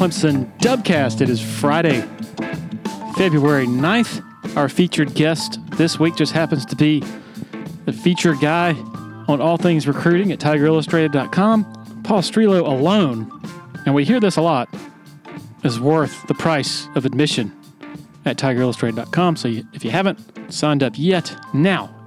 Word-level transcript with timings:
Clemson 0.00 0.50
Dubcast. 0.60 1.20
It 1.20 1.28
is 1.28 1.42
Friday, 1.42 2.00
February 3.18 3.66
9th. 3.66 4.56
Our 4.56 4.70
featured 4.70 5.12
guest 5.12 5.60
this 5.72 6.00
week 6.00 6.16
just 6.16 6.32
happens 6.32 6.64
to 6.64 6.74
be 6.74 7.04
the 7.84 7.92
featured 7.92 8.40
guy 8.40 8.70
on 9.28 9.42
all 9.42 9.58
things 9.58 9.86
recruiting 9.86 10.32
at 10.32 10.38
TigerIllustrated.com. 10.38 12.02
Paul 12.02 12.22
Strelow 12.22 12.66
alone, 12.66 13.30
and 13.84 13.94
we 13.94 14.06
hear 14.06 14.20
this 14.20 14.38
a 14.38 14.40
lot, 14.40 14.74
is 15.64 15.78
worth 15.78 16.26
the 16.28 16.34
price 16.34 16.88
of 16.94 17.04
admission 17.04 17.54
at 18.24 18.38
TigerIllustrated.com. 18.38 19.36
So 19.36 19.48
if 19.74 19.84
you 19.84 19.90
haven't 19.90 20.18
signed 20.50 20.82
up 20.82 20.94
yet, 20.96 21.36
now 21.52 21.94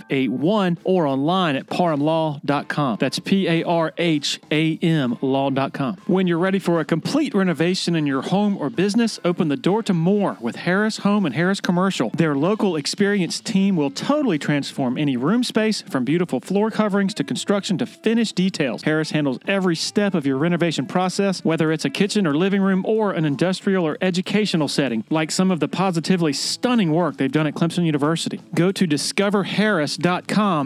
4581 0.00 0.78
or 0.84 1.06
online 1.06 1.56
at 1.56 1.66
parhamlaw.com. 1.66 2.98
That's 3.00 3.18
P 3.18 3.48
A 3.48 3.62
R 3.64 3.92
H 3.98 4.40
A 4.50 4.76
M 4.78 5.18
law.com. 5.20 5.96
When 6.06 6.26
you're 6.26 6.38
ready 6.38 6.58
for 6.58 6.80
a 6.80 6.84
complete 6.84 7.34
renovation 7.34 7.94
in 7.94 8.06
your 8.06 8.22
home 8.22 8.56
or 8.56 8.70
business, 8.70 9.20
open 9.24 9.48
the 9.48 9.56
door 9.56 9.82
to 9.84 9.94
more 9.94 10.36
with 10.40 10.56
Harris 10.56 10.98
Home 10.98 11.26
and 11.26 11.34
Harris 11.34 11.60
Commercial. 11.60 12.10
Their 12.10 12.34
local 12.34 12.76
experienced 12.76 13.44
team 13.44 13.76
will 13.76 13.90
totally 13.90 14.38
transform 14.38 14.96
any 14.96 15.16
room 15.16 15.44
space 15.44 15.82
from 15.82 16.04
beautiful 16.04 16.40
floor 16.40 16.70
coverings 16.70 17.14
to 17.14 17.24
construction 17.24 17.78
to 17.78 17.86
finished 17.86 18.34
details. 18.34 18.82
Harris 18.82 19.10
handles 19.10 19.38
every 19.46 19.76
step 19.76 20.14
of 20.14 20.26
your 20.26 20.38
renovation 20.38 20.86
process, 20.86 21.44
whether 21.44 21.72
it's 21.72 21.84
a 21.84 21.90
kitchen 21.90 22.26
or 22.26 22.34
living 22.34 22.62
room 22.62 22.84
or 22.86 23.12
an 23.12 23.24
industrial 23.24 23.86
or 23.86 23.96
educational 24.00 24.68
setting, 24.68 25.04
like 25.10 25.30
some 25.30 25.50
of 25.50 25.60
the 25.60 25.68
positively 25.68 26.32
stunning 26.32 26.92
work 26.92 27.16
they've 27.16 27.32
done 27.32 27.46
at 27.46 27.54
Clemson 27.54 27.84
University. 27.84 28.40
Go 28.54 28.72
to 28.72 28.86
discoverharris.com 28.86 29.89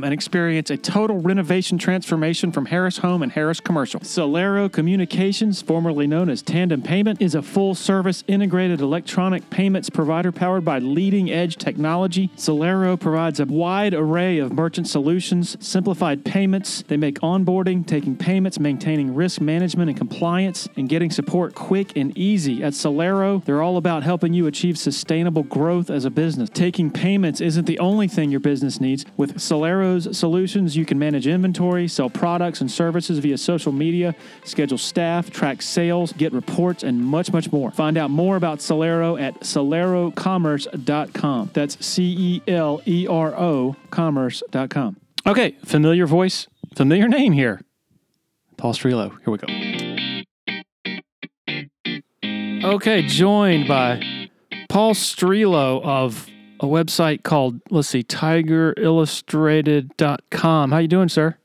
and 0.05 0.13
experience 0.13 0.71
a 0.71 0.77
total 0.77 1.19
renovation 1.19 1.79
transformation 1.79 2.53
from 2.53 2.67
Harris 2.67 2.99
Home 2.99 3.23
and 3.23 3.33
Harris 3.33 3.61
Commercial. 3.61 4.01
Celero 4.01 4.71
Communications, 4.71 5.63
formerly 5.63 6.07
known 6.07 6.29
as 6.29 6.43
Tandem 6.43 6.83
Payment, 6.83 7.21
is 7.21 7.35
a 7.35 7.43
full 7.43 7.75
service 7.75 8.25
integrated 8.29 8.81
electronic 8.81 9.49
payments 9.51 9.91
provider 9.91 10.33
powered 10.33 10.65
by 10.65 10.79
leading 10.79 11.31
edge 11.31 11.57
technology. 11.57 12.29
Celero 12.37 12.99
provides 12.99 13.41
a 13.41 13.45
wide 13.47 13.95
array 13.95 14.39
of 14.39 14.53
merchant 14.53 14.89
solutions, 14.89 15.57
simplified 15.61 16.25
payments. 16.25 16.83
They 16.89 16.97
make 16.97 17.21
onboarding, 17.21 17.87
taking 17.87 18.17
payments, 18.17 18.59
maintaining 18.59 19.15
risk 19.15 19.41
management 19.41 19.91
and 19.91 19.99
compliance, 19.99 20.69
and 20.77 20.89
getting 20.89 21.11
support 21.11 21.55
quick 21.55 21.97
and 21.97 22.17
easy. 22.17 22.63
At 22.63 22.73
Celero, 22.73 23.45
they're 23.45 23.63
all 23.63 23.77
about 23.77 24.03
helping 24.03 24.35
you 24.35 24.47
achieve 24.47 24.79
sustainable 24.79 25.43
growth 25.43 25.91
as 25.91 26.05
a 26.05 26.11
business. 26.11 26.51
Taking 26.51 26.91
payments 26.91 27.41
isn't 27.41 27.67
the 27.67 27.79
only 27.79 28.09
thing 28.09 28.31
your 28.31 28.41
business 28.41 28.81
needs. 28.81 29.05
With 29.17 29.37
Celero's 29.37 30.17
solutions, 30.17 30.77
you 30.77 30.85
can 30.85 30.97
manage 30.99 31.27
inventory, 31.27 31.89
sell 31.89 32.11
products 32.11 32.61
and 32.61 32.71
services 32.71 33.19
via 33.21 33.39
social 33.39 33.73
media, 33.73 34.15
schedule 34.45 34.77
staff, 34.79 35.31
track 35.31 35.63
sales, 35.63 36.13
get 36.13 36.33
reports, 36.33 36.83
and 36.83 37.05
much, 37.05 37.33
much 37.33 37.53
more. 37.53 37.71
Find 37.71 37.97
out 37.97 38.11
more 38.11 38.35
about 38.37 38.59
Celero 38.59 39.21
at 39.21 39.41
celerocommerce.com. 39.41 41.51
That's 41.53 41.87
C 41.87 42.17
E 42.19 42.43
L 42.51 42.83
E 42.87 43.07
R 43.09 43.35
O 43.35 43.77
commerce.com. 43.91 44.97
Okay, 45.27 45.57
familiar 45.65 46.07
voice, 46.07 46.49
familiar 46.75 47.09
name 47.09 47.33
here. 47.33 47.63
Paul 48.57 48.75
Strelow. 48.75 49.11
Here 49.25 49.31
we 49.31 49.39
go. 49.39 49.47
Okay, 52.75 53.03
joined 53.03 53.69
by 53.69 54.29
Paul 54.69 54.95
Strelow 54.95 55.85
of 55.85 56.29
a 56.61 56.67
website 56.67 57.23
called, 57.23 57.61
let's 57.71 57.89
see, 57.89 58.03
tigerillustrated.com. 58.03 60.71
How 60.71 60.79
you 60.79 60.89
doing, 60.89 61.09
sir? 61.09 61.37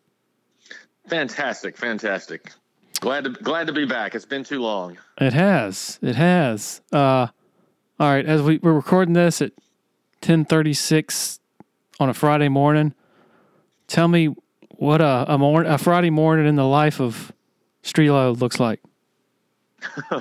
Fantastic, 1.08 1.78
fantastic. 1.78 2.52
Glad 3.00 3.24
to 3.24 3.30
glad 3.30 3.68
to 3.68 3.74
be 3.74 3.86
back. 3.86 4.14
It's 4.14 4.26
been 4.26 4.44
too 4.44 4.62
long. 4.62 4.98
It 5.20 5.34
has. 5.34 6.00
It 6.02 6.16
has. 6.16 6.82
Uh, 6.92 7.28
all 8.00 8.12
right, 8.12 8.26
as 8.26 8.42
we, 8.42 8.60
we're 8.62 8.74
recording 8.74 9.14
this 9.14 9.42
at 9.42 9.52
1036 10.22 11.40
on 12.00 12.10
a 12.10 12.14
Friday 12.14 12.50
morning, 12.50 12.94
tell 13.88 14.08
me 14.08 14.36
what 14.76 15.02
a, 15.02 15.26
a, 15.28 15.38
mor- 15.38 15.64
a 15.64 15.78
Friday 15.78 16.10
morning 16.10 16.46
in 16.46 16.56
the 16.56 16.66
life 16.66 17.00
of 17.00 17.32
Strelow 17.84 18.40
looks 18.40 18.60
like. 18.60 18.82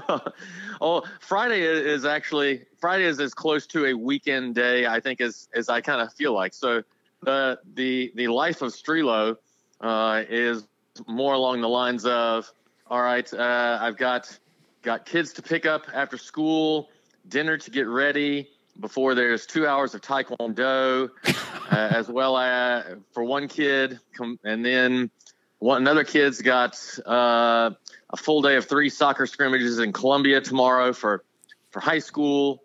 oh, 0.80 1.02
Friday 1.20 1.62
is 1.62 2.04
actually 2.04 2.62
Friday 2.78 3.04
is 3.04 3.20
as 3.20 3.34
close 3.34 3.66
to 3.68 3.86
a 3.86 3.94
weekend 3.94 4.54
day, 4.54 4.86
I 4.86 5.00
think, 5.00 5.20
as 5.20 5.48
as 5.54 5.68
I 5.68 5.80
kind 5.80 6.00
of 6.00 6.12
feel 6.12 6.32
like. 6.32 6.54
So 6.54 6.82
the 7.22 7.58
the 7.74 8.12
the 8.14 8.28
life 8.28 8.62
of 8.62 8.72
Strelow 8.72 9.36
uh, 9.80 10.24
is 10.28 10.64
more 11.06 11.34
along 11.34 11.60
the 11.60 11.68
lines 11.68 12.04
of, 12.04 12.50
all 12.88 13.02
right, 13.02 13.32
uh, 13.32 13.78
I've 13.80 13.96
got 13.96 14.36
got 14.82 15.06
kids 15.06 15.32
to 15.34 15.42
pick 15.42 15.66
up 15.66 15.86
after 15.92 16.16
school, 16.16 16.88
dinner 17.28 17.56
to 17.58 17.70
get 17.70 17.86
ready 17.86 18.48
before 18.80 19.14
there's 19.14 19.44
two 19.44 19.66
hours 19.66 19.94
of 19.94 20.00
taekwondo, 20.00 21.10
uh, 21.26 21.34
as 21.70 22.08
well 22.08 22.36
as 22.36 22.96
for 23.12 23.24
one 23.24 23.48
kid, 23.48 23.98
and 24.44 24.64
then 24.64 25.10
one 25.58 25.82
another 25.82 26.04
kid's 26.04 26.40
got 26.40 26.78
uh, 27.06 27.70
a 28.10 28.16
full 28.16 28.42
day 28.42 28.56
of 28.56 28.66
three 28.66 28.90
soccer 28.90 29.26
scrimmages 29.26 29.78
in 29.78 29.92
Columbia 29.92 30.40
tomorrow 30.40 30.92
for 30.92 31.24
for 31.70 31.80
high 31.80 31.98
school, 31.98 32.62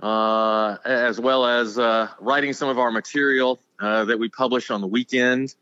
uh, 0.00 0.76
as 0.84 1.20
well 1.20 1.44
as 1.46 1.78
uh, 1.78 2.08
writing 2.20 2.52
some 2.52 2.68
of 2.68 2.78
our 2.78 2.90
material 2.90 3.58
uh, 3.80 4.04
that 4.04 4.18
we 4.18 4.28
publish 4.28 4.70
on 4.70 4.80
the 4.80 4.86
weekend. 4.86 5.54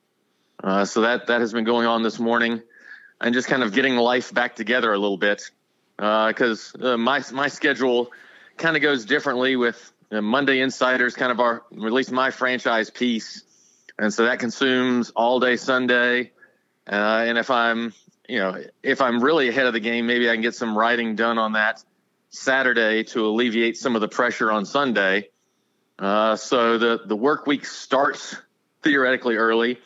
Uh, 0.63 0.85
so 0.85 1.01
that 1.01 1.27
that 1.27 1.41
has 1.41 1.53
been 1.53 1.65
going 1.65 1.87
on 1.87 2.03
this 2.03 2.19
morning, 2.19 2.63
and 3.21 3.35
just 3.35 3.49
kind 3.49 3.63
of 3.63 3.73
getting 3.73 3.97
life 3.97 4.33
back 4.33 4.55
together 4.55 4.93
a 4.93 4.99
little 4.99 5.19
bit 5.19 5.51
because 5.97 6.75
uh, 6.81 6.97
my 6.97 7.23
my 7.33 7.49
schedule 7.49 8.13
kind 8.57 8.77
of 8.77 8.83
goes 8.83 9.05
differently 9.05 9.57
with 9.57 9.93
Monday 10.13 10.61
Insiders, 10.61 11.17
kind 11.17 11.33
of 11.33 11.41
our 11.41 11.65
at 11.73 11.93
least 11.93 12.13
my 12.13 12.31
franchise 12.31 12.91
piece, 12.91 13.43
and 13.99 14.13
so 14.13 14.27
that 14.27 14.39
consumes 14.39 15.11
all 15.11 15.41
day 15.41 15.57
Sunday. 15.57 16.31
Uh, 16.87 17.25
and 17.27 17.39
if 17.39 17.51
I'm, 17.51 17.95
you 18.29 18.39
know, 18.39 18.63
if 18.83 19.01
I'm 19.01 19.23
really 19.23 19.49
ahead 19.49 19.67
of 19.67 19.73
the 19.73 19.81
game, 19.81 20.07
maybe 20.07 20.29
I 20.29 20.35
can 20.35 20.43
get 20.43 20.55
some 20.55 20.77
writing 20.77 21.17
done 21.17 21.39
on 21.39 21.53
that 21.53 21.83
Saturday 22.31 23.05
to 23.05 23.27
alleviate 23.27 23.77
some 23.77 23.95
of 23.95 24.01
the 24.01 24.09
pressure 24.09 24.51
on 24.51 24.67
Sunday. 24.67 25.29
Uh, 25.99 26.37
so 26.37 26.77
the 26.79 27.01
the 27.07 27.17
work 27.17 27.47
week 27.47 27.65
starts 27.65 28.37
theoretically 28.83 29.37
early, 29.37 29.79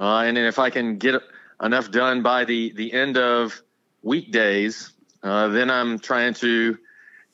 uh, 0.00 0.18
and 0.18 0.36
then 0.36 0.44
if 0.44 0.58
I 0.58 0.70
can 0.70 0.98
get 0.98 1.20
enough 1.60 1.90
done 1.90 2.22
by 2.22 2.44
the 2.44 2.72
the 2.72 2.92
end 2.92 3.16
of 3.18 3.60
weekdays, 4.02 4.92
uh, 5.22 5.48
then 5.48 5.70
I'm 5.70 5.98
trying 5.98 6.34
to 6.34 6.78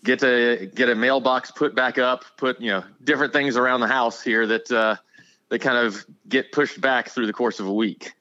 get 0.02 0.22
a 0.22 0.70
get 0.74 0.88
a 0.88 0.94
mailbox 0.94 1.50
put 1.50 1.74
back 1.74 1.98
up, 1.98 2.24
put 2.38 2.60
you 2.62 2.70
know 2.70 2.84
different 3.02 3.34
things 3.34 3.58
around 3.58 3.80
the 3.80 3.88
house 3.88 4.22
here 4.22 4.46
that 4.46 4.72
uh, 4.72 4.96
that 5.50 5.58
kind 5.58 5.86
of 5.86 6.06
get 6.26 6.50
pushed 6.50 6.80
back 6.80 7.10
through 7.10 7.26
the 7.26 7.34
course 7.34 7.60
of 7.60 7.66
a 7.66 7.72
week 7.72 8.14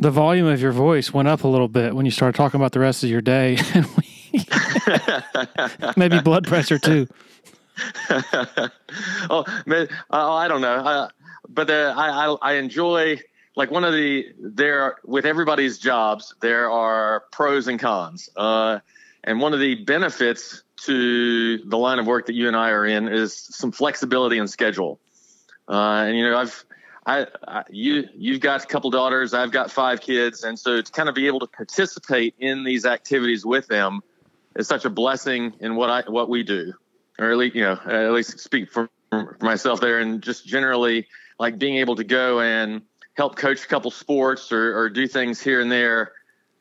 the 0.00 0.10
volume 0.10 0.46
of 0.46 0.60
your 0.60 0.72
voice 0.72 1.12
went 1.12 1.28
up 1.28 1.44
a 1.44 1.48
little 1.48 1.68
bit 1.68 1.94
when 1.94 2.06
you 2.06 2.10
started 2.10 2.34
talking 2.34 2.58
about 2.58 2.72
the 2.72 2.80
rest 2.80 3.04
of 3.04 3.10
your 3.10 3.20
day. 3.20 3.58
Maybe 5.96 6.20
blood 6.20 6.46
pressure 6.46 6.78
too. 6.78 7.06
oh, 9.30 9.44
man, 9.66 9.88
oh, 10.10 10.32
I 10.32 10.48
don't 10.48 10.62
know. 10.62 10.76
Uh, 10.76 11.08
but 11.48 11.68
uh, 11.68 11.94
I, 11.96 12.26
I, 12.26 12.36
I 12.40 12.52
enjoy 12.54 13.20
like 13.56 13.70
one 13.70 13.84
of 13.84 13.92
the 13.92 14.26
there 14.38 14.96
with 15.04 15.26
everybody's 15.26 15.78
jobs 15.78 16.34
there 16.40 16.70
are 16.70 17.24
pros 17.30 17.68
and 17.68 17.78
cons. 17.78 18.30
Uh, 18.34 18.78
and 19.22 19.38
one 19.38 19.52
of 19.52 19.60
the 19.60 19.74
benefits 19.84 20.62
to 20.84 21.58
the 21.58 21.76
line 21.76 21.98
of 21.98 22.06
work 22.06 22.26
that 22.26 22.34
you 22.34 22.48
and 22.48 22.56
I 22.56 22.70
are 22.70 22.86
in 22.86 23.06
is 23.06 23.36
some 23.36 23.70
flexibility 23.70 24.38
in 24.38 24.48
schedule. 24.48 24.98
Uh, 25.68 26.04
and 26.06 26.16
you 26.16 26.24
know, 26.24 26.38
I've 26.38 26.64
I, 27.06 27.26
I, 27.46 27.64
you 27.70 28.08
you've 28.14 28.40
got 28.40 28.64
a 28.64 28.66
couple 28.66 28.90
daughters, 28.90 29.32
I've 29.34 29.52
got 29.52 29.70
five 29.70 30.00
kids, 30.00 30.44
and 30.44 30.58
so 30.58 30.82
to 30.82 30.92
kind 30.92 31.08
of 31.08 31.14
be 31.14 31.26
able 31.26 31.40
to 31.40 31.46
participate 31.46 32.34
in 32.38 32.64
these 32.64 32.84
activities 32.84 33.44
with 33.44 33.66
them 33.68 34.00
is 34.56 34.68
such 34.68 34.84
a 34.84 34.90
blessing 34.90 35.54
in 35.60 35.76
what 35.76 35.90
I 35.90 36.02
what 36.10 36.28
we 36.28 36.42
do, 36.42 36.74
or 37.18 37.30
at 37.30 37.36
least 37.38 37.56
you 37.56 37.62
know 37.62 37.78
at 37.86 38.12
least 38.12 38.38
speak 38.38 38.70
for, 38.70 38.90
for 39.10 39.38
myself 39.40 39.80
there, 39.80 40.00
and 40.00 40.22
just 40.22 40.46
generally 40.46 41.06
like 41.38 41.58
being 41.58 41.76
able 41.76 41.96
to 41.96 42.04
go 42.04 42.40
and 42.40 42.82
help 43.14 43.36
coach 43.36 43.64
a 43.64 43.68
couple 43.68 43.90
sports 43.90 44.52
or, 44.52 44.78
or 44.78 44.90
do 44.90 45.06
things 45.06 45.40
here 45.40 45.60
and 45.60 45.72
there 45.72 46.12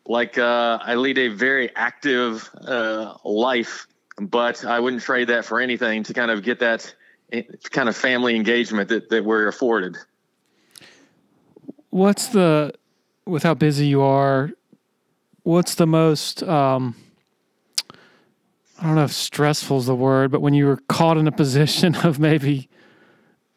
like 0.09 0.39
uh, 0.39 0.79
I 0.81 0.95
lead 0.95 1.19
a 1.19 1.27
very 1.29 1.73
active 1.75 2.49
uh, 2.67 3.13
life, 3.23 3.87
but 4.19 4.65
I 4.65 4.79
wouldn't 4.79 5.03
trade 5.03 5.29
that 5.29 5.45
for 5.45 5.61
anything 5.61 6.03
to 6.03 6.13
kind 6.13 6.31
of 6.31 6.41
get 6.43 6.59
that 6.59 6.93
eh, 7.31 7.43
kind 7.69 7.87
of 7.87 7.95
family 7.95 8.35
engagement 8.35 8.89
that, 8.89 9.09
that 9.09 9.23
we're 9.23 9.47
afforded. 9.47 9.97
What's 11.89 12.27
the, 12.27 12.73
with 13.25 13.43
how 13.43 13.53
busy 13.53 13.87
you 13.87 14.01
are, 14.01 14.51
what's 15.43 15.75
the 15.75 15.87
most, 15.87 16.43
um, 16.43 16.95
I 18.79 18.83
don't 18.83 18.95
know 18.95 19.03
if 19.03 19.11
stressful 19.11 19.79
is 19.79 19.87
the 19.87 19.95
word, 19.95 20.31
but 20.31 20.41
when 20.41 20.53
you 20.53 20.65
were 20.65 20.77
caught 20.87 21.17
in 21.17 21.27
a 21.27 21.31
position 21.31 21.95
of 22.03 22.19
maybe 22.19 22.69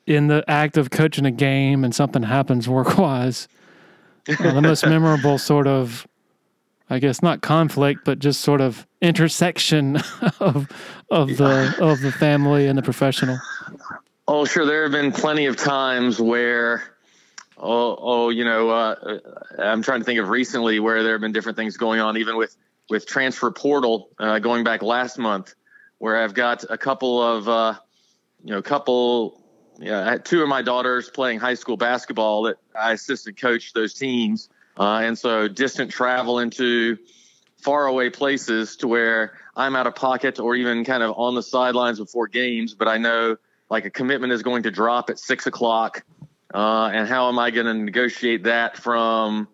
in 0.06 0.26
the 0.26 0.44
act 0.48 0.76
of 0.76 0.90
coaching 0.90 1.26
a 1.26 1.30
game 1.30 1.84
and 1.84 1.94
something 1.94 2.22
happens 2.22 2.68
work 2.68 2.98
wise, 2.98 3.48
uh, 4.28 4.52
the 4.52 4.62
most 4.62 4.86
memorable 4.86 5.38
sort 5.38 5.66
of, 5.66 6.06
I 6.90 6.98
guess 6.98 7.22
not 7.22 7.40
conflict, 7.40 8.00
but 8.04 8.18
just 8.18 8.40
sort 8.40 8.60
of 8.60 8.86
intersection 9.00 9.96
of 10.40 10.68
of 11.10 11.36
the 11.36 11.74
of 11.80 12.00
the 12.00 12.12
family 12.12 12.66
and 12.66 12.76
the 12.76 12.82
professional. 12.82 13.38
Oh, 14.28 14.44
sure. 14.44 14.64
There 14.64 14.82
have 14.84 14.92
been 14.92 15.12
plenty 15.12 15.46
of 15.46 15.56
times 15.56 16.20
where, 16.20 16.91
oh, 17.56 17.96
oh, 18.00 18.28
you 18.30 18.44
know, 18.44 18.70
uh, 18.70 19.18
I'm 19.58 19.82
trying 19.82 20.00
to 20.00 20.04
think 20.04 20.20
of 20.20 20.28
recently 20.28 20.80
where 20.80 21.02
there 21.02 21.12
have 21.12 21.20
been 21.20 21.32
different 21.32 21.56
things 21.56 21.76
going 21.76 22.00
on, 22.00 22.16
even 22.16 22.36
with 22.36 22.56
with 22.90 23.06
transfer 23.06 23.50
portal 23.50 24.10
uh, 24.18 24.38
going 24.38 24.64
back 24.64 24.82
last 24.82 25.18
month, 25.18 25.54
where 25.98 26.22
I've 26.22 26.34
got 26.34 26.64
a 26.68 26.76
couple 26.76 27.22
of, 27.22 27.48
uh, 27.48 27.74
you 28.44 28.52
know, 28.52 28.60
couple, 28.60 29.40
yeah, 29.78 30.06
I 30.06 30.10
had 30.10 30.24
two 30.24 30.42
of 30.42 30.48
my 30.48 30.62
daughters 30.62 31.08
playing 31.08 31.38
high 31.38 31.54
school 31.54 31.76
basketball 31.76 32.42
that 32.42 32.56
I 32.78 32.92
assisted 32.92 33.40
coach 33.40 33.72
those 33.72 33.94
teams, 33.94 34.48
uh, 34.78 35.00
and 35.04 35.16
so 35.16 35.48
distant 35.48 35.90
travel 35.90 36.40
into 36.40 36.98
faraway 37.58 38.10
places 38.10 38.76
to 38.76 38.88
where 38.88 39.38
I'm 39.56 39.76
out 39.76 39.86
of 39.86 39.94
pocket 39.94 40.40
or 40.40 40.56
even 40.56 40.84
kind 40.84 41.02
of 41.02 41.14
on 41.16 41.34
the 41.34 41.42
sidelines 41.42 41.98
before 41.98 42.26
games, 42.26 42.74
but 42.74 42.88
I 42.88 42.98
know 42.98 43.36
like 43.70 43.84
a 43.84 43.90
commitment 43.90 44.32
is 44.32 44.42
going 44.42 44.64
to 44.64 44.70
drop 44.70 45.08
at 45.08 45.18
six 45.18 45.46
o'clock. 45.46 46.04
Uh, 46.52 46.90
and 46.92 47.08
how 47.08 47.28
am 47.28 47.38
I 47.38 47.50
going 47.50 47.66
to 47.66 47.74
negotiate 47.74 48.44
that 48.44 48.76
from 48.76 49.48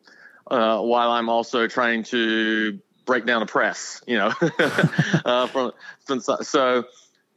uh, 0.51 0.81
while 0.81 1.11
I'm 1.11 1.29
also 1.29 1.67
trying 1.67 2.03
to 2.05 2.79
break 3.05 3.25
down 3.25 3.43
a 3.43 3.47
press, 3.47 4.03
you 4.07 4.19
know, 4.19 4.33
uh, 5.25 5.47
from, 5.47 5.73
from, 6.05 6.21
so 6.21 6.85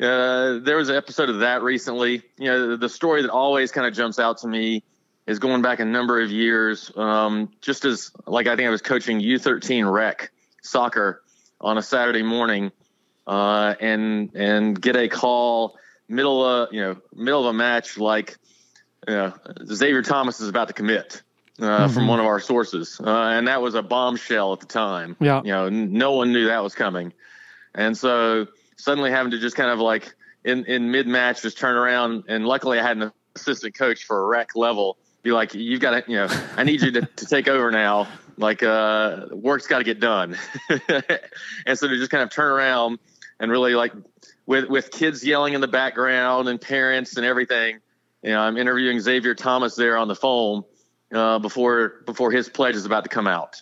uh, 0.01 0.59
there 0.59 0.75
was 0.75 0.89
an 0.89 0.95
episode 0.95 1.29
of 1.29 1.39
that 1.39 1.61
recently. 1.61 2.23
You 2.37 2.47
know, 2.47 2.69
the, 2.69 2.77
the 2.77 2.89
story 2.89 3.21
that 3.21 3.29
always 3.29 3.71
kind 3.71 3.85
of 3.85 3.93
jumps 3.93 4.17
out 4.19 4.39
to 4.39 4.47
me 4.47 4.83
is 5.27 5.39
going 5.39 5.61
back 5.61 5.79
a 5.79 5.85
number 5.85 6.19
of 6.21 6.31
years. 6.31 6.91
Um, 6.95 7.51
just 7.61 7.85
as 7.85 8.11
like 8.25 8.47
I 8.47 8.55
think 8.55 8.67
I 8.67 8.71
was 8.71 8.81
coaching 8.81 9.19
U13 9.19 9.91
rec 9.91 10.31
soccer 10.63 11.21
on 11.59 11.77
a 11.77 11.81
Saturday 11.81 12.23
morning, 12.23 12.71
uh, 13.27 13.75
and 13.79 14.31
and 14.35 14.81
get 14.81 14.95
a 14.95 15.07
call 15.07 15.77
middle 16.09 16.43
of 16.43 16.73
you 16.73 16.81
know 16.81 16.97
middle 17.13 17.41
of 17.41 17.47
a 17.47 17.53
match 17.53 17.97
like 17.97 18.37
you 19.07 19.13
know, 19.13 19.33
Xavier 19.65 20.01
Thomas 20.01 20.39
is 20.39 20.49
about 20.49 20.67
to 20.67 20.73
commit 20.73 21.21
uh, 21.59 21.63
mm-hmm. 21.63 21.93
from 21.93 22.07
one 22.07 22.19
of 22.19 22.25
our 22.25 22.39
sources, 22.39 22.99
uh, 23.03 23.09
and 23.09 23.47
that 23.47 23.61
was 23.61 23.75
a 23.75 23.81
bombshell 23.81 24.53
at 24.53 24.59
the 24.59 24.65
time. 24.65 25.15
Yeah, 25.19 25.41
you 25.43 25.51
know, 25.51 25.65
n- 25.65 25.93
no 25.93 26.13
one 26.13 26.31
knew 26.33 26.47
that 26.47 26.63
was 26.63 26.75
coming, 26.75 27.13
and 27.73 27.97
so 27.97 28.47
suddenly 28.77 29.11
having 29.11 29.31
to 29.31 29.39
just 29.39 29.55
kind 29.55 29.69
of 29.69 29.79
like 29.79 30.13
in 30.43 30.65
in 30.65 30.91
mid 30.91 31.07
match 31.07 31.41
just 31.41 31.57
turn 31.57 31.75
around, 31.75 32.25
and 32.27 32.45
luckily 32.45 32.79
I 32.79 32.83
had 32.83 32.97
an 32.97 33.11
assistant 33.35 33.75
coach 33.75 34.03
for 34.03 34.23
a 34.23 34.25
rec 34.27 34.55
level 34.55 34.97
be 35.23 35.31
like, 35.31 35.53
you've 35.53 35.79
got 35.79 36.05
to, 36.05 36.11
you 36.11 36.17
know, 36.17 36.27
I 36.55 36.63
need 36.63 36.81
you 36.81 36.91
to, 36.91 37.01
to 37.01 37.25
take 37.25 37.47
over 37.47 37.71
now. 37.71 38.07
Like, 38.37 38.63
uh, 38.63 39.27
work's 39.31 39.67
got 39.67 39.79
to 39.79 39.83
get 39.83 39.99
done. 39.99 40.37
and 40.69 41.77
so 41.77 41.87
to 41.87 41.97
just 41.97 42.11
kind 42.11 42.23
of 42.23 42.31
turn 42.31 42.51
around 42.51 42.99
and 43.39 43.51
really 43.51 43.75
like 43.75 43.93
with 44.45 44.69
with 44.69 44.91
kids 44.91 45.23
yelling 45.23 45.53
in 45.53 45.61
the 45.61 45.67
background 45.67 46.47
and 46.49 46.59
parents 46.59 47.17
and 47.17 47.25
everything. 47.25 47.79
You 48.21 48.31
know, 48.31 48.39
I'm 48.39 48.57
interviewing 48.57 48.99
Xavier 48.99 49.35
Thomas 49.35 49.75
there 49.75 49.97
on 49.97 50.07
the 50.07 50.15
phone 50.15 50.63
uh, 51.13 51.39
before 51.39 52.03
before 52.05 52.31
his 52.31 52.49
pledge 52.49 52.75
is 52.75 52.85
about 52.85 53.03
to 53.03 53.09
come 53.09 53.27
out. 53.27 53.61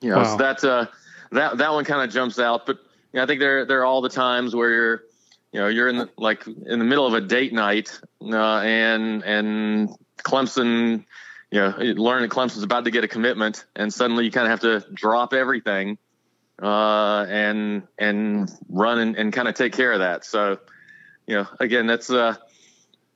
You 0.00 0.10
know, 0.10 0.18
wow. 0.18 0.24
so 0.24 0.36
that's 0.36 0.64
uh 0.64 0.86
that 1.32 1.58
that 1.58 1.72
one 1.72 1.84
kind 1.84 2.02
of 2.02 2.10
jumps 2.10 2.38
out. 2.38 2.66
But 2.66 2.78
you 3.12 3.18
know, 3.18 3.22
I 3.22 3.26
think 3.26 3.40
there 3.40 3.64
there 3.64 3.80
are 3.80 3.84
all 3.84 4.00
the 4.00 4.08
times 4.08 4.54
where 4.54 4.70
you're 4.70 5.02
you 5.52 5.60
know 5.60 5.68
you're 5.68 5.88
in 5.88 5.98
the, 5.98 6.10
like 6.16 6.46
in 6.46 6.78
the 6.78 6.84
middle 6.84 7.06
of 7.06 7.14
a 7.14 7.20
date 7.20 7.52
night 7.52 8.00
uh, 8.22 8.58
and 8.58 9.22
and 9.24 9.90
Clemson 10.18 11.04
you 11.50 11.60
know 11.60 11.74
learning 11.78 12.28
Clemson's 12.28 12.62
about 12.62 12.84
to 12.84 12.90
get 12.90 13.04
a 13.04 13.08
commitment 13.08 13.64
and 13.74 13.92
suddenly 13.92 14.24
you 14.24 14.30
kind 14.30 14.46
of 14.46 14.50
have 14.50 14.60
to 14.60 14.92
drop 14.92 15.32
everything 15.32 15.96
uh, 16.62 17.24
and 17.28 17.82
and 17.98 18.50
run 18.68 18.98
and, 18.98 19.16
and 19.16 19.32
kind 19.32 19.48
of 19.48 19.54
take 19.54 19.72
care 19.72 19.92
of 19.92 20.00
that. 20.00 20.24
So, 20.24 20.58
you 21.26 21.36
know, 21.36 21.46
again, 21.60 21.86
that's 21.86 22.10
uh, 22.10 22.36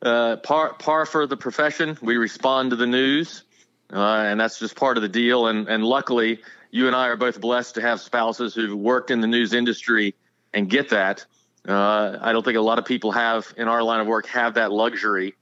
uh, 0.02 0.36
par 0.36 0.74
par 0.74 1.06
for 1.06 1.26
the 1.26 1.36
profession. 1.36 1.96
We 2.02 2.16
respond 2.16 2.70
to 2.70 2.76
the 2.76 2.86
news, 2.86 3.44
uh, 3.92 4.00
and 4.00 4.40
that's 4.40 4.58
just 4.58 4.74
part 4.76 4.96
of 4.96 5.02
the 5.02 5.08
deal. 5.08 5.46
And 5.46 5.68
and 5.68 5.84
luckily, 5.84 6.40
you 6.70 6.88
and 6.88 6.96
I 6.96 7.08
are 7.08 7.16
both 7.16 7.40
blessed 7.40 7.76
to 7.76 7.82
have 7.82 8.00
spouses 8.00 8.54
who've 8.54 8.76
worked 8.76 9.10
in 9.10 9.20
the 9.20 9.26
news 9.26 9.54
industry 9.54 10.14
and 10.52 10.68
get 10.68 10.90
that. 10.90 11.24
Uh, 11.66 12.18
I 12.20 12.32
don't 12.32 12.44
think 12.44 12.56
a 12.56 12.60
lot 12.60 12.80
of 12.80 12.84
people 12.84 13.12
have 13.12 13.54
in 13.56 13.68
our 13.68 13.82
line 13.82 14.00
of 14.00 14.08
work 14.08 14.26
have 14.26 14.54
that 14.54 14.72
luxury. 14.72 15.34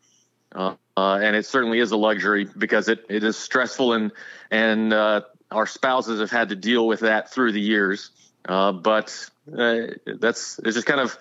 Uh, 0.54 0.74
uh, 0.96 1.14
and 1.22 1.34
it 1.34 1.46
certainly 1.46 1.78
is 1.78 1.92
a 1.92 1.96
luxury 1.96 2.44
because 2.44 2.88
it, 2.88 3.06
it 3.08 3.24
is 3.24 3.38
stressful 3.38 3.94
and 3.94 4.12
and 4.50 4.92
our 4.92 5.66
spouses 5.66 6.20
have 6.20 6.30
had 6.30 6.50
to 6.50 6.56
deal 6.56 6.86
with 6.86 7.00
that 7.00 7.32
through 7.32 7.52
the 7.52 7.60
years. 7.60 8.10
But 8.44 9.30
that's 9.46 10.58
it's 10.58 10.74
just 10.74 10.86
kind 10.86 11.00
of 11.00 11.18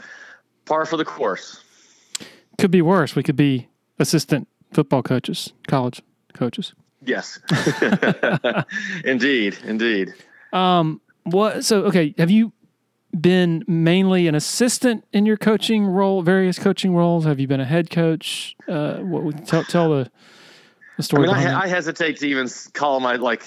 par 0.65 0.85
for 0.85 0.97
the 0.97 1.05
course. 1.05 1.63
Could 2.59 2.71
be 2.71 2.81
worse. 2.81 3.15
We 3.15 3.23
could 3.23 3.35
be 3.35 3.69
assistant 3.99 4.47
football 4.71 5.03
coaches, 5.03 5.53
college 5.67 6.01
coaches. 6.33 6.73
Yes, 7.01 7.39
indeed, 9.05 9.57
indeed. 9.63 10.13
Um, 10.51 10.99
what? 11.23 11.63
So, 11.63 11.83
okay, 11.83 12.13
have 12.17 12.29
you 12.29 12.51
been 13.19 13.63
mainly 13.67 14.27
an 14.27 14.35
assistant 14.35 15.05
in 15.13 15.25
your 15.25 15.37
coaching 15.37 15.85
role, 15.85 16.21
various 16.21 16.59
coaching 16.59 16.93
roles? 16.93 17.25
Have 17.25 17.39
you 17.39 17.47
been 17.47 17.61
a 17.61 17.65
head 17.65 17.89
coach? 17.89 18.55
Uh, 18.67 18.97
what 18.97 19.47
tell 19.47 19.63
tell 19.63 19.89
the 19.89 20.11
the 20.97 21.03
story? 21.03 21.29
I 21.29 21.37
mean, 21.37 21.47
I, 21.47 21.61
I, 21.61 21.67
hesitate 21.67 22.17
to 22.19 22.27
even 22.27 22.49
call 22.73 22.99
my 22.99 23.15
like 23.15 23.43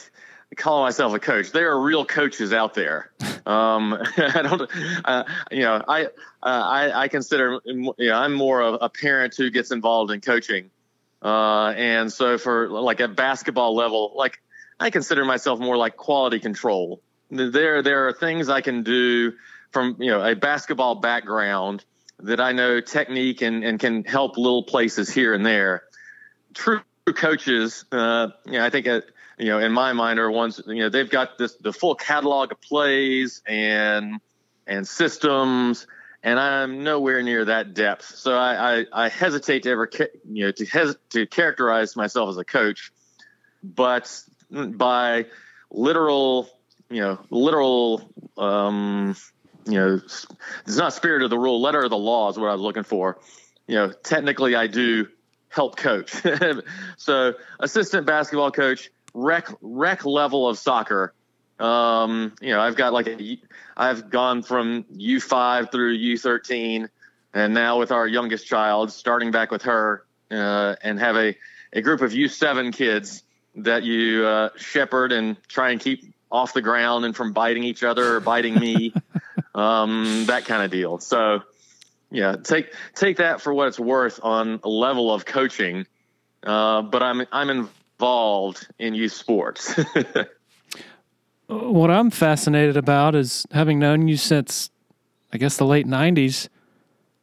call 0.56 0.82
myself 0.82 1.14
a 1.14 1.18
coach. 1.18 1.52
There 1.52 1.70
are 1.70 1.80
real 1.80 2.04
coaches 2.04 2.52
out 2.52 2.74
there. 2.74 3.10
Um, 3.44 3.94
I 4.16 4.42
don't, 4.42 4.70
uh, 5.04 5.24
you 5.50 5.62
know, 5.62 5.82
I, 5.88 6.04
uh, 6.04 6.08
I, 6.44 7.02
I 7.02 7.08
consider, 7.08 7.58
you 7.64 7.92
know, 7.98 8.14
I'm 8.14 8.34
more 8.34 8.60
of 8.62 8.78
a 8.80 8.88
parent 8.88 9.34
who 9.36 9.50
gets 9.50 9.72
involved 9.72 10.12
in 10.12 10.20
coaching. 10.20 10.70
Uh, 11.20 11.74
and 11.76 12.12
so 12.12 12.38
for 12.38 12.68
like 12.68 13.00
a 13.00 13.08
basketball 13.08 13.74
level, 13.74 14.12
like 14.14 14.40
I 14.78 14.90
consider 14.90 15.24
myself 15.24 15.58
more 15.58 15.76
like 15.76 15.96
quality 15.96 16.38
control. 16.38 17.00
There, 17.32 17.82
there 17.82 18.06
are 18.06 18.12
things 18.12 18.48
I 18.48 18.60
can 18.60 18.84
do 18.84 19.32
from, 19.72 19.96
you 19.98 20.12
know, 20.12 20.24
a 20.24 20.36
basketball 20.36 20.94
background 20.94 21.84
that 22.20 22.40
I 22.40 22.52
know 22.52 22.80
technique 22.80 23.42
and, 23.42 23.64
and 23.64 23.80
can 23.80 24.04
help 24.04 24.36
little 24.36 24.62
places 24.62 25.10
here 25.10 25.34
and 25.34 25.44
there. 25.44 25.82
True 26.54 26.82
coaches, 27.12 27.84
uh, 27.90 28.28
you 28.46 28.52
know, 28.52 28.64
I 28.64 28.70
think, 28.70 28.86
you 29.42 29.48
know, 29.48 29.58
in 29.58 29.72
my 29.72 29.92
mind 29.92 30.20
are 30.20 30.30
ones, 30.30 30.60
you 30.68 30.76
know, 30.76 30.88
they've 30.88 31.10
got 31.10 31.36
this, 31.36 31.56
the 31.56 31.72
full 31.72 31.96
catalog 31.96 32.52
of 32.52 32.60
plays 32.60 33.42
and, 33.44 34.20
and 34.68 34.86
systems, 34.86 35.88
and 36.22 36.38
I'm 36.38 36.84
nowhere 36.84 37.24
near 37.24 37.44
that 37.46 37.74
depth. 37.74 38.04
So 38.04 38.36
I, 38.36 38.78
I, 38.78 38.86
I 38.92 39.08
hesitate 39.08 39.64
to 39.64 39.70
ever, 39.70 39.90
you 40.30 40.44
know, 40.44 40.52
to, 40.52 40.64
hes- 40.64 40.94
to 41.10 41.26
characterize 41.26 41.96
myself 41.96 42.30
as 42.30 42.36
a 42.36 42.44
coach, 42.44 42.92
but 43.64 44.22
by 44.52 45.26
literal, 45.72 46.48
you 46.88 47.00
know, 47.00 47.18
literal, 47.30 48.12
um, 48.38 49.16
you 49.66 49.72
know, 49.72 49.94
it's 49.96 50.76
not 50.76 50.92
spirit 50.92 51.22
of 51.22 51.30
the 51.30 51.38
rule, 51.38 51.60
letter 51.60 51.82
of 51.82 51.90
the 51.90 51.98
law 51.98 52.30
is 52.30 52.38
what 52.38 52.48
I 52.48 52.52
was 52.52 52.60
looking 52.60 52.84
for. 52.84 53.18
You 53.66 53.74
know, 53.74 53.92
technically 54.04 54.54
I 54.54 54.68
do 54.68 55.08
help 55.48 55.76
coach. 55.76 56.14
so 56.96 57.34
assistant 57.58 58.06
basketball 58.06 58.52
coach, 58.52 58.88
rec 59.14 59.48
rec 59.60 60.04
level 60.04 60.48
of 60.48 60.58
soccer. 60.58 61.14
Um, 61.58 62.34
you 62.40 62.50
know, 62.50 62.60
I've 62.60 62.76
got 62.76 62.92
like 62.92 63.06
a, 63.06 63.38
I've 63.76 64.10
gone 64.10 64.42
from 64.42 64.84
U5 64.96 65.70
through 65.70 65.96
U13, 65.96 66.88
and 67.34 67.54
now 67.54 67.78
with 67.78 67.92
our 67.92 68.06
youngest 68.06 68.46
child, 68.46 68.90
starting 68.90 69.30
back 69.30 69.50
with 69.50 69.62
her, 69.62 70.04
uh, 70.30 70.76
and 70.82 70.98
have 70.98 71.16
a, 71.16 71.36
a 71.72 71.82
group 71.82 72.00
of 72.00 72.12
U7 72.12 72.74
kids 72.74 73.22
that 73.56 73.82
you 73.82 74.24
uh, 74.24 74.50
shepherd 74.56 75.12
and 75.12 75.36
try 75.46 75.70
and 75.70 75.80
keep 75.80 76.12
off 76.30 76.54
the 76.54 76.62
ground 76.62 77.04
and 77.04 77.14
from 77.14 77.32
biting 77.32 77.62
each 77.62 77.84
other 77.84 78.16
or 78.16 78.20
biting 78.20 78.58
me, 78.58 78.94
um, 79.54 80.24
that 80.26 80.46
kind 80.46 80.62
of 80.62 80.70
deal. 80.70 80.98
So, 80.98 81.42
yeah, 82.10 82.36
take 82.36 82.72
take 82.94 83.18
that 83.18 83.40
for 83.40 83.52
what 83.52 83.68
it's 83.68 83.78
worth 83.78 84.20
on 84.22 84.60
a 84.64 84.68
level 84.68 85.12
of 85.12 85.24
coaching. 85.24 85.86
Uh, 86.42 86.82
but 86.82 87.02
I'm 87.02 87.26
I'm 87.30 87.50
in 87.50 87.68
involved 88.02 88.66
in 88.80 88.94
youth 88.94 89.12
sports. 89.12 89.76
what 91.46 91.88
I'm 91.88 92.10
fascinated 92.10 92.76
about 92.76 93.14
is 93.14 93.46
having 93.52 93.78
known 93.78 94.08
you 94.08 94.16
since, 94.16 94.70
I 95.32 95.38
guess, 95.38 95.56
the 95.56 95.64
late 95.64 95.86
90s, 95.86 96.48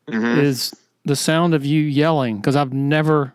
Mhm. 0.08 0.42
is 0.42 0.74
the 1.04 1.18
sound 1.18 1.54
of 1.54 1.66
you 1.66 1.82
yelling 1.82 2.38
because 2.38 2.56
I've 2.56 2.72
never, 2.72 3.34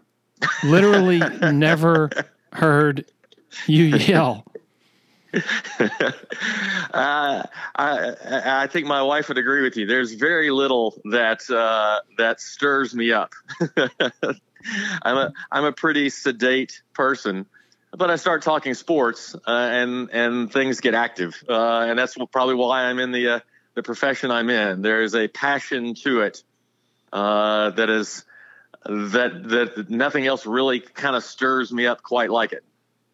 literally 0.65 1.19
never 1.53 2.09
heard 2.55 3.05
you 3.67 3.85
yell. 3.85 4.47
uh, 5.35 5.39
I, 6.95 8.15
I 8.63 8.67
think 8.69 8.87
my 8.87 9.03
wife 9.03 9.29
would 9.29 9.37
agree 9.39 9.63
with 9.63 9.77
you. 9.77 9.85
There's 9.85 10.15
very 10.15 10.51
little 10.51 10.99
that 11.11 11.49
uh, 11.51 12.01
that 12.17 12.41
stirs 12.41 12.95
me 12.95 13.13
up. 13.13 13.35
I'm 15.03 15.17
a 15.17 15.33
I'm 15.51 15.65
a 15.65 15.73
pretty 15.73 16.11
sedate 16.11 16.83
person, 16.93 17.47
but 17.93 18.11
I 18.11 18.17
start 18.17 18.43
talking 18.43 18.75
sports 18.75 19.35
uh, 19.35 19.51
and 19.51 20.11
and 20.11 20.53
things 20.53 20.81
get 20.81 20.95
active, 20.95 21.43
uh, 21.49 21.87
and 21.89 21.99
that's 21.99 22.17
probably 22.33 22.55
why 22.55 22.85
I'm 22.85 22.99
in 22.99 23.13
the 23.13 23.29
uh, 23.29 23.41
the 23.75 23.83
profession 23.83 24.31
I'm 24.31 24.51
in. 24.51 24.83
There 24.83 25.03
is 25.03 25.15
a 25.15 25.29
passion 25.29 25.95
to 25.97 26.23
it 26.23 26.43
uh, 27.13 27.71
that 27.71 27.91
is 27.91 28.25
that 28.85 29.49
that 29.49 29.91
nothing 29.91 30.27
else 30.27 30.47
really 30.47 30.81
kind 30.81 31.17
of 31.17 31.25
stirs 31.25 31.73
me 31.73 31.87
up 31.87 32.03
quite 32.03 32.31
like 32.31 32.53
it. 32.53 32.65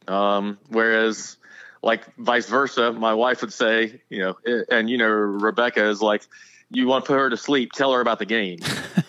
Um, 0.09 0.59
whereas 0.69 1.37
like 1.83 2.15
vice 2.17 2.49
versa, 2.49 2.93
my 2.93 3.15
wife 3.15 3.41
would 3.43 3.53
say, 3.53 4.03
you 4.09 4.21
know, 4.21 4.37
eh, 4.47 4.63
and 4.71 4.91
you 4.91 4.99
know, 4.99 5.09
Rebecca 5.09 5.89
is 5.89 6.03
like, 6.03 6.23
you 6.71 6.87
want 6.87 7.05
to 7.05 7.09
put 7.09 7.19
her 7.19 7.31
to 7.31 7.37
sleep, 7.37 7.73
tell 7.73 7.93
her 7.93 8.01
about 8.01 8.19
the 8.19 8.27
game, 8.27 8.59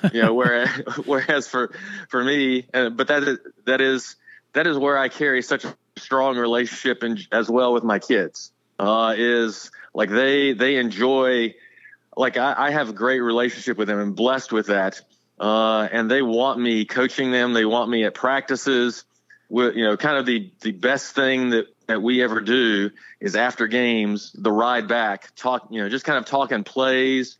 you 0.13 0.21
know. 0.21 0.33
Whereas, 0.33 0.69
whereas 1.05 1.47
for 1.47 1.73
for 2.09 2.23
me, 2.23 2.67
uh, 2.73 2.89
but 2.89 3.07
that 3.07 3.23
is 3.23 3.39
that 3.65 3.81
is 3.81 4.15
that 4.53 4.67
is 4.67 4.77
where 4.77 4.97
I 4.97 5.09
carry 5.09 5.41
such 5.41 5.65
a 5.65 5.75
strong 5.97 6.37
relationship 6.37 7.03
and 7.03 7.19
as 7.31 7.49
well 7.49 7.73
with 7.73 7.83
my 7.83 7.99
kids. 7.99 8.51
Uh, 8.79 9.13
is 9.15 9.69
like 9.93 10.09
they 10.09 10.53
they 10.53 10.77
enjoy, 10.77 11.53
like 12.17 12.37
I, 12.37 12.55
I 12.57 12.71
have 12.71 12.89
a 12.89 12.93
great 12.93 13.19
relationship 13.19 13.77
with 13.77 13.87
them 13.87 13.99
and 13.99 14.15
blessed 14.15 14.51
with 14.51 14.67
that. 14.67 15.01
Uh, 15.39 15.87
and 15.91 16.09
they 16.09 16.21
want 16.21 16.59
me 16.59 16.85
coaching 16.85 17.31
them. 17.31 17.53
They 17.53 17.65
want 17.65 17.89
me 17.89 18.03
at 18.05 18.13
practices. 18.13 19.05
With, 19.49 19.75
you 19.75 19.83
know, 19.83 19.97
kind 19.97 20.17
of 20.17 20.25
the 20.25 20.49
the 20.61 20.71
best 20.71 21.13
thing 21.13 21.49
that 21.49 21.65
that 21.87 22.01
we 22.01 22.23
ever 22.23 22.39
do 22.39 22.89
is 23.19 23.35
after 23.35 23.67
games, 23.67 24.31
the 24.33 24.51
ride 24.51 24.87
back, 24.87 25.35
talk, 25.35 25.67
you 25.69 25.81
know, 25.81 25.89
just 25.89 26.05
kind 26.05 26.17
of 26.17 26.25
talking 26.25 26.63
plays, 26.63 27.37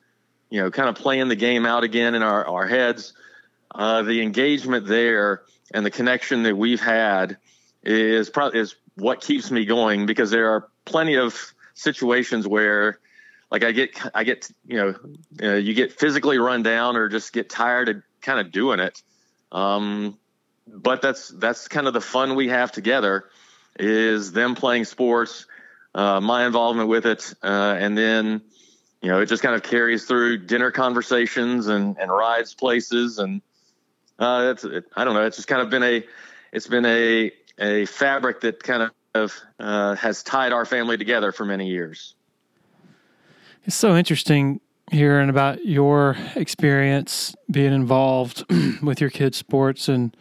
you 0.52 0.62
know, 0.62 0.70
kind 0.70 0.90
of 0.90 0.96
playing 0.96 1.30
the 1.30 1.36
game 1.36 1.66
out 1.66 1.84
again 1.84 2.14
in 2.14 2.22
our, 2.22 2.46
our 2.46 2.68
heads. 2.68 3.14
Uh, 3.74 4.04
the 4.04 4.22
engagement 4.22 4.86
there 4.86 5.42
and 5.74 5.84
the 5.86 5.90
connection 5.90 6.44
that 6.44 6.56
we've 6.56 6.82
had 6.82 7.38
is 7.84 8.30
probably 8.30 8.60
is 8.60 8.76
what 8.96 9.22
keeps 9.22 9.50
me 9.50 9.66
going 9.66 10.06
because 10.06 10.30
there 10.30 10.52
are 10.52 10.68
plenty 10.86 11.16
of 11.16 11.54
situations 11.74 12.46
where 12.46 13.00
like 13.50 13.64
I 13.64 13.72
get, 13.72 14.00
I 14.14 14.24
get, 14.24 14.50
you 14.66 14.78
know, 14.78 14.96
uh, 15.42 15.56
you 15.56 15.74
get 15.74 15.94
physically 15.94 16.38
run 16.38 16.64
down 16.64 16.96
or 16.96 17.10
just 17.10 17.34
get 17.34 17.50
tired 17.50 17.90
of 17.90 18.04
kind 18.22 18.40
of 18.40 18.52
doing 18.52 18.80
it. 18.80 19.02
Um, 19.52 20.18
but 20.68 21.02
that's, 21.02 21.30
that's 21.30 21.68
kind 21.68 21.88
of 21.88 21.94
the 21.94 22.02
fun 22.02 22.36
we 22.36 22.50
have 22.50 22.72
together 22.72 23.26
is 23.80 24.32
them 24.32 24.56
playing 24.56 24.86
sports, 24.86 25.46
uh, 25.96 26.20
my 26.20 26.46
involvement 26.46 26.90
with 26.90 27.06
it, 27.06 27.34
uh, 27.42 27.76
and 27.78 27.98
then 27.98 28.42
you 29.02 29.10
know 29.10 29.20
it 29.20 29.28
just 29.28 29.44
kind 29.44 29.56
of 29.56 29.64
carries 29.64 30.06
through 30.06 30.40
dinner 30.40 30.72
conversations 30.72 31.68
and, 31.68 31.98
and 31.98 32.12
rides 32.12 32.54
places, 32.54 33.20
and 33.20 33.42
uh, 34.20 34.52
it's 34.54 34.64
it, 34.64 34.86
I 34.96 35.04
don't 35.04 35.14
know. 35.14 35.26
It's 35.26 35.38
just 35.38 35.48
kind 35.48 35.62
of 35.62 35.70
been 35.70 35.84
a 35.84 36.04
it's 36.52 36.68
been 36.68 36.86
a 36.86 37.32
a 37.60 37.86
fabric 37.86 38.42
that 38.42 38.62
kind 38.64 38.92
of 39.16 39.34
uh, 39.60 39.96
has 39.96 40.24
tied 40.24 40.54
our 40.54 40.66
family 40.66 40.98
together 40.98 41.32
for 41.32 41.46
many 41.46 41.68
years. 41.68 42.16
It's 43.66 43.76
so 43.76 43.96
interesting 43.96 44.62
hearing 44.92 45.30
about 45.30 45.66
your 45.66 46.18
experience 46.36 47.34
being 47.50 47.74
involved 47.74 48.44
with 48.84 49.00
your 49.00 49.10
kids' 49.10 49.38
sports 49.38 49.88
and 49.88 50.16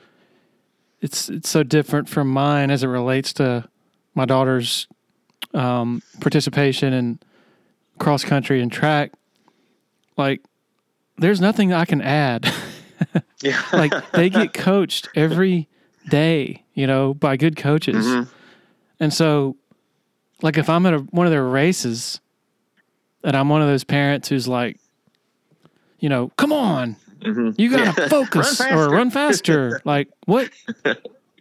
it's 1.00 1.28
it's 1.28 1.48
so 1.48 1.62
different 1.62 2.08
from 2.08 2.28
mine 2.28 2.70
as 2.70 2.84
it 2.84 2.86
relates 2.86 3.32
to 3.32 3.68
my 4.14 4.24
daughter's 4.24 4.86
um, 5.54 6.02
participation 6.20 6.92
in 6.92 7.18
cross 8.00 8.24
country 8.24 8.60
and 8.60 8.72
track. 8.72 9.12
Like, 10.16 10.40
there's 11.18 11.40
nothing 11.40 11.72
I 11.72 11.84
can 11.84 12.02
add. 12.02 12.52
Yeah, 13.42 13.58
like 13.72 13.92
they 14.12 14.28
get 14.28 14.52
coached 14.68 15.08
every 15.14 15.66
day, 16.10 16.62
you 16.74 16.86
know, 16.86 17.14
by 17.14 17.38
good 17.38 17.56
coaches, 17.56 18.04
Mhm. 18.06 18.28
and 19.00 19.14
so, 19.14 19.56
like, 20.42 20.58
if 20.58 20.68
I'm 20.68 20.84
at 20.84 20.92
a, 20.92 20.98
one 20.98 21.26
of 21.26 21.30
their 21.32 21.46
races, 21.46 22.20
and 23.24 23.34
I'm 23.34 23.48
one 23.48 23.62
of 23.62 23.68
those 23.68 23.82
parents 23.84 24.28
who's 24.28 24.46
like, 24.46 24.76
you 26.00 26.10
know, 26.10 26.30
come 26.36 26.52
on, 26.52 26.96
Mhm. 27.22 27.58
you 27.58 27.70
gotta 27.70 27.94
Yeah. 27.98 28.08
focus 28.08 28.60
Run 28.60 28.74
or 28.74 28.90
run 28.90 29.10
faster. 29.10 29.80
like 29.86 30.08
what? 30.26 30.50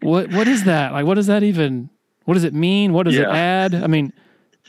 What? 0.01 0.31
What 0.31 0.47
is 0.47 0.63
that? 0.63 0.93
Like, 0.93 1.05
what 1.05 1.15
does 1.15 1.27
that 1.27 1.43
even? 1.43 1.89
What 2.23 2.35
does 2.35 2.45
it 2.45 2.53
mean? 2.53 2.93
What 2.93 3.03
does 3.03 3.17
it 3.17 3.27
add? 3.27 3.75
I 3.75 3.87
mean, 3.87 4.13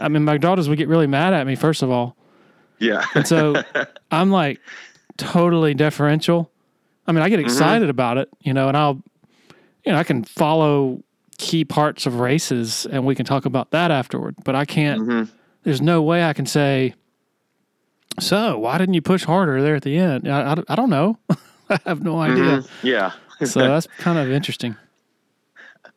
I 0.01 0.09
mean, 0.09 0.25
my 0.25 0.39
daughters 0.39 0.69
would 0.69 0.79
get 0.79 0.89
really 0.89 1.07
mad 1.07 1.33
at 1.35 1.47
me 1.47 1.55
first 1.57 1.83
of 1.83 1.91
all, 1.91 2.17
yeah, 2.79 3.05
and 3.15 3.27
so 3.27 3.63
I'm 4.11 4.31
like 4.31 4.61
totally 5.17 5.75
deferential. 5.75 6.51
I 7.07 7.13
mean, 7.13 7.23
I 7.23 7.29
get 7.29 7.41
excited 7.41 7.91
about 7.91 8.19
it, 8.19 8.29
you 8.41 8.53
know, 8.55 8.69
and 8.69 8.77
I'll, 8.77 9.03
you 9.85 9.93
know, 9.93 9.99
I 9.99 10.05
can 10.05 10.23
follow 10.25 11.03
key 11.39 11.65
parts 11.65 12.07
of 12.07 12.21
races 12.21 12.87
and 12.87 13.05
we 13.05 13.15
can 13.15 13.25
talk 13.27 13.47
about 13.47 13.71
that 13.73 13.91
afterward. 13.91 14.37
But 14.45 14.55
I 14.55 14.65
can't. 14.65 15.03
Mhm. 15.03 15.31
There's 15.65 15.81
no 15.83 16.03
way 16.03 16.23
I 16.25 16.33
can 16.33 16.47
say. 16.47 16.95
So 18.19 18.59
why 18.59 18.79
didn't 18.79 18.95
you 18.95 19.03
push 19.03 19.25
harder 19.25 19.63
there 19.63 19.75
at 19.75 19.83
the 19.83 19.97
end? 19.97 20.29
I, 20.29 20.53
I, 20.53 20.63
I 20.69 20.75
don't 20.77 20.91
know. 20.91 21.19
I 21.71 21.79
have 21.87 22.03
no 22.03 22.19
idea. 22.21 22.59
Mhm. 22.59 22.69
yeah. 22.83 23.13
So 23.45 23.61
that's 23.61 23.87
kind 23.99 24.19
of 24.19 24.31
interesting. 24.31 24.77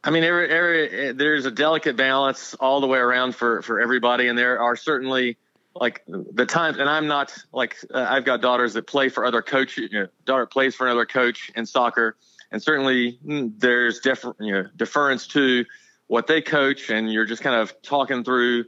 I 0.04 0.10
mean, 0.10 0.24
every, 0.24 0.50
every 0.50 1.12
there's 1.14 1.46
a 1.46 1.52
delicate 1.52 1.96
balance 1.96 2.54
all 2.56 2.82
the 2.82 2.88
way 2.88 3.00
around 3.00 3.36
for 3.36 3.62
for 3.62 3.80
everybody, 3.80 4.28
and 4.28 4.38
there 4.38 4.60
are 4.60 4.76
certainly 4.76 5.38
like 5.76 6.04
the 6.08 6.46
times. 6.46 6.78
And 6.78 6.90
I'm 6.90 7.08
not 7.08 7.34
like 7.54 7.78
uh, 7.94 8.06
I've 8.10 8.26
got 8.26 8.42
daughters 8.42 8.74
that 8.74 8.86
play 8.86 9.08
for 9.10 9.26
other 9.26 9.42
coaches. 9.42 9.90
You 9.92 10.02
know, 10.02 10.08
daughter 10.26 10.46
plays 10.46 10.76
for 10.76 10.88
another 10.88 11.06
coach 11.06 11.52
in 11.56 11.66
soccer, 11.66 12.18
and 12.52 12.62
certainly 12.62 13.18
mm, 13.26 13.58
there's 13.58 14.00
defer, 14.02 14.34
you 14.40 14.52
know 14.52 14.70
deference 14.76 15.28
to 15.28 15.66
what 16.08 16.28
they 16.28 16.42
coach, 16.42 16.90
and 16.90 17.12
you're 17.12 17.26
just 17.26 17.42
kind 17.42 17.56
of 17.56 17.82
talking 17.82 18.26
through 18.26 18.66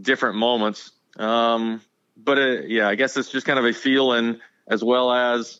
different 0.00 0.36
moments. 0.36 0.92
Um, 1.18 1.80
but 2.18 2.38
uh, 2.38 2.60
yeah, 2.66 2.86
I 2.86 2.96
guess 2.96 3.16
it's 3.16 3.30
just 3.30 3.46
kind 3.46 3.58
of 3.58 3.64
a 3.64 3.72
feeling 3.72 4.40
as 4.68 4.84
well 4.84 5.10
as 5.10 5.58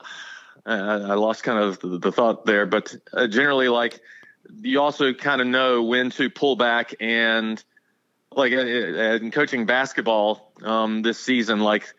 I, 0.64 0.76
I 0.76 1.14
lost 1.14 1.42
kind 1.42 1.58
of 1.58 1.78
the, 1.80 1.98
the 1.98 2.10
thought 2.10 2.46
there, 2.46 2.64
but 2.64 2.94
uh, 3.12 3.26
generally, 3.26 3.68
like 3.68 4.00
you 4.60 4.80
also 4.80 5.12
kind 5.12 5.40
of 5.40 5.46
know 5.46 5.82
when 5.82 6.10
to 6.10 6.30
pull 6.30 6.56
back 6.56 6.94
and 7.00 7.62
like 8.34 8.52
uh, 8.52 8.56
uh, 8.56 9.16
in 9.16 9.30
coaching 9.30 9.66
basketball 9.66 10.52
um, 10.62 11.02
this 11.02 11.18
season, 11.18 11.60
like 11.60 11.92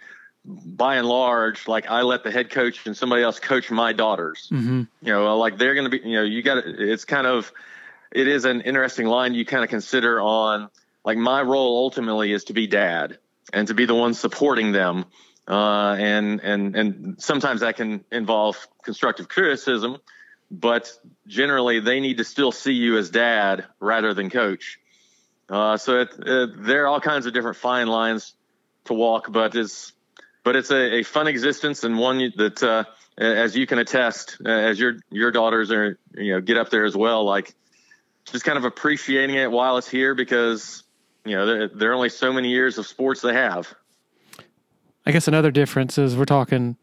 by 0.46 0.96
and 0.96 1.08
large, 1.08 1.68
like 1.68 1.90
I 1.90 2.02
let 2.02 2.24
the 2.24 2.32
head 2.32 2.50
coach 2.50 2.86
and 2.86 2.96
somebody 2.96 3.22
else 3.22 3.40
coach 3.40 3.70
my 3.70 3.94
daughters. 3.94 4.48
hmm 4.50 4.84
You 5.02 5.14
know, 5.14 5.38
like 5.38 5.58
they're 5.58 5.76
going 5.76 5.90
to 5.90 5.98
be, 5.98 6.10
you 6.10 6.16
know, 6.16 6.24
you 6.24 6.42
got 6.42 6.64
it's 6.66 7.06
kind 7.06 7.28
of, 7.28 7.52
it 8.12 8.28
is 8.28 8.46
an 8.46 8.62
interesting 8.62 9.08
line 9.08 9.34
you 9.34 9.46
kind 9.46 9.64
of 9.64 9.70
consider 9.70 10.20
on 10.20 10.70
like 11.06 11.18
my 11.18 11.42
role 11.42 11.78
ultimately 11.84 12.32
is 12.32 12.46
to 12.46 12.54
be 12.54 12.68
dad 12.68 13.18
and 13.54 13.68
to 13.68 13.74
be 13.74 13.86
the 13.86 13.96
one 13.96 14.14
supporting 14.14 14.72
them. 14.72 15.06
Uh, 15.48 15.96
and, 16.00 16.40
and, 16.42 16.76
and 16.76 17.22
sometimes 17.22 17.62
that 17.62 17.76
can 17.76 18.06
involve 18.12 18.68
constructive 18.84 19.28
criticism, 19.28 19.98
but 20.52 20.92
generally 21.26 21.80
they 21.80 22.02
need 22.02 22.18
to 22.18 22.26
still 22.26 22.52
see 22.52 22.74
you 22.74 22.98
as 22.98 23.10
dad 23.10 23.66
rather 23.80 24.14
than 24.14 24.30
coach. 24.30 24.80
Uh, 25.50 25.78
so 25.78 26.02
it, 26.02 26.10
uh, 26.28 26.48
there 26.58 26.84
are 26.84 26.88
all 26.88 27.00
kinds 27.00 27.26
of 27.26 27.34
different 27.34 27.58
fine 27.58 27.88
lines 27.88 28.36
to 28.86 28.94
walk, 28.94 29.32
but 29.32 29.56
it's, 29.56 29.94
but 30.44 30.56
it's 30.56 30.72
a, 30.72 31.00
a 31.00 31.04
fun 31.04 31.28
existence 31.28 31.84
and 31.84 31.98
one 31.98 32.34
that, 32.36 32.62
uh, 32.62 32.84
as 33.18 33.56
you 33.56 33.66
can 33.66 33.80
attest, 33.80 34.38
uh, 34.46 34.50
as 34.50 34.80
your, 34.80 34.98
your 35.10 35.32
daughters 35.32 35.72
are, 35.72 35.98
you 36.16 36.34
know, 36.34 36.42
get 36.42 36.58
up 36.58 36.70
there 36.70 36.86
as 36.86 36.96
well, 36.96 37.24
like 37.24 37.54
just 38.26 38.44
kind 38.44 38.58
of 38.58 38.66
appreciating 38.66 39.36
it 39.36 39.52
while 39.52 39.78
it's 39.78 39.90
here 39.90 40.16
because, 40.16 40.84
you 41.26 41.36
know, 41.36 41.46
there, 41.46 41.68
there 41.70 41.92
are 41.92 41.94
only 41.94 42.10
so 42.10 42.34
many 42.34 42.50
years 42.50 42.78
of 42.78 42.88
sports 42.88 43.22
they 43.22 43.34
have. 43.34 43.74
I 45.06 45.12
guess 45.12 45.28
another 45.28 45.52
difference 45.52 45.98
is 45.98 46.16
we're 46.16 46.26
talking, 46.26 46.78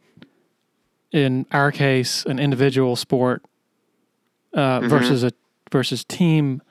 in 1.13 1.47
our 1.53 1.73
case, 1.73 2.25
an 2.25 2.39
individual 2.39 2.97
sport 2.97 3.43
uh, 4.55 4.81
versus 4.81 5.25
a 5.25 5.33
versus 5.71 6.05
team 6.05 6.63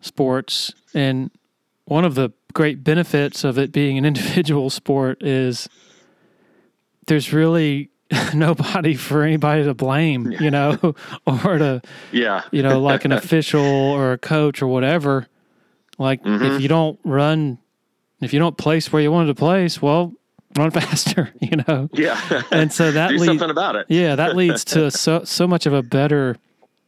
sports, 0.00 0.72
and 0.94 1.30
one 1.84 2.04
of 2.04 2.14
the 2.14 2.30
great 2.54 2.82
benefits 2.84 3.44
of 3.44 3.58
it 3.58 3.72
being 3.72 3.98
an 3.98 4.04
individual 4.12 4.70
sport 4.70 5.22
is 5.22 5.68
there's 7.06 7.32
really 7.32 7.90
nobody 8.34 8.94
for 8.94 9.22
anybody 9.22 9.64
to 9.64 9.74
blame, 9.74 10.30
you 10.32 10.50
know, 10.50 10.78
or 11.26 11.58
to 11.58 11.82
Yeah. 12.12 12.42
you 12.50 12.62
know, 12.62 12.80
like 12.80 13.04
an 13.04 13.12
official 13.12 13.64
or 13.64 14.12
a 14.12 14.18
coach 14.18 14.60
or 14.62 14.66
whatever. 14.66 15.26
Like 15.98 16.22
Mhm. 16.22 16.56
if 16.56 16.62
you 16.62 16.68
don't 16.68 16.98
run, 17.04 17.58
if 18.20 18.32
you 18.32 18.38
don't 18.38 18.56
place 18.56 18.92
where 18.92 19.00
you 19.02 19.10
wanted 19.10 19.28
to 19.28 19.34
place, 19.34 19.80
well, 19.80 20.12
run 20.56 20.70
faster. 20.70 21.30
You 21.40 21.64
know, 21.66 21.88
Yeah. 21.92 22.18
and 22.50 22.72
so 22.72 22.92
that 22.92 23.12
leads. 23.12 23.24
something 23.26 23.50
about 23.50 23.76
it. 23.76 23.86
Yeah, 23.88 24.14
that 24.16 24.36
leads 24.36 24.64
to 24.66 24.90
so 24.90 25.24
so 25.24 25.46
much 25.46 25.64
of 25.66 25.72
a 25.72 25.82
better 25.82 26.36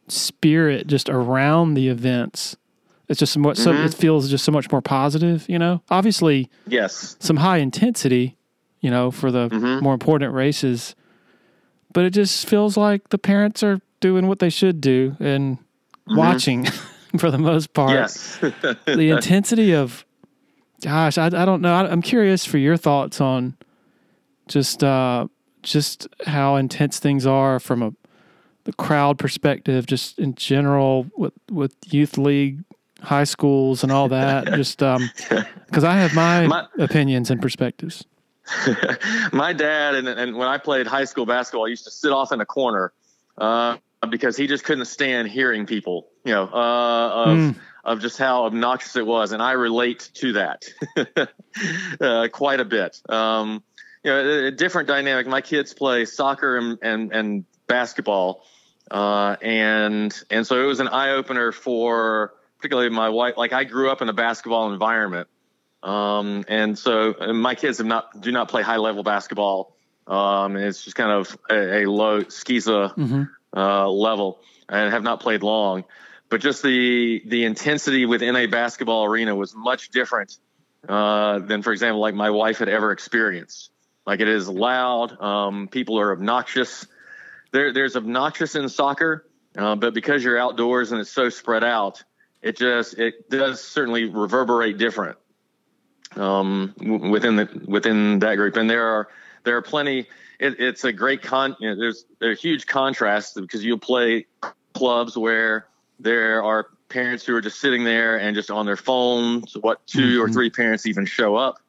spirit 0.08 0.87
just 0.87 1.08
around 1.08 1.75
the 1.75 1.88
events. 1.88 2.56
It's 3.08 3.18
just 3.20 3.32
somewhat, 3.32 3.56
so 3.58 3.73
Mhm. 3.73 3.84
it 3.87 3.94
feels 3.94 4.30
just 4.30 4.44
so 4.44 4.52
much 4.52 4.70
more 4.73 4.80
positive. 4.80 5.46
You 5.49 5.58
know, 5.58 5.82
obviously 5.90 6.50
Yes. 6.66 7.16
some 7.20 7.37
high 7.38 7.58
intensity. 7.58 8.37
You 8.80 8.90
know, 8.90 9.11
for 9.11 9.30
the 9.30 9.49
Mhm. 9.49 9.80
more 9.80 9.94
important 9.94 10.34
races, 10.34 10.94
but 11.94 12.04
it 12.04 12.11
just 12.11 12.46
feels 12.46 12.76
like 12.76 13.08
the 13.08 13.16
parents 13.16 13.62
are 13.62 13.80
doing 14.00 14.26
what 14.26 14.40
they 14.40 14.50
should 14.50 14.82
do 14.82 15.16
and 15.20 15.56
watching 16.06 16.64
for 17.18 17.30
the 17.30 17.38
most 17.38 17.73
part. 17.73 17.92
Yes. 17.92 18.38
The 18.87 19.08
intensity 19.11 19.73
of, 19.75 20.04
gosh, 20.82 21.16
I, 21.16 21.26
I 21.28 21.44
don't 21.46 21.62
know. 21.62 21.73
I, 21.75 21.90
I'm 21.90 22.02
curious 22.02 22.44
for 22.44 22.58
your 22.58 22.76
thoughts 22.76 23.23
on 23.23 23.56
just 24.49 24.84
uh, 24.84 25.28
just 25.62 26.06
how 26.26 26.56
intense 26.56 26.99
things 26.99 27.25
are 27.26 27.58
from 27.58 27.82
a 27.82 27.92
the 28.64 28.73
crowd 28.73 29.18
perspective, 29.18 29.87
just 29.87 30.18
in 30.18 30.35
general 30.35 31.06
with 31.16 31.33
with 31.50 31.75
youth 31.87 32.16
league, 32.18 32.64
high 33.02 33.25
schools, 33.25 33.83
and 33.83 33.92
all 33.92 34.09
that. 34.09 34.47
just 34.54 34.78
because 34.78 35.85
I 35.85 35.94
have 35.97 36.14
my, 36.14 36.47
My- 36.47 36.66
opinions 36.78 37.30
and 37.30 37.40
perspectives. 37.40 38.04
my 39.33 39.54
dad 39.54 39.94
and, 39.94 40.06
and 40.06 40.37
when 40.37 40.49
I 40.49 40.59
played 40.59 40.87
high 40.87 41.04
school 41.04 41.25
basketball, 41.25 41.64
I 41.64 41.68
used 41.71 41.85
to 41.85 41.90
sit 41.90 42.12
off 42.12 42.30
in 42.30 42.42
a 42.42 42.47
corner 42.47 42.92
uh, 43.38 43.78
because 44.11 44.37
he 44.37 44.47
just 44.47 44.64
couldn't 44.64 44.85
stand 44.85 45.28
hearing 45.28 45.64
people, 45.64 46.09
you 46.25 46.33
know, 46.35 46.44
uh, 46.52 47.11
of 47.25 47.38
Mm. 47.38 47.56
of 47.85 48.00
just 48.00 48.18
how 48.18 48.44
obnoxious 48.44 48.97
it 48.97 49.06
was, 49.06 49.33
and 49.33 49.42
I 49.42 49.52
relate 49.52 50.11
to 50.14 50.33
that 50.35 50.64
uh, 52.00 52.28
quite 52.33 52.61
a 52.61 52.64
bit. 52.64 53.00
Um, 53.09 53.62
you 54.02 54.11
know, 54.11 54.21
a, 54.21 54.47
a 54.47 54.50
different 54.50 54.88
dynamic. 54.88 55.26
My 55.26 55.40
kids 55.40 55.73
play 55.75 56.04
soccer 56.04 56.56
and 56.59 56.78
and, 56.83 57.12
and 57.14 57.44
basketball, 57.66 58.44
uh, 58.94 59.34
and 59.42 60.14
and 60.30 60.46
so 60.46 60.62
it 60.62 60.66
was 60.66 60.78
an 60.78 60.86
eye 60.86 61.10
opener 61.10 61.50
for 61.50 62.32
particularly 62.58 62.90
my 62.90 63.08
wife. 63.08 63.36
Like 63.36 63.52
I 63.52 63.64
grew 63.64 63.90
up 63.90 64.02
in 64.02 64.08
a 64.08 64.12
basketball 64.12 64.72
environment. 64.72 65.26
Um, 65.82 66.44
and 66.46 66.78
so 66.78 67.12
and 67.18 67.42
my 67.42 67.56
kids 67.56 67.78
have 67.78 67.88
not 67.88 68.20
do 68.20 68.30
not 68.30 68.48
play 68.48 68.62
high 68.62 68.76
level 68.76 69.02
basketball. 69.02 69.74
Um, 70.06 70.56
it's 70.56 70.84
just 70.84 70.96
kind 70.96 71.10
of 71.10 71.36
a, 71.50 71.82
a 71.82 71.90
low 71.90 72.22
skiza 72.22 72.94
hmm 72.94 73.24
uh, 73.56 73.88
level 73.88 74.40
and 74.68 74.92
have 74.92 75.02
not 75.02 75.20
played 75.20 75.42
long. 75.42 75.84
But 76.28 76.40
just 76.40 76.62
the 76.62 77.20
the 77.26 77.44
intensity 77.44 78.06
within 78.06 78.36
a 78.36 78.46
basketball 78.46 79.06
arena 79.06 79.34
was 79.34 79.56
much 79.56 79.90
different 79.90 80.38
uh, 80.88 81.40
than, 81.40 81.62
for 81.62 81.72
example, 81.72 82.00
like 82.00 82.14
my 82.14 82.30
wife 82.30 82.58
had 82.58 82.68
ever 82.68 82.92
experienced. 82.92 83.70
Like 84.06 84.20
it 84.20 84.28
is 84.28 84.48
loud. 84.48 85.20
Um, 85.20 85.66
people 85.66 85.98
are 85.98 86.12
obnoxious. 86.12 86.86
There, 87.54 87.73
there's 87.73 87.94
obnoxious 87.94 88.56
in 88.56 88.68
soccer, 88.68 89.28
uh, 89.56 89.76
but 89.76 89.94
because 89.94 90.25
you're 90.25 90.37
outdoors 90.37 90.90
and 90.90 91.00
it's 91.00 91.12
so 91.12 91.28
spread 91.28 91.62
out, 91.62 92.02
it 92.42 92.56
just 92.56 92.99
it 92.99 93.30
does 93.30 93.62
certainly 93.62 94.06
reverberate 94.06 94.76
different 94.76 95.16
um, 96.16 96.75
w- 96.78 97.11
within 97.12 97.37
the 97.37 97.49
within 97.64 98.18
that 98.18 98.34
group. 98.34 98.56
And 98.56 98.68
there 98.68 98.84
are 98.88 99.08
there 99.44 99.56
are 99.56 99.62
plenty. 99.62 100.08
It, 100.40 100.58
it's 100.58 100.82
a 100.82 100.92
great 100.92 101.23
con. 101.23 101.54
You 101.61 101.70
know, 101.70 101.76
there's 101.76 102.04
a 102.20 102.34
huge 102.34 102.66
contrast 102.66 103.37
because 103.37 103.64
you'll 103.64 103.78
play 103.78 104.26
clubs 104.73 105.16
where 105.16 105.68
there 106.00 106.42
are 106.42 106.66
parents 106.88 107.24
who 107.24 107.37
are 107.37 107.40
just 107.40 107.61
sitting 107.61 107.85
there 107.85 108.18
and 108.18 108.35
just 108.35 108.50
on 108.50 108.66
their 108.66 108.76
phones. 108.76 109.57
What 109.57 109.87
2 109.87 110.20
or 110.20 110.28
Mhm. 110.28 110.33
three 110.33 110.50
parents 110.50 110.87
even 110.87 111.07
show 111.07 111.37
up, 111.37 111.61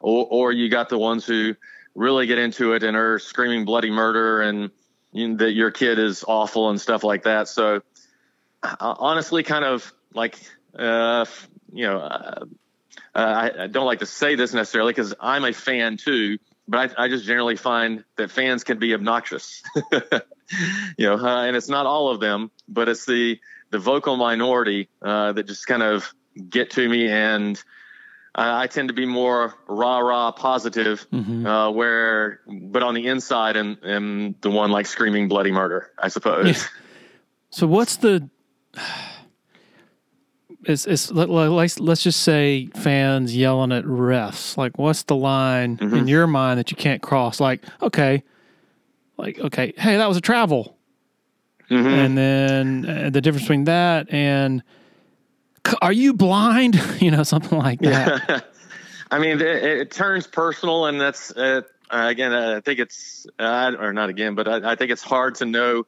or 0.00 0.26
or 0.28 0.52
you 0.52 0.68
got 0.68 0.90
the 0.90 0.98
ones 0.98 1.24
who 1.24 1.56
really 1.94 2.26
get 2.26 2.36
into 2.36 2.74
it 2.74 2.82
and 2.82 2.94
are 2.94 3.18
screaming 3.18 3.64
bloody 3.64 3.90
murder 3.90 4.42
and 4.42 4.70
you 5.12 5.36
that 5.36 5.52
your 5.52 5.70
kid 5.70 5.98
is 5.98 6.24
awful 6.26 6.70
and 6.70 6.80
stuff 6.80 7.04
like 7.04 7.24
that. 7.24 7.48
So 7.48 7.82
uh, 8.62 8.76
honestly, 8.80 9.42
kind 9.42 9.64
of 9.64 9.92
like 10.14 10.38
uh, 10.78 11.24
you 11.72 11.86
know. 11.86 11.98
Uh, 11.98 12.44
uh, 13.14 13.18
I, 13.18 13.64
I 13.64 13.66
don't 13.66 13.86
like 13.86 14.00
to 14.00 14.06
say 14.06 14.36
this 14.36 14.54
necessarily 14.54 14.92
because 14.92 15.14
I'm 15.20 15.44
a 15.44 15.52
fan 15.52 15.96
too, 15.96 16.38
but 16.68 16.96
I, 16.96 17.04
I 17.04 17.08
just 17.08 17.24
generally 17.24 17.56
find 17.56 18.04
that 18.16 18.30
fans 18.30 18.62
can 18.62 18.78
be 18.78 18.94
obnoxious. 18.94 19.62
you 20.96 21.06
know, 21.06 21.14
uh, 21.14 21.44
and 21.44 21.56
it's 21.56 21.68
not 21.68 21.86
all 21.86 22.08
of 22.10 22.20
them, 22.20 22.50
but 22.68 22.88
it's 22.88 23.06
the 23.06 23.40
the 23.70 23.78
vocal 23.78 24.16
minority 24.16 24.88
uh, 25.02 25.32
that 25.32 25.46
just 25.46 25.66
kind 25.66 25.82
of 25.82 26.12
get 26.48 26.70
to 26.72 26.88
me, 26.88 27.08
and 27.08 27.62
I, 28.34 28.62
I 28.62 28.66
tend 28.66 28.88
to 28.88 28.94
be 28.94 29.06
more 29.06 29.54
rah 29.68 29.98
rah 29.98 30.32
positive, 30.32 31.06
hmm 31.10 31.46
uh, 31.46 31.70
where 31.70 32.40
but 32.46 32.82
on 32.82 32.94
the 32.94 33.06
inside, 33.06 33.56
and 33.56 33.76
am 33.84 34.34
the 34.40 34.50
one 34.50 34.70
like 34.70 34.86
screaming 34.86 35.28
bloody 35.28 35.50
murder, 35.52 35.90
I 35.98 36.08
suppose. 36.08 36.46
Yeah. 36.46 36.62
So 37.50 37.66
what's 37.66 37.96
the? 37.96 38.28
It's, 40.64 40.86
it's 40.86 41.10
let, 41.10 41.30
let- 41.30 41.80
let's 41.80 42.02
just 42.02 42.20
say 42.22 42.68
fans 42.76 43.34
yelling 43.34 43.72
at 43.72 43.84
refs. 43.84 44.56
Like, 44.58 44.78
what's 44.78 45.02
the 45.04 45.16
line 45.16 45.78
in 45.80 45.88
Mhm. 45.90 46.08
your 46.08 46.26
mind 46.26 46.58
that 46.58 46.70
you 46.70 46.76
can't 46.76 47.00
cross? 47.00 47.40
Like, 47.40 47.62
okay, 47.82 48.22
like 49.16 49.38
okay, 49.40 49.72
hey, 49.78 49.96
that 49.96 50.06
was 50.08 50.16
a 50.18 50.20
travel, 50.20 50.76
Mhm. 51.70 51.86
and 51.92 52.18
then 52.18 52.84
uh, 53.06 53.10
the 53.10 53.20
difference 53.20 53.44
between 53.44 53.64
that 53.64 54.12
and 54.12 54.60
"C- 54.60 54.66
are 55.82 55.92
you 55.92 56.14
blind? 56.14 56.80
you 57.00 57.10
know, 57.10 57.22
something 57.22 57.58
like 57.58 57.80
that. 57.80 58.44
I 59.10 59.18
mean, 59.18 59.40
it, 59.40 59.42
it 59.42 59.90
turns 59.90 60.26
personal, 60.26 60.86
and 60.86 61.00
that's 61.00 61.30
uh, 61.32 61.62
again. 61.90 62.32
I 62.32 62.60
think 62.60 62.78
it's 62.78 63.26
uh, 63.38 63.72
or 63.78 63.92
not 63.92 64.08
again, 64.08 64.34
but 64.34 64.46
I, 64.46 64.72
I 64.72 64.74
think 64.76 64.90
it's 64.90 65.02
hard 65.02 65.36
to 65.36 65.46
know, 65.46 65.86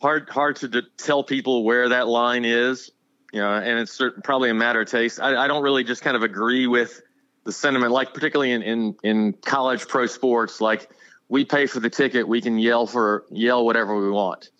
hard 0.00 0.28
hard 0.30 0.56
to 0.56 0.68
d- 0.68 0.82
tell 0.96 1.22
people 1.22 1.64
where 1.64 1.90
that 1.90 2.08
line 2.08 2.44
is. 2.44 2.90
You 3.32 3.40
know, 3.40 3.50
and 3.52 3.78
it's 3.78 3.92
cer- 3.92 4.20
probably 4.22 4.50
a 4.50 4.54
matter 4.54 4.82
of 4.82 4.90
taste. 4.90 5.20
I, 5.20 5.44
I 5.44 5.48
don't 5.48 5.62
really 5.62 5.84
just 5.84 6.02
kind 6.02 6.16
of 6.16 6.22
agree 6.22 6.66
with 6.66 7.00
the 7.44 7.52
sentiment, 7.52 7.92
like 7.92 8.14
particularly 8.14 8.52
in, 8.52 8.62
in 8.62 8.96
in 9.02 9.32
college 9.34 9.88
pro 9.88 10.06
sports. 10.06 10.60
Like 10.60 10.90
we 11.28 11.44
pay 11.44 11.66
for 11.66 11.80
the 11.80 11.90
ticket, 11.90 12.26
we 12.28 12.40
can 12.40 12.58
yell 12.58 12.86
for 12.86 13.24
yell 13.30 13.64
whatever 13.64 13.96
we 13.96 14.10
want. 14.10 14.50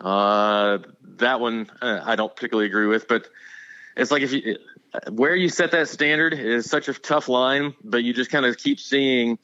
Uh, 0.00 0.78
that 1.18 1.40
one 1.40 1.70
uh, 1.80 2.00
I 2.04 2.16
don't 2.16 2.34
particularly 2.34 2.66
agree 2.66 2.86
with, 2.86 3.06
but 3.06 3.28
it's 3.96 4.10
like 4.10 4.22
if 4.22 4.32
you 4.32 4.56
where 5.10 5.34
you 5.34 5.48
set 5.48 5.70
that 5.70 5.88
standard 5.88 6.34
is 6.34 6.68
such 6.68 6.88
a 6.88 6.94
tough 6.94 7.28
line, 7.28 7.74
but 7.82 8.04
you 8.04 8.12
just 8.12 8.30
kind 8.30 8.44
of 8.44 8.58
keep 8.58 8.78
seeing, 8.78 9.38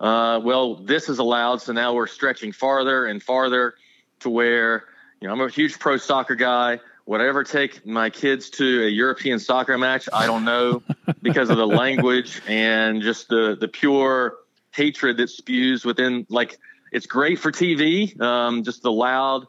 uh, 0.00 0.40
well, 0.42 0.76
this 0.76 1.08
is 1.08 1.18
allowed, 1.18 1.62
so 1.62 1.72
now 1.72 1.94
we're 1.94 2.06
stretching 2.06 2.52
farther 2.52 3.06
and 3.06 3.22
farther 3.22 3.74
to 4.20 4.30
where, 4.30 4.84
you 5.20 5.28
know, 5.28 5.34
I'm 5.34 5.40
a 5.40 5.48
huge 5.48 5.78
pro 5.78 5.96
soccer 5.96 6.34
guy. 6.34 6.80
Whatever 7.04 7.42
take 7.44 7.84
my 7.86 8.10
kids 8.10 8.50
to 8.50 8.86
a 8.86 8.88
European 8.88 9.38
soccer 9.38 9.76
match, 9.78 10.08
I 10.12 10.26
don't 10.26 10.44
know 10.44 10.82
because 11.22 11.50
of 11.50 11.56
the 11.56 11.66
language 11.66 12.40
and 12.46 13.02
just 13.02 13.28
the 13.28 13.56
the 13.58 13.66
pure 13.66 14.36
hatred 14.72 15.16
that 15.16 15.28
spews 15.28 15.84
within. 15.84 16.26
Like 16.28 16.58
it's 16.92 17.06
great 17.06 17.40
for 17.40 17.50
TV, 17.50 18.20
um, 18.20 18.62
just 18.62 18.82
the 18.82 18.92
loud, 18.92 19.46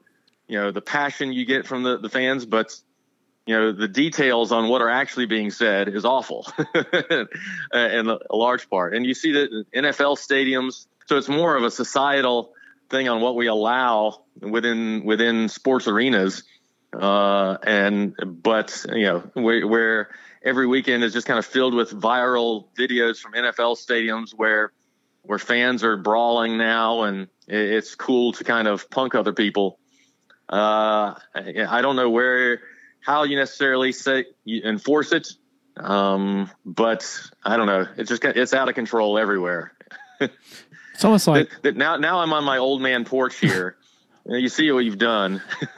you 0.47 0.57
know, 0.57 0.71
the 0.71 0.81
passion 0.81 1.33
you 1.33 1.45
get 1.45 1.67
from 1.67 1.83
the 1.83 1.97
the 1.97 2.09
fans, 2.09 2.47
but 2.47 2.75
you 3.45 3.55
know 3.55 3.71
the 3.71 3.87
details 3.87 4.51
on 4.51 4.69
what 4.69 4.81
are 4.81 4.89
actually 4.89 5.25
being 5.25 5.51
said 5.51 5.87
is 5.87 6.05
awful 6.05 6.47
in 7.73 8.07
a 8.09 8.35
large 8.35 8.69
part. 8.69 8.95
And 8.95 9.05
you 9.05 9.13
see 9.13 9.31
that 9.33 9.65
in 9.73 9.83
nfl 9.85 10.17
stadiums 10.17 10.87
so 11.07 11.17
it's 11.17 11.29
more 11.29 11.55
of 11.55 11.63
a 11.63 11.71
societal 11.71 12.53
thing 12.89 13.09
on 13.09 13.21
what 13.21 13.35
we 13.35 13.47
allow 13.47 14.21
within 14.39 15.03
within 15.03 15.49
sports 15.49 15.87
arenas 15.87 16.43
uh, 16.93 17.57
and 17.63 18.15
but 18.43 18.85
you 18.89 19.05
know 19.05 19.19
where, 19.33 19.65
where 19.65 20.09
every 20.43 20.67
weekend 20.67 21.03
is 21.03 21.13
just 21.13 21.25
kind 21.25 21.39
of 21.39 21.45
filled 21.45 21.73
with 21.73 21.91
viral 21.91 22.65
videos 22.77 23.19
from 23.19 23.33
nfl 23.33 23.77
stadiums 23.77 24.31
where 24.31 24.71
where 25.23 25.39
fans 25.39 25.83
are 25.83 25.97
brawling 25.97 26.57
now 26.57 27.03
and 27.03 27.27
it's 27.47 27.95
cool 27.95 28.31
to 28.33 28.43
kind 28.43 28.67
of 28.67 28.89
punk 28.89 29.13
other 29.13 29.33
people. 29.33 29.77
Uh, 30.49 31.15
I 31.35 31.65
I 31.67 31.81
don't 31.81 31.95
know 31.95 32.09
where 32.09 32.61
how 33.01 33.23
you 33.23 33.35
necessarily 33.35 33.91
say 33.91 34.25
you 34.45 34.61
enforce 34.63 35.11
it, 35.11 35.27
um, 35.77 36.49
but 36.65 37.09
I 37.43 37.57
don't 37.57 37.67
know. 37.67 37.87
It's 37.97 38.09
just 38.09 38.23
it's 38.23 38.53
out 38.53 38.69
of 38.69 38.75
control 38.75 39.17
everywhere. 39.17 39.73
It's 40.93 41.05
almost 41.05 41.27
like 41.27 41.49
That- 41.49 41.63
that 41.63 41.75
now 41.77 41.95
now 41.97 42.19
I'm 42.19 42.31
on 42.33 42.43
my 42.43 42.57
old 42.59 42.79
man 42.81 43.05
porch 43.05 43.37
here. 43.39 43.75
you 44.25 44.49
see 44.49 44.71
what 44.71 44.85
you've 44.85 44.99
done. 44.99 45.41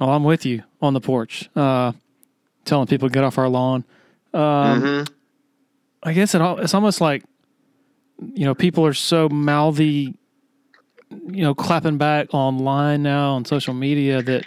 oh, 0.00 0.10
I'm 0.10 0.22
with 0.22 0.46
you 0.46 0.62
on 0.80 0.94
the 0.94 1.00
porch, 1.00 1.50
uh, 1.56 1.90
telling 2.64 2.86
people 2.86 3.08
to 3.08 3.12
get 3.12 3.24
off 3.24 3.36
our 3.38 3.48
lawn. 3.48 3.84
Um, 4.32 4.40
Mhm. 4.82 5.10
I 6.04 6.12
guess 6.12 6.34
it 6.36 6.40
all, 6.40 6.58
it's 6.60 6.72
almost 6.74 7.00
like, 7.00 7.24
you 8.34 8.44
know, 8.44 8.54
people 8.54 8.86
are 8.86 8.94
so 8.94 9.28
mouthy, 9.28 10.14
you 11.10 11.42
know, 11.42 11.54
clapping 11.54 11.98
back 11.98 12.28
online 12.32 13.02
now 13.02 13.32
on 13.32 13.44
social 13.46 13.74
media 13.74 14.22
that 14.22 14.44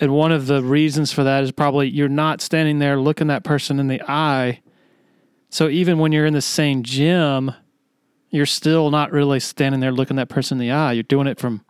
And 0.00 0.14
one 0.14 0.32
of 0.32 0.46
the 0.46 0.62
reasons 0.62 1.12
for 1.12 1.24
that 1.24 1.42
is 1.42 1.52
probably 1.52 1.88
you're 1.88 2.08
not 2.08 2.40
standing 2.40 2.78
there 2.78 2.98
looking 2.98 3.26
that 3.28 3.42
person 3.42 3.80
in 3.80 3.88
the 3.88 4.00
eye. 4.08 4.60
So 5.50 5.68
even 5.68 5.98
when 5.98 6.12
you're 6.12 6.26
in 6.26 6.34
the 6.34 6.42
same 6.42 6.82
gym, 6.82 7.52
you're 8.30 8.46
still 8.46 8.90
not 8.90 9.10
really 9.10 9.40
standing 9.40 9.80
there 9.80 9.92
looking 9.92 10.16
that 10.16 10.28
person 10.28 10.56
in 10.56 10.60
the 10.60 10.72
eye. 10.72 10.92
You're 10.92 11.02
doing 11.02 11.26
it 11.26 11.38
from, 11.38 11.64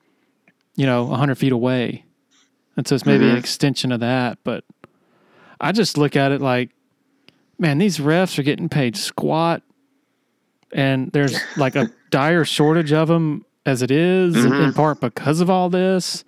you 0.77 0.85
know, 0.85 1.05
100 1.05 1.37
feet 1.37 1.53
away. 1.53 2.05
And 2.77 2.87
so 2.87 2.95
it's 2.95 3.07
maybe 3.07 3.25
mm-hmm. 3.25 3.33
an 3.33 3.39
extension 3.39 3.93
of 3.93 4.01
that. 4.01 4.39
But 4.45 4.65
I 5.61 5.73
just 5.73 5.97
look 5.97 6.17
at 6.17 6.33
it 6.33 6.41
like, 6.41 6.71
man, 7.59 7.79
these 7.79 7.99
refs 7.99 8.39
are 8.39 8.43
getting 8.43 8.69
paid 8.69 8.97
squat. 8.97 9.63
And 10.73 11.11
there's 11.13 11.39
like 11.57 11.77
a 11.77 11.91
dire 12.11 12.45
shortage 12.45 12.93
of 12.93 13.09
them 13.09 13.45
as 13.65 13.83
it 13.83 13.91
is, 13.91 14.35
mm-hmm. 14.35 14.65
in 14.65 14.73
part 14.75 15.01
because 15.01 15.41
of 15.41 15.49
all 15.49 15.71
this. 15.71 16.25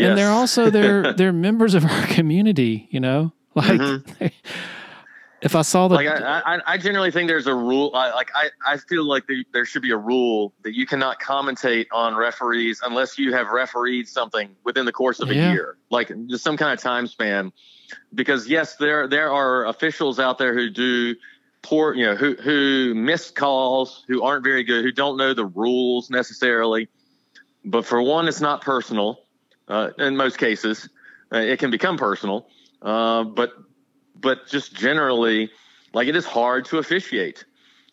Yes. 0.00 0.08
And 0.08 0.18
they're 0.18 0.30
also 0.30 0.70
they're 0.70 1.12
they're 1.16 1.32
members 1.32 1.74
of 1.74 1.84
our 1.84 2.06
community, 2.06 2.88
you 2.90 3.00
know. 3.00 3.32
Like 3.52 3.80
mm-hmm. 3.80 4.26
if 5.42 5.56
I 5.56 5.62
saw 5.62 5.88
the 5.88 5.96
like, 5.96 6.06
I, 6.06 6.40
I, 6.46 6.60
I 6.64 6.78
generally 6.78 7.10
think 7.10 7.26
there's 7.26 7.48
a 7.48 7.54
rule. 7.54 7.90
I, 7.94 8.12
like 8.12 8.30
I, 8.32 8.50
I 8.64 8.76
feel 8.76 9.04
like 9.04 9.26
there, 9.26 9.42
there 9.52 9.64
should 9.64 9.82
be 9.82 9.90
a 9.90 9.96
rule 9.96 10.54
that 10.62 10.76
you 10.76 10.86
cannot 10.86 11.18
commentate 11.18 11.86
on 11.90 12.14
referees 12.14 12.80
unless 12.84 13.18
you 13.18 13.32
have 13.32 13.48
refereed 13.48 14.06
something 14.06 14.54
within 14.62 14.86
the 14.86 14.92
course 14.92 15.18
of 15.18 15.32
yeah. 15.32 15.48
a 15.48 15.52
year, 15.52 15.78
like 15.90 16.12
just 16.28 16.44
some 16.44 16.56
kind 16.56 16.72
of 16.72 16.78
time 16.78 17.08
span. 17.08 17.52
Because 18.14 18.46
yes, 18.46 18.76
there 18.76 19.08
there 19.08 19.32
are 19.32 19.66
officials 19.66 20.20
out 20.20 20.38
there 20.38 20.54
who 20.54 20.70
do 20.70 21.16
poor, 21.62 21.92
you 21.92 22.06
know, 22.06 22.14
who 22.14 22.36
who 22.36 22.94
miss 22.94 23.32
calls, 23.32 24.04
who 24.06 24.22
aren't 24.22 24.44
very 24.44 24.62
good, 24.62 24.84
who 24.84 24.92
don't 24.92 25.16
know 25.16 25.34
the 25.34 25.46
rules 25.46 26.08
necessarily. 26.08 26.88
But 27.64 27.84
for 27.84 28.00
one, 28.00 28.28
it's 28.28 28.40
not 28.40 28.62
personal. 28.62 29.18
Uh, 29.70 29.90
in 29.98 30.16
most 30.16 30.36
cases, 30.38 30.88
uh, 31.32 31.38
it 31.38 31.58
can 31.58 31.70
become 31.70 31.96
personal. 31.96 32.48
Uh, 32.82 33.24
but 33.24 33.52
but 34.14 34.46
just 34.48 34.74
generally, 34.74 35.50
like 35.94 36.08
it 36.08 36.16
is 36.16 36.26
hard 36.26 36.64
to 36.66 36.78
officiate, 36.78 37.44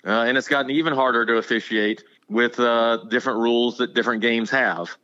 uh, 0.05 0.23
and 0.23 0.37
it's 0.37 0.47
gotten 0.47 0.71
even 0.71 0.93
harder 0.93 1.25
to 1.25 1.37
officiate 1.37 2.03
with 2.27 2.59
uh, 2.59 2.97
different 3.09 3.39
rules 3.39 3.77
that 3.77 3.93
different 3.93 4.21
games 4.21 4.49
have. 4.49 4.97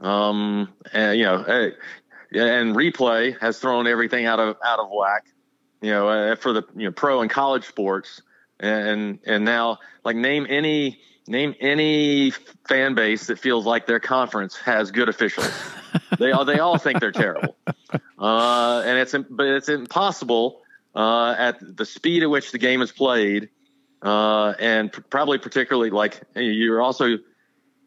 Um, 0.00 0.72
and, 0.92 1.18
you 1.18 1.24
know, 1.24 1.38
and 2.34 2.76
replay 2.76 3.40
has 3.40 3.58
thrown 3.58 3.86
everything 3.86 4.26
out 4.26 4.38
of 4.38 4.56
out 4.64 4.78
of 4.78 4.88
whack 4.90 5.24
you 5.82 5.90
know, 5.90 6.08
uh, 6.08 6.36
for 6.36 6.52
the 6.52 6.62
you 6.76 6.84
know 6.84 6.92
pro 6.92 7.20
and 7.20 7.30
college 7.30 7.66
sports, 7.66 8.22
and 8.60 9.18
and 9.26 9.44
now 9.44 9.78
like 10.04 10.16
name 10.16 10.46
any 10.48 11.00
name 11.26 11.54
any 11.60 12.30
fan 12.68 12.94
base 12.94 13.26
that 13.26 13.38
feels 13.38 13.66
like 13.66 13.86
their 13.86 14.00
conference 14.00 14.56
has 14.56 14.90
good 14.90 15.08
officials. 15.08 15.50
they 16.18 16.32
all 16.32 16.44
they 16.44 16.58
all 16.58 16.78
think 16.78 17.00
they're 17.00 17.12
terrible, 17.12 17.56
uh, 18.18 18.82
and 18.84 18.98
it's 18.98 19.14
but 19.30 19.46
it's 19.46 19.68
impossible 19.68 20.62
uh, 20.94 21.34
at 21.38 21.58
the 21.60 21.84
speed 21.84 22.22
at 22.22 22.30
which 22.30 22.52
the 22.52 22.58
game 22.58 22.82
is 22.82 22.92
played, 22.92 23.48
uh, 24.02 24.54
and 24.58 24.92
probably 25.10 25.38
particularly 25.38 25.90
like 25.90 26.22
you're 26.34 26.80
also. 26.80 27.18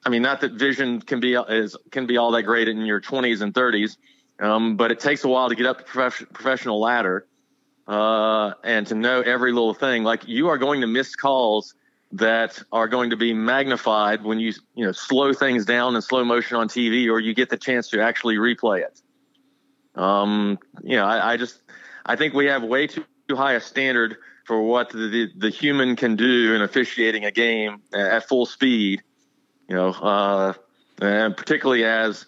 I 0.07 0.09
mean, 0.09 0.21
not 0.21 0.41
that 0.41 0.51
vision 0.51 1.01
can 1.01 1.19
be 1.19 1.33
is 1.33 1.75
can 1.89 2.05
be 2.05 2.17
all 2.17 2.31
that 2.31 2.43
great 2.43 2.67
in 2.67 2.85
your 2.85 3.01
20s 3.01 3.41
and 3.41 3.53
30s, 3.53 3.97
um, 4.39 4.77
but 4.77 4.91
it 4.91 4.99
takes 4.99 5.23
a 5.23 5.27
while 5.27 5.49
to 5.49 5.55
get 5.55 5.65
up 5.65 5.79
the 5.79 5.83
prof- 5.83 6.27
professional 6.31 6.79
ladder 6.79 7.25
uh, 7.87 8.51
and 8.63 8.87
to 8.87 8.95
know 8.95 9.21
every 9.21 9.51
little 9.51 9.73
thing. 9.73 10.03
Like 10.03 10.27
you 10.27 10.49
are 10.49 10.57
going 10.57 10.81
to 10.81 10.87
miss 10.87 11.15
calls 11.15 11.73
that 12.11 12.61
are 12.71 12.87
going 12.87 13.09
to 13.09 13.17
be 13.17 13.33
magnified 13.33 14.23
when 14.23 14.39
you 14.39 14.53
you 14.73 14.85
know 14.85 14.91
slow 14.91 15.33
things 15.33 15.65
down 15.65 15.95
in 15.95 16.01
slow 16.01 16.23
motion 16.23 16.57
on 16.57 16.67
TV, 16.67 17.09
or 17.09 17.19
you 17.19 17.33
get 17.33 17.49
the 17.49 17.57
chance 17.57 17.89
to 17.89 18.01
actually 18.01 18.35
replay 18.35 18.81
it. 18.81 19.01
Um, 19.95 20.59
you 20.83 20.97
know, 20.97 21.05
I, 21.05 21.33
I 21.33 21.37
just 21.37 21.61
I 22.05 22.15
think 22.15 22.33
we 22.33 22.45
have 22.45 22.63
way 22.63 22.87
too, 22.87 23.05
high 23.31 23.53
a 23.53 23.59
standard 23.59 24.17
for 24.45 24.61
what 24.61 24.89
the, 24.89 25.07
the, 25.09 25.31
the 25.35 25.49
human 25.49 25.95
can 25.95 26.15
do 26.15 26.53
in 26.53 26.61
officiating 26.61 27.25
a 27.25 27.31
game 27.31 27.81
at 27.93 28.27
full 28.27 28.45
speed. 28.45 29.01
You 29.67 29.75
know, 29.75 29.89
uh, 29.89 30.53
and 31.01 31.35
particularly 31.35 31.83
as 31.85 32.25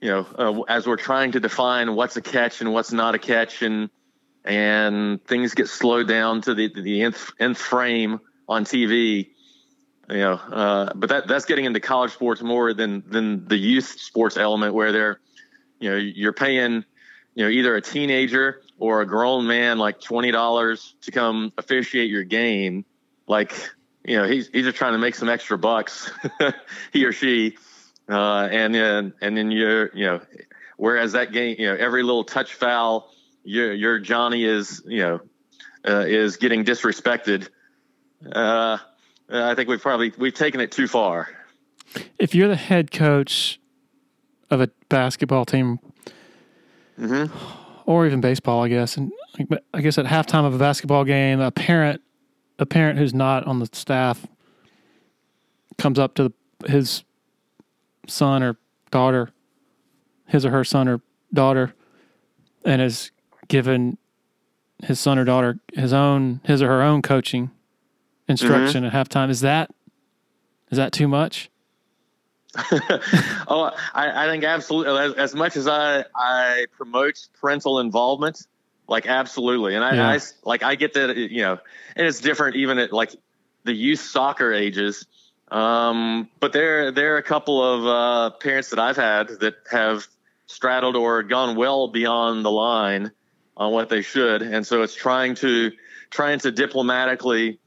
you 0.00 0.08
know, 0.08 0.26
uh, 0.36 0.60
as 0.62 0.86
we're 0.86 0.96
trying 0.96 1.32
to 1.32 1.40
define 1.40 1.94
what's 1.94 2.16
a 2.16 2.22
catch 2.22 2.60
and 2.60 2.72
what's 2.72 2.92
not 2.92 3.14
a 3.14 3.18
catch, 3.18 3.62
and 3.62 3.88
and 4.44 5.24
things 5.24 5.54
get 5.54 5.68
slowed 5.68 6.08
down 6.08 6.40
to 6.42 6.54
the 6.54 6.68
the 6.74 7.02
nth, 7.02 7.30
nth 7.38 7.58
frame 7.58 8.20
on 8.52 8.64
TV. 8.64 9.28
You 10.08 10.18
know, 10.18 10.32
uh, 10.32 10.92
but 10.94 11.08
that 11.10 11.28
that's 11.28 11.44
getting 11.44 11.64
into 11.64 11.80
college 11.80 12.12
sports 12.12 12.42
more 12.42 12.74
than 12.74 13.02
than 13.06 13.46
the 13.46 13.56
youth 13.56 14.00
sports 14.00 14.36
element 14.36 14.74
where 14.74 14.92
they're, 14.92 15.20
you 15.78 15.90
know, 15.90 15.96
you're 15.96 16.32
paying, 16.32 16.84
you 17.34 17.44
know, 17.44 17.48
either 17.48 17.76
a 17.76 17.80
teenager 17.80 18.62
or 18.78 19.00
a 19.00 19.06
grown 19.06 19.46
man 19.46 19.78
like 19.78 20.00
twenty 20.00 20.30
dollars 20.30 20.94
to 21.02 21.12
come 21.12 21.52
officiate 21.56 22.10
your 22.10 22.24
game. 22.24 22.84
Like, 23.26 23.54
you 24.04 24.16
know, 24.16 24.24
he's 24.24 24.48
he's 24.48 24.64
just 24.64 24.76
trying 24.76 24.92
to 24.92 24.98
make 24.98 25.14
some 25.14 25.28
extra 25.28 25.56
bucks, 25.56 26.10
he 26.92 27.04
or 27.04 27.12
she, 27.12 27.56
uh, 28.08 28.48
and 28.50 28.74
then 28.74 29.14
and 29.22 29.36
then 29.36 29.50
you're 29.50 29.96
you 29.96 30.04
know, 30.06 30.20
whereas 30.76 31.12
that 31.12 31.32
game, 31.32 31.56
you 31.58 31.68
know, 31.68 31.76
every 31.76 32.02
little 32.02 32.24
touch 32.24 32.54
foul 32.54 33.08
your 33.44 33.72
your 33.72 33.98
Johnny 33.98 34.44
is 34.44 34.82
you 34.86 35.00
know 35.00 35.20
uh, 35.86 36.04
is 36.06 36.36
getting 36.36 36.64
disrespected. 36.64 37.48
Uh, 38.30 38.78
I 39.30 39.54
think 39.54 39.68
we've 39.68 39.80
probably 39.80 40.12
we've 40.18 40.34
taken 40.34 40.60
it 40.60 40.70
too 40.70 40.86
far. 40.86 41.28
If 42.18 42.34
you're 42.34 42.48
the 42.48 42.56
head 42.56 42.90
coach 42.90 43.60
of 44.50 44.60
a 44.60 44.68
basketball 44.88 45.44
team, 45.44 45.78
mm-hmm. 46.98 47.34
or 47.86 48.06
even 48.06 48.20
baseball, 48.20 48.62
I 48.62 48.68
guess, 48.68 48.96
and 48.96 49.10
I 49.72 49.80
guess 49.80 49.98
at 49.98 50.06
halftime 50.06 50.44
of 50.44 50.54
a 50.54 50.58
basketball 50.58 51.04
game, 51.04 51.40
a 51.40 51.50
parent 51.50 52.02
a 52.58 52.66
parent 52.66 52.98
who's 52.98 53.14
not 53.14 53.44
on 53.46 53.58
the 53.58 53.68
staff 53.72 54.26
comes 55.78 55.98
up 55.98 56.14
to 56.14 56.24
the, 56.24 56.70
his 56.70 57.04
son 58.06 58.42
or 58.42 58.56
daughter, 58.90 59.30
his 60.26 60.44
or 60.44 60.50
her 60.50 60.64
son 60.64 60.88
or 60.88 61.00
daughter, 61.32 61.74
and 62.64 62.82
is 62.82 63.10
given 63.48 63.98
his 64.82 65.00
son 65.00 65.18
or 65.18 65.24
daughter 65.24 65.58
his 65.74 65.92
own 65.92 66.40
his 66.44 66.60
or 66.60 66.68
her 66.68 66.82
own 66.82 67.02
coaching 67.02 67.50
instruction 68.32 68.84
mm-hmm. 68.84 68.96
at 68.96 69.08
halftime. 69.08 69.30
Is 69.30 69.40
that 69.40 69.70
is 70.70 70.78
that 70.78 70.92
too 70.92 71.08
much? 71.08 71.50
oh, 73.48 73.70
I, 73.94 74.24
I, 74.24 74.26
think 74.26 74.44
absolutely. 74.44 74.92
As, 74.98 75.14
as, 75.14 75.34
much 75.34 75.56
as 75.56 75.66
I 75.66 76.04
I 76.14 76.66
promote 76.72 77.26
parental 77.40 77.78
involvement, 77.78 78.46
like 78.88 79.06
absolutely, 79.06 79.74
and 79.74 79.82
I, 79.82 79.94
yeah. 79.94 80.10
I 80.10 80.18
like 80.44 80.62
I 80.62 80.74
get 80.74 80.92
that 80.94 81.16
you 81.16 81.42
know, 81.42 81.58
and 81.96 82.06
it's 82.06 82.20
different 82.20 82.56
even 82.56 82.78
at 82.78 82.92
like 82.92 83.14
the 83.64 83.72
youth 83.72 84.00
soccer 84.00 84.52
ages. 84.52 85.06
Um, 85.50 86.28
but 86.40 86.52
there 86.52 86.92
there 86.92 87.14
are 87.14 87.18
a 87.18 87.22
couple 87.22 87.62
of 87.62 87.86
uh, 87.86 88.36
parents 88.36 88.70
that 88.70 88.78
I've 88.78 88.96
had 88.96 89.28
that 89.40 89.54
have 89.70 90.06
straddled 90.46 90.96
or 90.96 91.22
gone 91.22 91.56
well 91.56 91.88
beyond 91.88 92.44
the 92.44 92.50
line 92.50 93.12
on 93.56 93.72
what 93.72 93.88
they 93.88 94.02
should, 94.02 94.42
and 94.42 94.66
so 94.66 94.82
it's 94.82 94.94
trying 94.94 95.36
to 95.36 95.72
trying 96.10 96.38
to 96.40 96.52
diplomatically, 96.52 97.58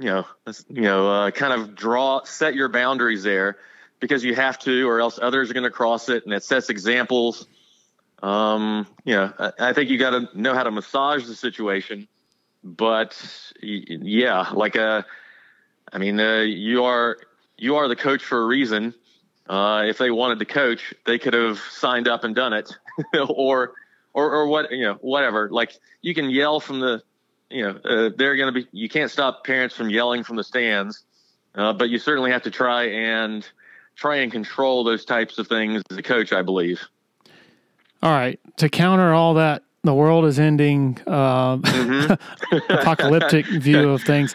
you 0.00 0.06
know, 0.06 0.26
you 0.68 0.80
know, 0.82 1.08
uh, 1.08 1.30
kind 1.30 1.52
of 1.52 1.74
draw 1.74 2.24
set 2.24 2.54
your 2.54 2.68
boundaries 2.68 3.22
there 3.22 3.58
because 4.00 4.24
you 4.24 4.34
have 4.34 4.58
to, 4.60 4.88
or 4.88 5.00
else 5.00 5.18
others 5.20 5.50
are 5.50 5.54
going 5.54 5.64
to 5.64 5.70
cross 5.70 6.08
it, 6.08 6.24
and 6.24 6.32
it 6.32 6.42
sets 6.42 6.70
examples. 6.70 7.46
Um, 8.22 8.86
you 9.04 9.14
know, 9.14 9.32
I, 9.38 9.52
I 9.58 9.72
think 9.74 9.90
you 9.90 9.98
got 9.98 10.10
to 10.10 10.28
know 10.34 10.54
how 10.54 10.62
to 10.62 10.70
massage 10.70 11.26
the 11.26 11.34
situation, 11.34 12.08
but 12.64 13.16
yeah, 13.62 14.50
like 14.52 14.76
a, 14.76 14.82
uh, 14.82 15.02
I 15.92 15.98
mean, 15.98 16.18
uh, 16.18 16.40
you 16.40 16.84
are 16.84 17.18
you 17.58 17.76
are 17.76 17.88
the 17.88 17.96
coach 17.96 18.24
for 18.24 18.40
a 18.42 18.46
reason. 18.46 18.94
Uh, 19.48 19.82
if 19.86 19.98
they 19.98 20.10
wanted 20.10 20.38
to 20.38 20.44
coach, 20.44 20.94
they 21.04 21.18
could 21.18 21.34
have 21.34 21.58
signed 21.58 22.08
up 22.08 22.24
and 22.24 22.34
done 22.34 22.54
it, 22.54 22.72
or 23.28 23.74
or 24.14 24.30
or 24.32 24.46
what 24.46 24.70
you 24.70 24.84
know 24.84 24.94
whatever 24.94 25.50
like 25.50 25.78
you 26.00 26.14
can 26.14 26.30
yell 26.30 26.60
from 26.60 26.80
the 26.80 27.02
you 27.50 27.62
know 27.62 27.76
uh, 27.84 28.10
they're 28.16 28.36
going 28.36 28.52
to 28.52 28.60
be 28.60 28.66
you 28.72 28.88
can't 28.88 29.10
stop 29.10 29.44
parents 29.44 29.74
from 29.74 29.90
yelling 29.90 30.22
from 30.22 30.36
the 30.36 30.44
stands 30.44 31.04
uh, 31.54 31.72
but 31.72 31.90
you 31.90 31.98
certainly 31.98 32.30
have 32.30 32.42
to 32.42 32.50
try 32.50 32.84
and 32.84 33.48
try 33.96 34.16
and 34.16 34.32
control 34.32 34.84
those 34.84 35.04
types 35.04 35.38
of 35.38 35.46
things 35.46 35.82
as 35.90 35.96
a 35.96 36.02
coach 36.02 36.32
i 36.32 36.42
believe 36.42 36.82
all 38.02 38.12
right 38.12 38.40
to 38.56 38.68
counter 38.68 39.12
all 39.12 39.34
that 39.34 39.62
the 39.82 39.94
world 39.94 40.26
is 40.26 40.38
ending 40.38 40.98
uh, 41.06 41.56
mm-hmm. 41.56 42.72
apocalyptic 42.72 43.46
view 43.46 43.90
of 43.90 44.02
things 44.02 44.34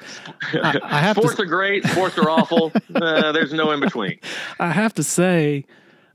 I, 0.54 0.80
I 0.84 0.99
have 0.99 1.17
sports 1.17 1.36
to, 1.36 1.43
are 1.43 1.45
great 1.45 1.86
sports 1.86 2.17
are 2.17 2.30
awful 2.30 2.71
uh, 2.95 3.32
there's 3.32 3.54
no 3.54 3.71
in 3.71 3.80
between 3.80 4.19
i 4.60 4.71
have 4.71 4.93
to 4.95 5.04
say 5.04 5.65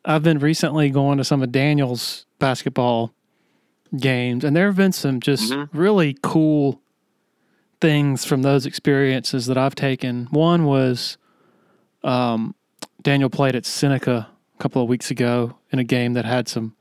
i've 0.05 0.23
been 0.23 0.39
recently 0.39 0.91
going 0.91 1.19
to 1.19 1.25
some 1.25 1.43
of 1.43 1.53
daniel's 1.53 2.27
basketball 2.39 3.15
games, 3.97 4.45
and 4.45 4.55
there 4.55 4.67
have 4.67 4.77
been 4.77 4.93
some 4.93 5.21
just 5.21 5.53
mm-hmm. 5.53 5.77
really 5.77 6.17
cool 6.23 6.81
things 7.81 8.25
from 8.25 8.43
those 8.43 8.67
experiences 8.67 9.47
that 9.47 9.57
I've 9.57 9.75
taken. 9.75 10.27
One 10.31 10.65
was 10.65 11.17
um, 12.03 12.55
Daniel 13.03 13.31
played 13.31 13.57
at 13.57 13.65
Seneca 13.65 14.29
a 14.59 14.63
couple 14.63 14.83
of 14.83 14.89
weeks 14.89 15.11
ago 15.11 15.57
in 15.71 15.79
a 15.79 15.85
game 15.85 16.13
that 16.15 16.25
had 16.25 16.49
some 16.49 16.75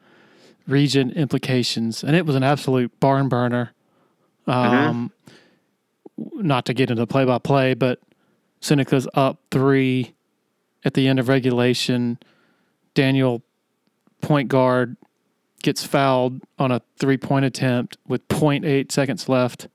region 0.67 1.11
implications, 1.11 2.03
and 2.03 2.15
it 2.15 2.25
was 2.25 2.35
an 2.35 2.43
absolute 2.43 2.99
barn 2.99 3.29
burner. 3.29 3.73
Um, 4.47 5.11
mm-hmm. 6.17 6.47
Not 6.47 6.65
to 6.65 6.73
get 6.73 6.89
into 6.89 7.01
the 7.01 7.07
play 7.07 7.23
by 7.23 7.37
play, 7.37 7.73
but 7.73 7.99
Seneca's 8.59 9.07
up 9.13 9.39
three 9.51 10.15
at 10.83 10.93
the 10.93 11.07
end 11.07 11.19
of 11.19 11.29
regulation. 11.29 12.19
Daniel, 12.93 13.41
point 14.21 14.49
guard, 14.49 14.97
gets 15.63 15.85
fouled 15.85 16.41
on 16.57 16.71
a 16.71 16.81
three 16.97 17.17
point 17.17 17.45
attempt 17.45 17.97
with 18.07 18.27
0.8 18.27 18.91
seconds 18.91 19.29
left. 19.29 19.67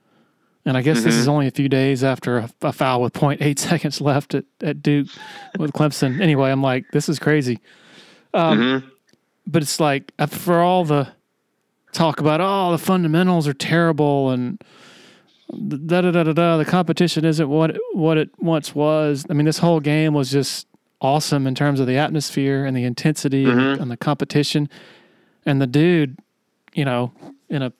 And 0.66 0.76
I 0.76 0.82
guess 0.82 0.98
mm-hmm. 0.98 1.06
this 1.06 1.14
is 1.14 1.22
mm-hmm. 1.22 1.30
only 1.30 1.46
a 1.46 1.50
few 1.50 1.68
days 1.68 2.02
after 2.02 2.38
a, 2.38 2.50
a, 2.62 2.72
foul 2.72 3.02
with 3.02 3.12
0.8 3.12 3.58
seconds 3.70 4.00
left 4.00 4.34
at, 4.34 4.44
at 4.62 4.82
Duke 4.82 5.08
with 5.58 5.72
Clemson. 5.72 6.20
Anyway, 6.20 6.50
I'm 6.50 6.62
like, 6.62 6.86
this 6.92 7.08
is 7.08 7.18
crazy. 7.18 7.60
Um, 8.32 8.58
mm-hmm. 8.58 8.88
But 9.46 9.62
it's 9.62 9.78
like, 9.78 10.12
uh, 10.18 10.26
for 10.26 10.60
all 10.60 10.84
the 10.84 11.08
talk 11.92 12.18
about, 12.18 12.40
oh, 12.40 12.72
the 12.72 12.78
fundamentals 12.78 13.46
are 13.46 13.54
terrible 13.54 14.30
and 14.30 14.62
da 15.68 16.00
da 16.00 16.10
da 16.10 16.22
da 16.22 16.32
da, 16.32 16.56
the 16.56 16.64
competition 16.64 17.24
isn't 17.24 17.48
what, 17.48 17.76
what 17.92 18.16
it 18.16 18.30
once 18.38 18.74
was. 18.74 19.26
I 19.28 19.34
mean, 19.34 19.44
this 19.44 19.58
whole 19.58 19.80
game 19.80 20.14
was 20.14 20.30
just 20.30 20.66
awesome 21.02 21.46
in 21.46 21.54
terms 21.54 21.80
of 21.80 21.86
the 21.86 21.98
atmosphere 21.98 22.64
and 22.64 22.74
the 22.74 22.84
intensity 22.84 23.44
mm-hmm. 23.44 23.58
and, 23.58 23.80
and 23.82 23.90
the 23.90 23.96
competition. 23.98 24.70
And 25.44 25.60
the 25.60 25.66
dude, 25.66 26.18
you 26.72 26.86
know, 26.86 27.12
in 27.50 27.60
a 27.60 27.72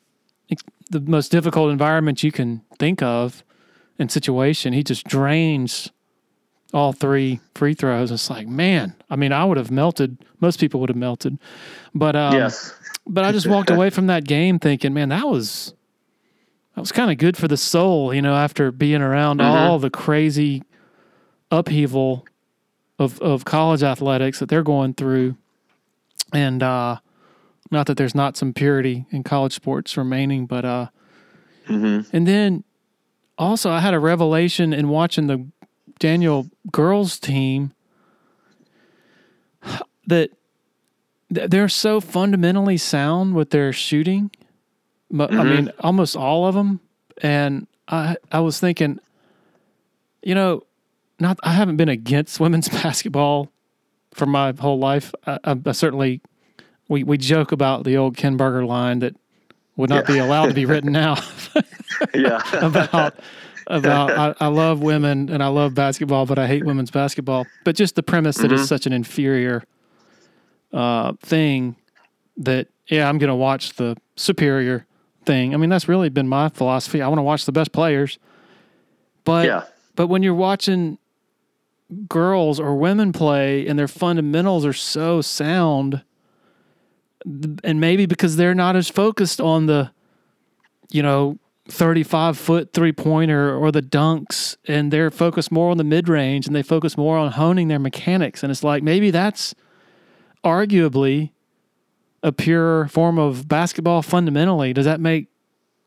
the 0.91 1.01
most 1.01 1.31
difficult 1.31 1.71
environment 1.71 2.23
you 2.23 2.33
can 2.33 2.63
think 2.79 3.03
of 3.03 3.45
and 3.99 4.11
situation, 4.11 4.73
he 4.73 4.83
just 4.83 5.07
drains 5.07 5.91
all 6.73 6.93
three 6.93 7.41
free 7.55 7.75
throws. 7.75 8.11
It's 8.11 8.29
like, 8.29 8.49
man, 8.49 8.95
I 9.09 9.17
mean, 9.17 9.33
I 9.33 9.45
would 9.45 9.57
have 9.57 9.71
melted. 9.71 10.19
Most 10.41 10.59
people 10.59 10.81
would 10.81 10.89
have 10.89 10.97
melted, 10.97 11.39
but 11.95 12.17
um, 12.17 12.35
yes. 12.35 12.75
but 13.07 13.25
I 13.25 13.33
just 13.33 13.47
walked 13.47 13.71
away 13.71 13.91
from 13.91 14.09
that 14.09 14.25
game 14.25 14.59
thinking, 14.59 14.93
man, 14.93 15.11
that 15.11 15.27
was 15.27 15.73
that 16.75 16.81
was 16.81 16.93
kind 16.93 17.11
of 17.11 17.19
good 17.19 17.37
for 17.37 17.47
the 17.47 17.57
soul, 17.57 18.13
you 18.13 18.21
know, 18.21 18.35
after 18.35 18.73
being 18.73 19.01
around 19.01 19.39
mm-hmm. 19.39 19.51
all 19.51 19.79
the 19.79 19.91
crazy 19.91 20.65
upheaval 21.51 22.27
of 22.99 23.21
of 23.21 23.45
college 23.45 23.83
athletics 23.83 24.41
that 24.41 24.49
they're 24.49 24.65
going 24.65 24.95
through, 24.95 25.37
and 26.33 26.63
uh, 26.63 26.99
not 27.71 27.87
that 27.87 27.97
there's 27.97 28.15
not 28.15 28.37
some 28.37 28.53
purity 28.53 29.07
in 29.11 29.23
college 29.23 29.55
sports 29.55 29.97
remaining, 29.97 30.47
but 30.47 30.65
uh, 30.65 30.87
mm-hmm. 31.69 32.15
and 32.15 32.27
then 32.27 32.65
also 33.39 33.71
I 33.71 33.81
had 33.81 33.95
a 33.95 33.99
revelation 33.99 34.73
in 34.73 34.89
watching 34.89 35.27
the 35.27 35.47
Daniel 35.99 36.51
girls 36.71 37.19
team 37.19 37.73
that 40.07 40.31
they're 41.31 41.69
so 41.69 42.01
fundamentally 42.01 42.77
sound 42.77 43.35
with 43.35 43.51
their 43.51 43.73
shooting. 43.73 44.31
But 45.11 45.31
mm-hmm. 45.31 45.41
I 45.41 45.45
mean, 45.45 45.73
almost 45.81 46.17
all 46.17 46.47
of 46.47 46.55
them. 46.55 46.81
And 47.23 47.67
I 47.89 48.17
I 48.31 48.41
was 48.41 48.59
thinking, 48.61 48.99
you 50.23 50.35
know, 50.35 50.65
not 51.21 51.39
I 51.43 51.53
haven't 51.53 51.77
been 51.77 51.89
against 51.89 52.41
women's 52.41 52.69
basketball 52.83 53.51
for 54.13 54.27
my 54.27 54.53
whole 54.59 54.79
life. 54.79 55.15
I, 55.27 55.39
I, 55.45 55.57
I 55.65 55.73
certainly 55.73 56.21
we 56.89 57.03
we 57.05 57.19
joke 57.19 57.53
about 57.53 57.85
the 57.85 57.97
old 57.97 58.17
Ken 58.17 58.37
Berger 58.37 58.65
line 58.65 59.01
that 59.01 59.17
would 59.77 59.91
not 59.91 60.09
yeah. 60.09 60.15
be 60.15 60.19
allowed 60.19 60.47
to 60.47 60.55
be 60.55 60.67
written 60.67 60.93
now. 60.93 61.17
yeah. 62.15 62.41
about 62.65 63.15
about 63.67 64.11
I, 64.11 64.45
I, 64.45 64.49
love 64.49 64.83
women 64.83 65.31
and 65.31 65.43
I 65.43 65.47
love 65.47 65.75
basketball, 65.75 66.27
but 66.27 66.39
I 66.39 66.47
hate 66.47 66.65
women's 66.65 66.91
basketball. 66.91 67.47
But 67.65 67.77
just 67.77 67.95
the 67.95 68.03
premise 68.03 68.37
that 68.37 68.49
mm-hmm. 68.49 68.57
it's 68.57 68.69
such 68.69 68.87
an 68.87 68.93
inferior 68.93 69.65
uh, 70.73 71.15
thing 71.21 71.77
that 72.37 72.69
yeah, 72.89 73.09
I'm 73.09 73.19
going 73.19 73.29
to 73.29 73.35
watch 73.35 73.75
the 73.75 73.97
superior 74.17 74.87
thing. 75.25 75.55
I 75.55 75.57
mean, 75.57 75.71
that's 75.71 75.89
really 75.89 76.11
been 76.11 76.29
my 76.29 76.51
philosophy. 76.51 77.01
I 77.01 77.09
want 77.09 77.19
to 77.19 77.23
watch 77.23 77.47
the 77.47 77.53
best 77.53 77.73
players. 77.73 78.19
But 79.25 79.47
yeah. 79.47 79.65
but 79.97 80.09
when 80.09 80.23
you're 80.23 80.35
watching 80.35 80.99
girls 82.09 82.61
or 82.61 82.77
women 82.77 83.13
play 83.13 83.67
and 83.67 83.79
their 83.79 83.89
fundamentals 83.89 84.67
are 84.67 84.73
so 84.73 85.21
sound 85.21 86.03
and 87.25 87.81
maybe 87.81 88.07
because 88.07 88.37
they're 88.37 88.55
not 88.55 88.77
as 88.77 88.89
focused 88.89 89.41
on 89.41 89.67
the 89.67 89.91
you 90.91 91.03
know 91.03 91.39
35 91.69 92.37
foot 92.37 92.73
three 92.73 92.93
pointer 92.93 93.57
or 93.57 93.73
the 93.73 93.81
dunks 93.81 94.57
and 94.69 94.93
they're 94.93 95.11
focused 95.11 95.51
more 95.51 95.71
on 95.71 95.79
the 95.79 95.85
mid 95.85 96.09
range 96.09 96.47
and 96.47 96.55
they 96.55 96.63
focus 96.63 96.97
more 96.97 97.17
on 97.17 97.33
honing 97.33 97.69
their 97.69 97.79
mechanics. 97.79 98.43
And 98.43 98.51
it's 98.51 98.63
like 98.63 98.83
maybe 98.83 99.11
that's 99.11 99.55
arguably 100.45 101.31
a 102.23 102.33
pure 102.33 102.89
form 102.89 103.19
of 103.19 103.49
basketball 103.49 104.03
fundamentally. 104.03 104.73
Does 104.73 104.85
that 104.85 105.01
make 105.01 105.29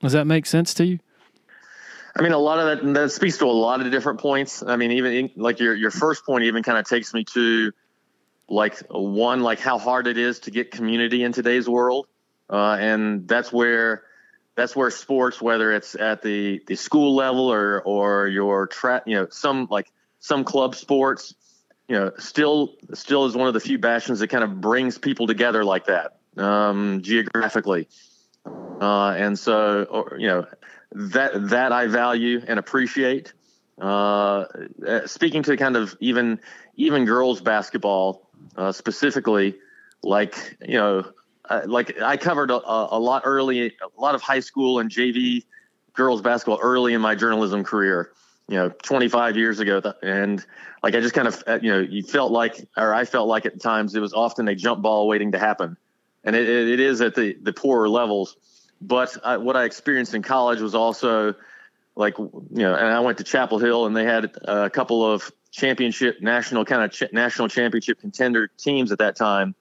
does 0.02 0.14
that 0.14 0.26
make 0.26 0.46
sense 0.46 0.74
to 0.76 0.86
you? 0.86 1.00
I 2.16 2.24
mean, 2.24 2.32
a 2.32 2.40
lot 2.40 2.60
of 2.60 2.66
that 2.84 2.94
that 2.94 3.12
speaks 3.12 3.38
to 3.38 3.46
a 3.46 3.48
lot 3.48 3.80
of 3.80 3.92
different 3.92 4.20
points. 4.20 4.64
I 4.64 4.76
mean, 4.76 4.92
even 4.92 5.14
in, 5.14 5.32
like 5.36 5.60
your 5.60 5.76
your 5.76 5.92
first 5.92 6.26
point 6.26 6.44
even 6.46 6.64
kind 6.64 6.80
of 6.80 6.88
takes 6.88 7.14
me 7.14 7.24
to 7.34 7.72
like 8.50 8.80
one 8.90 9.42
like 9.42 9.60
how 9.60 9.78
hard 9.78 10.08
it 10.08 10.18
is 10.18 10.40
to 10.42 10.52
get 10.52 10.72
community 10.72 11.24
in 11.24 11.34
today's 11.34 11.68
world, 11.68 12.08
uh, 12.50 12.78
and 12.80 13.28
that's 13.28 13.52
where 13.52 14.04
that's 14.56 14.76
where 14.76 14.90
sports, 14.90 15.42
whether 15.42 15.72
it's 15.72 15.96
at 15.96 16.22
the 16.22 16.62
the 16.68 16.76
school 16.76 17.16
level 17.16 17.52
or 17.52 17.82
or 17.82 18.28
your 18.28 18.68
track, 18.68 19.04
you 19.06 19.16
know, 19.16 19.28
some 19.30 19.68
like 19.70 19.92
some 20.20 20.44
club 20.44 20.76
sports, 20.76 21.36
you 21.88 21.96
know, 21.96 22.12
still 22.18 22.76
still 22.94 23.26
is 23.26 23.36
one 23.36 23.48
of 23.48 23.54
the 23.54 23.60
few 23.60 23.78
bastions 23.78 24.20
that 24.20 24.30
kind 24.30 24.44
of 24.44 24.60
brings 24.60 24.98
people 24.98 25.28
together 25.28 25.64
like 25.64 25.86
that 25.86 26.18
um, 26.38 27.02
geographically. 27.02 27.88
Uh, 28.80 29.10
and 29.10 29.38
so, 29.38 29.84
or, 29.84 30.18
you 30.20 30.28
know, 30.28 30.46
that 30.92 31.50
that 31.50 31.72
I 31.72 31.88
value 31.88 32.42
and 32.48 32.60
appreciate. 32.60 33.34
Uh, 33.80 34.46
uh, 34.88 35.06
speaking 35.06 35.44
to 35.44 35.56
kind 35.56 35.76
of 35.76 35.96
even 36.00 36.40
even 36.76 37.06
girls 37.06 37.42
basketball 37.42 38.27
uh, 38.56 38.72
specifically, 38.72 39.56
like 40.04 40.58
you 40.62 40.78
know, 40.78 41.12
uh, 41.50 41.62
like 41.66 42.02
I 42.02 42.18
covered 42.18 42.52
a, 42.52 42.56
a, 42.56 43.00
lot 43.00 43.24
early, 43.26 43.68
a 43.68 44.02
lot 44.02 44.16
of 44.16 44.22
high 44.22 44.40
school 44.40 44.80
and 44.80 44.90
JV 44.90 45.44
girls 45.94 46.22
basketball 46.22 46.60
early 46.62 46.94
in 46.94 47.02
my 47.02 47.16
journalism 47.16 47.64
career. 47.64 48.12
You 48.50 48.56
know, 48.56 48.70
25 48.70 49.36
years 49.36 49.60
ago, 49.60 49.82
and 50.02 50.46
like 50.82 50.96
I 50.96 51.02
just 51.02 51.14
kind 51.14 51.28
of 51.28 51.44
uh, 51.48 51.60
you 51.62 51.70
know, 51.70 51.80
you 51.80 52.02
felt 52.02 52.32
like, 52.32 52.66
or 52.78 52.94
I 52.94 53.04
felt 53.04 53.28
like 53.28 53.46
at 53.46 53.60
times 53.62 53.94
it 53.94 54.00
was 54.00 54.14
often 54.14 54.48
a 54.48 54.56
jump 54.56 54.82
ball 54.82 55.08
waiting 55.08 55.34
to 55.34 55.38
happen, 55.38 55.76
and 56.24 56.34
it, 56.34 56.48
it 56.48 56.80
is 56.80 57.02
at 57.02 57.16
the 57.16 57.36
the 57.42 57.52
poorer 57.52 57.90
levels 57.90 58.38
but 58.82 59.18
I, 59.24 59.38
what 59.38 59.56
I 59.56 59.64
experienced 59.64 60.14
in 60.14 60.22
college 60.22 60.62
was 60.62 60.76
also 60.76 61.34
like 61.96 62.18
you 62.18 62.40
know, 62.52 62.76
and 62.76 62.88
I 62.88 63.00
went 63.00 63.18
to 63.18 63.24
Chapel 63.24 63.60
Hill, 63.60 63.86
and 63.86 63.96
they 63.96 64.04
had 64.04 64.32
a 64.44 64.70
couple 64.70 65.04
of 65.04 65.32
championship, 65.58 66.22
national 66.22 66.64
kind 66.66 66.84
of 66.84 66.92
ch- 66.92 67.12
national 67.12 67.48
championship 67.48 68.00
contender 68.00 68.48
teams 68.58 68.92
at 68.92 69.00
that 69.00 69.16
time, 69.16 69.56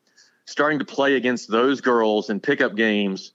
starting 0.44 0.78
to 0.78 0.84
play 0.84 1.16
against 1.16 1.50
those 1.50 1.80
girls 1.80 2.28
in 2.30 2.38
pickup 2.38 2.76
games. 2.76 3.32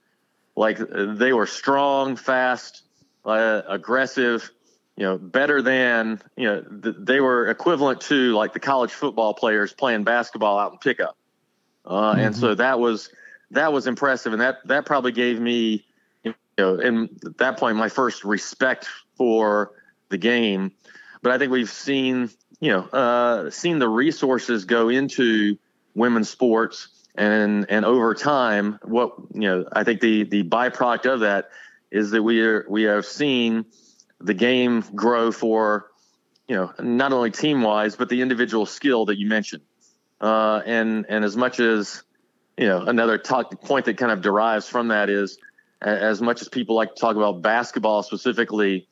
Like 0.54 0.78
they 0.78 1.32
were 1.32 1.46
strong, 1.46 2.14
fast, 2.14 2.82
uh, 3.24 3.62
aggressive, 3.68 4.50
you 4.96 5.04
know, 5.04 5.18
better 5.18 5.60
than 5.60 6.20
you 6.36 6.46
know 6.46 6.62
th- 6.62 6.96
they 6.98 7.20
were 7.20 7.48
equivalent 7.48 8.00
to 8.02 8.34
like 8.34 8.52
the 8.52 8.60
college 8.60 8.92
football 8.92 9.34
players 9.34 9.72
playing 9.72 10.04
basketball 10.04 10.58
out 10.58 10.72
in 10.72 10.78
pickup. 10.78 11.16
Uh, 11.84 12.12
mm-hmm. 12.12 12.20
And 12.20 12.36
so 12.36 12.54
that 12.54 12.78
was 12.78 13.10
that 13.50 13.72
was 13.72 13.86
impressive, 13.86 14.32
and 14.32 14.40
that 14.40 14.58
that 14.66 14.86
probably 14.86 15.12
gave 15.12 15.40
me, 15.40 15.84
you 16.22 16.34
know, 16.58 16.78
in 16.78 17.18
that 17.38 17.56
point, 17.56 17.76
my 17.76 17.88
first 17.88 18.24
respect 18.24 18.86
for 19.16 19.72
the 20.10 20.18
game. 20.18 20.72
But 21.22 21.32
I 21.32 21.38
think 21.38 21.52
we've 21.52 21.70
seen, 21.70 22.30
you 22.62 22.70
know, 22.70 22.82
uh, 22.92 23.50
the 23.50 23.88
resources 23.88 24.66
go 24.66 24.88
into 24.88 25.58
women's 25.96 26.30
sports, 26.30 26.88
and 27.16 27.66
and 27.68 27.84
over 27.84 28.14
time, 28.14 28.78
what 28.84 29.14
you 29.34 29.40
know, 29.40 29.64
I 29.72 29.82
think 29.82 30.00
the 30.00 30.22
the 30.22 30.44
byproduct 30.44 31.12
of 31.12 31.20
that 31.20 31.50
is 31.90 32.12
that 32.12 32.22
we 32.22 32.40
are 32.40 32.64
we 32.68 32.84
have 32.84 33.04
seen 33.04 33.64
the 34.20 34.32
game 34.32 34.84
grow 34.94 35.32
for, 35.32 35.90
you 36.46 36.54
know, 36.54 36.72
not 36.78 37.12
only 37.12 37.32
team 37.32 37.62
wise, 37.62 37.96
but 37.96 38.08
the 38.08 38.22
individual 38.22 38.64
skill 38.64 39.06
that 39.06 39.18
you 39.18 39.26
mentioned. 39.26 39.64
Uh, 40.20 40.62
and 40.64 41.04
and 41.08 41.24
as 41.24 41.36
much 41.36 41.58
as 41.58 42.04
you 42.56 42.68
know, 42.68 42.82
another 42.82 43.18
talk, 43.18 43.60
point 43.62 43.86
that 43.86 43.96
kind 43.96 44.12
of 44.12 44.22
derives 44.22 44.68
from 44.68 44.86
that 44.88 45.10
is 45.10 45.36
as 45.80 46.22
much 46.22 46.40
as 46.40 46.48
people 46.48 46.76
like 46.76 46.94
to 46.94 47.00
talk 47.00 47.16
about 47.16 47.42
basketball 47.42 48.04
specifically, 48.04 48.86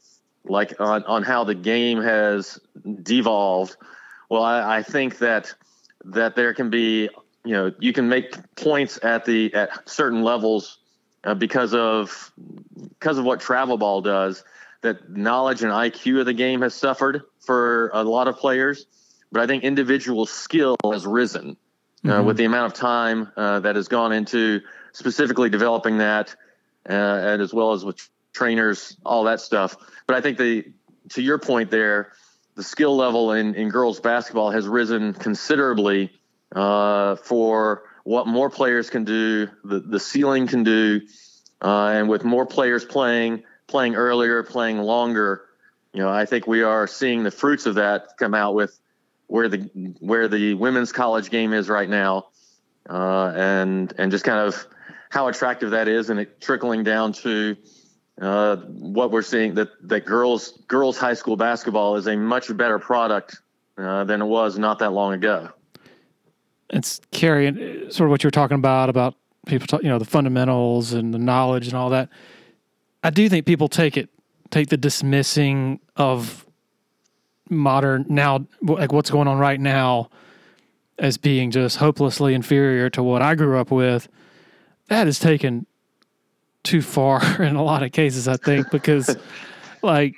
like 0.45 0.81
on, 0.81 1.05
on 1.05 1.23
how 1.23 1.45
the 1.45 1.55
game 1.55 2.01
has 2.01 2.59
devolved. 3.03 3.77
Well, 4.29 4.43
I, 4.43 4.79
I 4.79 4.83
think 4.83 5.19
that 5.19 5.53
that 6.05 6.35
there 6.35 6.55
can 6.55 6.71
be, 6.71 7.11
you 7.45 7.53
know, 7.53 7.73
you 7.79 7.93
can 7.93 8.09
make 8.09 8.35
points 8.57 8.99
at 9.03 9.25
the 9.25 9.53
at 9.55 9.89
certain 9.89 10.23
levels 10.23 10.79
uh, 11.25 11.35
because 11.35 11.75
of 11.75 12.33
because 12.99 13.19
of 13.19 13.25
what 13.25 13.41
travel 13.41 13.77
ball 13.77 14.01
does. 14.01 14.45
That 14.83 15.11
knowledge 15.11 15.63
and 15.63 15.71
IQ 15.71 16.21
of 16.21 16.27
the 16.27 16.33
game 16.33 16.63
has 16.63 16.75
suffered 16.75 17.23
for 17.41 17.91
a 17.93 18.03
lot 18.03 18.29
of 18.29 18.39
players, 18.39 18.87
but 19.31 19.43
I 19.43 19.47
think 19.47 19.63
individual 19.63 20.25
skill 20.25 20.77
has 20.91 21.07
risen 21.07 21.59
uh, 22.05 22.09
mm-hmm. 22.09 22.27
with 22.27 22.39
the 22.39 22.47
amount 22.47 22.73
of 22.73 22.79
time 22.79 23.31
uh, 23.37 23.61
that 23.61 23.77
has 23.77 23.89
gone 23.89 24.13
into 24.13 24.63
specifically 24.93 25.51
developing 25.51 25.99
that, 25.99 26.35
uh, 26.89 26.93
and 26.93 27.43
as 27.43 27.53
well 27.53 27.73
as 27.73 27.85
with 27.85 28.09
trainers, 28.33 28.97
all 29.05 29.25
that 29.25 29.41
stuff. 29.41 29.77
But 30.07 30.17
I 30.17 30.21
think 30.21 30.39
the 30.39 30.73
to 31.11 31.23
your 31.23 31.39
point 31.39 31.71
there, 31.71 32.13
the 32.55 32.63
skill 32.63 32.97
level 32.97 33.33
in, 33.33 33.55
in 33.55 33.69
girls 33.69 34.01
basketball 34.01 34.51
has 34.51 34.67
risen 34.67 35.13
considerably 35.15 36.13
uh, 36.55 37.17
for 37.17 37.83
what 38.05 38.27
more 38.27 38.51
players 38.51 38.91
can 38.91 39.05
do, 39.05 39.49
the, 39.65 39.81
the 39.81 40.01
ceiling 40.01 40.47
can 40.47 40.65
do, 40.65 41.01
uh, 41.63 41.87
and 41.89 42.09
with 42.09 42.25
more 42.25 42.47
players 42.47 42.85
playing, 42.85 43.43
playing 43.67 43.95
earlier, 43.95 44.43
playing 44.43 44.79
longer, 44.79 45.43
you 45.93 46.01
know, 46.01 46.09
I 46.09 46.25
think 46.25 46.47
we 46.47 46.63
are 46.63 46.87
seeing 46.87 47.25
the 47.25 47.31
fruits 47.31 47.67
of 47.67 47.75
that 47.75 48.17
come 48.19 48.35
out 48.35 48.55
with 48.55 48.79
where 49.27 49.49
the 49.49 49.59
where 50.01 50.29
the 50.29 50.55
women's 50.55 50.93
college 50.93 51.31
game 51.31 51.53
is 51.53 51.69
right 51.69 51.89
now, 51.89 52.29
uh, 52.89 53.33
and 53.35 53.93
and 53.99 54.11
just 54.11 54.25
kind 54.25 54.41
of 54.41 54.67
how 55.09 55.29
attractive 55.29 55.71
that 55.71 55.89
is, 55.89 56.11
and 56.11 56.21
it 56.21 56.41
trickling 56.41 56.85
down 56.85 57.13
to 57.13 57.57
uh, 58.21 58.57
what 58.57 59.11
we're 59.11 59.23
seeing 59.23 59.55
that 59.55 59.71
that 59.89 60.05
girls 60.05 60.59
girls 60.69 60.99
high 60.99 61.15
school 61.15 61.37
basketball 61.37 61.97
is 61.97 62.07
a 62.07 62.17
much 62.17 62.55
better 62.57 62.79
product 62.79 63.41
uh, 63.79 64.05
than 64.05 64.21
it 64.21 64.27
was 64.27 64.59
not 64.59 64.79
that 64.81 64.91
long 64.91 65.15
ago. 65.15 65.49
It's 66.69 67.01
carrying 67.11 67.87
uh, 67.87 67.91
sort 67.91 68.07
of 68.07 68.11
what 68.11 68.23
you're 68.23 68.31
talking 68.31 68.57
about 68.57 68.91
about 68.91 69.15
people, 69.47 69.67
talk, 69.67 69.83
you 69.83 69.89
know, 69.89 69.99
the 69.99 70.05
fundamentals 70.05 70.93
and 70.93 71.15
the 71.15 71.19
knowledge 71.19 71.67
and 71.67 71.75
all 71.77 71.91
that. 71.91 72.11
I 73.03 73.11
do 73.11 73.29
think 73.29 73.47
people 73.47 73.69
take 73.69 73.97
it 73.97 74.11
take 74.51 74.69
the 74.69 74.77
dismissing 74.77 75.81
of 75.97 76.45
modern 77.49 78.05
now 78.09 78.47
like 78.63 78.93
what's 78.93 79.11
going 79.11 79.29
on 79.29 79.39
right 79.39 79.61
now 79.61 80.11
as 80.99 81.17
being 81.17 81.51
just 81.51 81.79
hopelessly 81.79 82.35
inferior 82.35 82.91
to 82.91 83.03
what 83.03 83.23
I 83.23 83.35
grew 83.35 83.59
up 83.59 83.71
with. 83.71 84.09
That 84.89 85.07
is 85.07 85.19
taken 85.19 85.67
too 86.63 86.83
far 86.83 87.43
in 87.43 87.57
a 87.57 87.63
lot 87.63 87.83
of 87.83 87.93
cases, 87.93 88.29
I 88.29 88.37
think, 88.37 88.71
because 88.71 89.17
like 89.83 90.15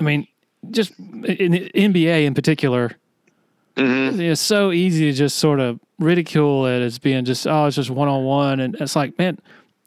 I 0.00 0.04
mean, 0.04 0.26
just 0.70 0.98
in 0.98 1.52
the 1.52 1.70
NBA 1.74 2.24
in 2.24 2.34
particular, 2.34 2.96
mm-hmm. 3.76 4.20
it's 4.20 4.40
so 4.40 4.72
easy 4.72 5.10
to 5.10 5.16
just 5.16 5.38
sort 5.38 5.60
of 5.60 5.78
ridicule 5.98 6.66
it 6.66 6.80
as 6.80 6.98
being 6.98 7.24
just 7.24 7.46
oh, 7.46 7.66
it's 7.66 7.76
just 7.76 7.90
one 7.90 8.08
on 8.08 8.24
one, 8.24 8.60
and 8.60 8.74
it's 8.76 8.96
like 8.96 9.18
man, 9.18 9.38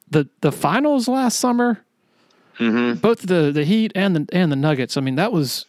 the 0.10 0.28
the 0.42 0.52
finals 0.52 1.08
last 1.08 1.40
summer, 1.40 1.84
mm-hmm. 2.60 3.00
both 3.00 3.22
the 3.22 3.52
the 3.52 3.64
Heat 3.64 3.92
and 3.96 4.16
the 4.16 4.26
and 4.32 4.52
the 4.52 4.56
Nuggets. 4.56 4.98
I 4.98 5.02
mean, 5.02 5.16
that 5.16 5.32
was 5.32 5.66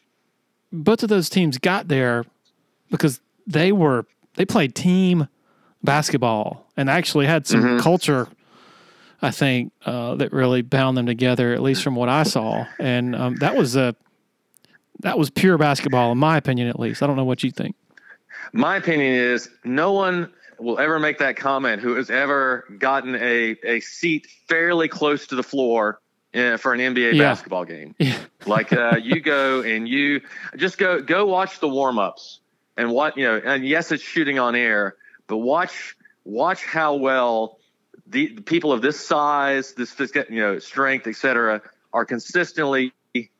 both 0.72 1.02
of 1.02 1.08
those 1.08 1.28
teams 1.28 1.58
got 1.58 1.88
there 1.88 2.24
because 2.90 3.20
they 3.46 3.72
were 3.72 4.06
they 4.34 4.44
played 4.44 4.74
team 4.74 5.28
basketball 5.82 6.66
and 6.76 6.88
actually 6.90 7.26
had 7.26 7.46
some 7.46 7.62
mm-hmm. 7.62 7.78
culture 7.78 8.28
I 9.24 9.30
think 9.30 9.72
uh, 9.84 10.16
that 10.16 10.32
really 10.32 10.62
bound 10.62 10.96
them 10.96 11.06
together, 11.06 11.52
at 11.52 11.62
least 11.62 11.82
from 11.82 11.94
what 11.94 12.08
I 12.08 12.22
saw. 12.24 12.66
And 12.78 13.16
um, 13.16 13.36
that 13.36 13.56
was 13.56 13.76
a 13.76 13.96
that 15.00 15.18
was 15.18 15.30
pure 15.30 15.58
basketball, 15.58 16.12
in 16.12 16.18
my 16.18 16.36
opinion, 16.36 16.68
at 16.68 16.78
least. 16.78 17.02
I 17.02 17.06
don't 17.06 17.16
know 17.16 17.24
what 17.24 17.42
you 17.42 17.50
think. 17.50 17.74
My 18.52 18.76
opinion 18.76 19.14
is 19.14 19.48
no 19.64 19.92
one 19.92 20.32
will 20.58 20.78
ever 20.78 20.98
make 20.98 21.18
that 21.18 21.36
comment 21.36 21.82
who 21.82 21.96
has 21.96 22.10
ever 22.10 22.64
gotten 22.78 23.14
a, 23.16 23.56
a 23.64 23.80
seat 23.80 24.28
fairly 24.48 24.88
close 24.88 25.26
to 25.28 25.34
the 25.34 25.42
floor 25.42 26.00
uh, 26.34 26.56
for 26.56 26.72
an 26.72 26.80
NBA 26.80 27.14
yeah. 27.14 27.22
basketball 27.22 27.64
game. 27.64 27.94
Yeah. 27.98 28.18
like 28.46 28.72
uh, 28.72 28.96
you 29.02 29.20
go 29.20 29.62
and 29.62 29.88
you 29.88 30.20
just 30.56 30.78
go 30.78 31.00
go 31.00 31.26
watch 31.26 31.60
the 31.60 31.68
warm 31.68 31.98
ups 31.98 32.40
and 32.76 32.90
what 32.90 33.16
you 33.16 33.24
know. 33.24 33.40
And 33.44 33.66
yes, 33.66 33.90
it's 33.92 34.02
shooting 34.02 34.38
on 34.38 34.54
air, 34.54 34.96
but 35.26 35.38
watch 35.38 35.96
watch 36.24 36.64
how 36.64 36.94
well 36.94 37.58
the, 38.06 38.34
the 38.34 38.42
people 38.42 38.72
of 38.72 38.82
this 38.82 39.00
size, 39.00 39.74
this 39.74 39.96
you 40.30 40.40
know 40.40 40.58
strength, 40.58 41.06
etc., 41.06 41.62
are 41.92 42.04
consistently 42.04 42.92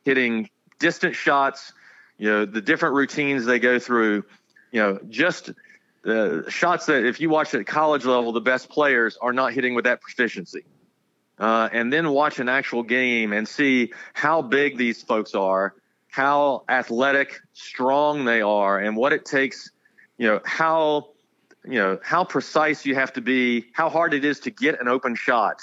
hitting 0.03 0.49
distant 0.79 1.15
shots. 1.15 1.73
You 2.17 2.29
know 2.29 2.45
the 2.45 2.61
different 2.61 2.95
routines 2.95 3.45
they 3.45 3.59
go 3.59 3.79
through. 3.79 4.23
You 4.71 4.81
know 4.81 4.99
just 5.09 5.51
the 6.03 6.45
shots 6.49 6.85
that 6.87 7.05
if 7.05 7.19
you 7.19 7.29
watch 7.29 7.53
at 7.53 7.65
college 7.65 8.05
level, 8.05 8.31
the 8.31 8.41
best 8.41 8.69
players 8.69 9.17
are 9.21 9.33
not 9.33 9.53
hitting 9.53 9.75
with 9.75 9.85
that 9.85 10.01
proficiency. 10.01 10.65
Uh, 11.37 11.67
and 11.71 11.91
then 11.91 12.09
watch 12.11 12.39
an 12.39 12.47
actual 12.47 12.83
game 12.83 13.33
and 13.33 13.47
see 13.47 13.91
how 14.13 14.41
big 14.41 14.77
these 14.77 15.03
folks 15.03 15.35
are, 15.35 15.75
how 16.09 16.63
athletic, 16.69 17.41
strong 17.53 18.23
they 18.23 18.41
are, 18.41 18.79
and 18.79 18.95
what 18.95 19.11
it 19.11 19.25
takes. 19.25 19.71
You 20.17 20.27
know 20.27 20.41
how 20.45 21.09
you 21.67 21.79
know 21.79 21.99
how 22.03 22.23
precise 22.23 22.85
you 22.85 22.95
have 22.95 23.13
to 23.13 23.21
be, 23.21 23.65
how 23.73 23.89
hard 23.89 24.13
it 24.13 24.25
is 24.25 24.39
to 24.41 24.51
get 24.51 24.79
an 24.81 24.87
open 24.87 25.15
shot. 25.15 25.61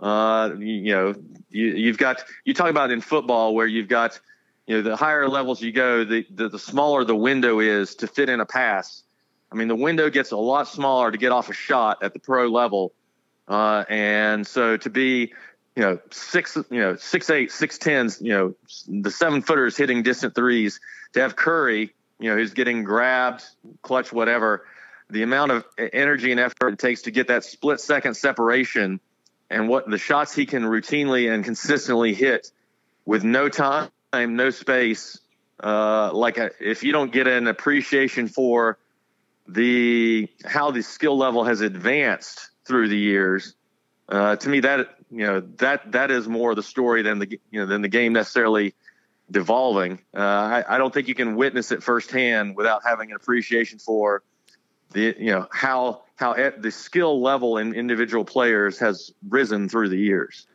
Uh, 0.00 0.50
you, 0.58 0.66
you, 0.66 0.92
know, 0.92 1.14
you, 1.50 1.86
have 1.88 1.98
got 1.98 2.24
you 2.44 2.54
talk 2.54 2.70
about 2.70 2.90
in 2.90 3.00
football 3.00 3.54
where 3.54 3.66
you've 3.66 3.88
got 3.88 4.18
you 4.66 4.76
know 4.76 4.82
the 4.82 4.96
higher 4.96 5.28
levels 5.28 5.60
you 5.60 5.72
go, 5.72 6.04
the, 6.04 6.26
the 6.30 6.48
the 6.48 6.58
smaller 6.58 7.04
the 7.04 7.16
window 7.16 7.60
is 7.60 7.94
to 7.96 8.06
fit 8.06 8.28
in 8.28 8.40
a 8.40 8.46
pass. 8.46 9.02
I 9.50 9.54
mean, 9.54 9.68
the 9.68 9.76
window 9.76 10.08
gets 10.10 10.32
a 10.32 10.36
lot 10.36 10.66
smaller 10.66 11.10
to 11.10 11.18
get 11.18 11.30
off 11.30 11.50
a 11.50 11.52
shot 11.52 12.02
at 12.02 12.14
the 12.14 12.18
pro 12.18 12.48
level, 12.48 12.92
uh, 13.48 13.84
and 13.88 14.46
so 14.46 14.76
to 14.76 14.90
be 14.90 15.32
you 15.76 15.82
know 15.82 15.98
six 16.10 16.56
you 16.70 16.80
know 16.80 16.96
six 16.96 17.30
eight 17.30 17.50
six 17.50 17.78
tens 17.78 18.20
you 18.20 18.32
know 18.32 18.54
the 18.88 19.10
seven 19.10 19.42
footers 19.42 19.76
hitting 19.76 20.02
distant 20.02 20.34
threes 20.34 20.80
to 21.12 21.20
have 21.20 21.36
Curry 21.36 21.94
you 22.18 22.30
know 22.30 22.36
who's 22.36 22.52
getting 22.52 22.84
grabbed 22.84 23.44
clutch 23.82 24.12
whatever 24.12 24.64
the 25.12 25.22
amount 25.22 25.52
of 25.52 25.64
energy 25.78 26.30
and 26.30 26.40
effort 26.40 26.72
it 26.72 26.78
takes 26.78 27.02
to 27.02 27.10
get 27.10 27.28
that 27.28 27.44
split 27.44 27.80
second 27.80 28.14
separation 28.14 28.98
and 29.50 29.68
what 29.68 29.88
the 29.88 29.98
shots 29.98 30.34
he 30.34 30.46
can 30.46 30.62
routinely 30.62 31.32
and 31.32 31.44
consistently 31.44 32.14
hit 32.14 32.50
with 33.04 33.22
no 33.22 33.48
time, 33.48 33.90
no 34.14 34.50
space. 34.50 35.18
Uh, 35.62 36.10
like 36.12 36.38
a, 36.38 36.50
if 36.60 36.82
you 36.82 36.92
don't 36.92 37.12
get 37.12 37.26
an 37.26 37.46
appreciation 37.46 38.26
for 38.26 38.78
the 39.46 40.28
how 40.44 40.70
the 40.70 40.82
skill 40.82 41.16
level 41.16 41.44
has 41.44 41.60
advanced 41.60 42.50
through 42.64 42.88
the 42.88 42.96
years, 42.96 43.54
uh, 44.08 44.34
to 44.36 44.48
me 44.48 44.60
that 44.60 44.96
you 45.10 45.26
know 45.26 45.40
that 45.58 45.92
that 45.92 46.10
is 46.10 46.26
more 46.26 46.54
the 46.54 46.62
story 46.62 47.02
than 47.02 47.18
the 47.18 47.38
you 47.50 47.60
know 47.60 47.66
than 47.66 47.82
the 47.82 47.88
game 47.88 48.12
necessarily 48.14 48.74
devolving. 49.30 50.00
Uh, 50.16 50.20
I, 50.20 50.64
I 50.74 50.78
don't 50.78 50.92
think 50.92 51.06
you 51.06 51.14
can 51.14 51.36
witness 51.36 51.70
it 51.70 51.82
firsthand 51.82 52.56
without 52.56 52.82
having 52.84 53.10
an 53.10 53.16
appreciation 53.16 53.78
for 53.78 54.22
the 54.92 55.14
you 55.18 55.30
know 55.30 55.46
how 55.50 56.02
how 56.16 56.34
the 56.58 56.70
skill 56.70 57.20
level 57.20 57.58
in 57.58 57.74
individual 57.74 58.24
players 58.24 58.78
has 58.78 59.12
risen 59.28 59.68
through 59.68 59.88
the 59.88 59.98
years. 59.98 60.46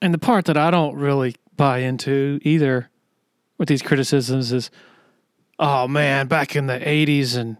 And 0.00 0.12
the 0.12 0.18
part 0.18 0.46
that 0.46 0.56
I 0.56 0.70
don't 0.70 0.96
really 0.96 1.36
buy 1.56 1.78
into 1.78 2.40
either 2.42 2.88
with 3.58 3.68
these 3.68 3.82
criticisms 3.82 4.52
is, 4.52 4.70
oh 5.58 5.86
man, 5.86 6.26
back 6.26 6.56
in 6.56 6.66
the 6.66 6.78
'80s 6.78 7.36
and 7.36 7.56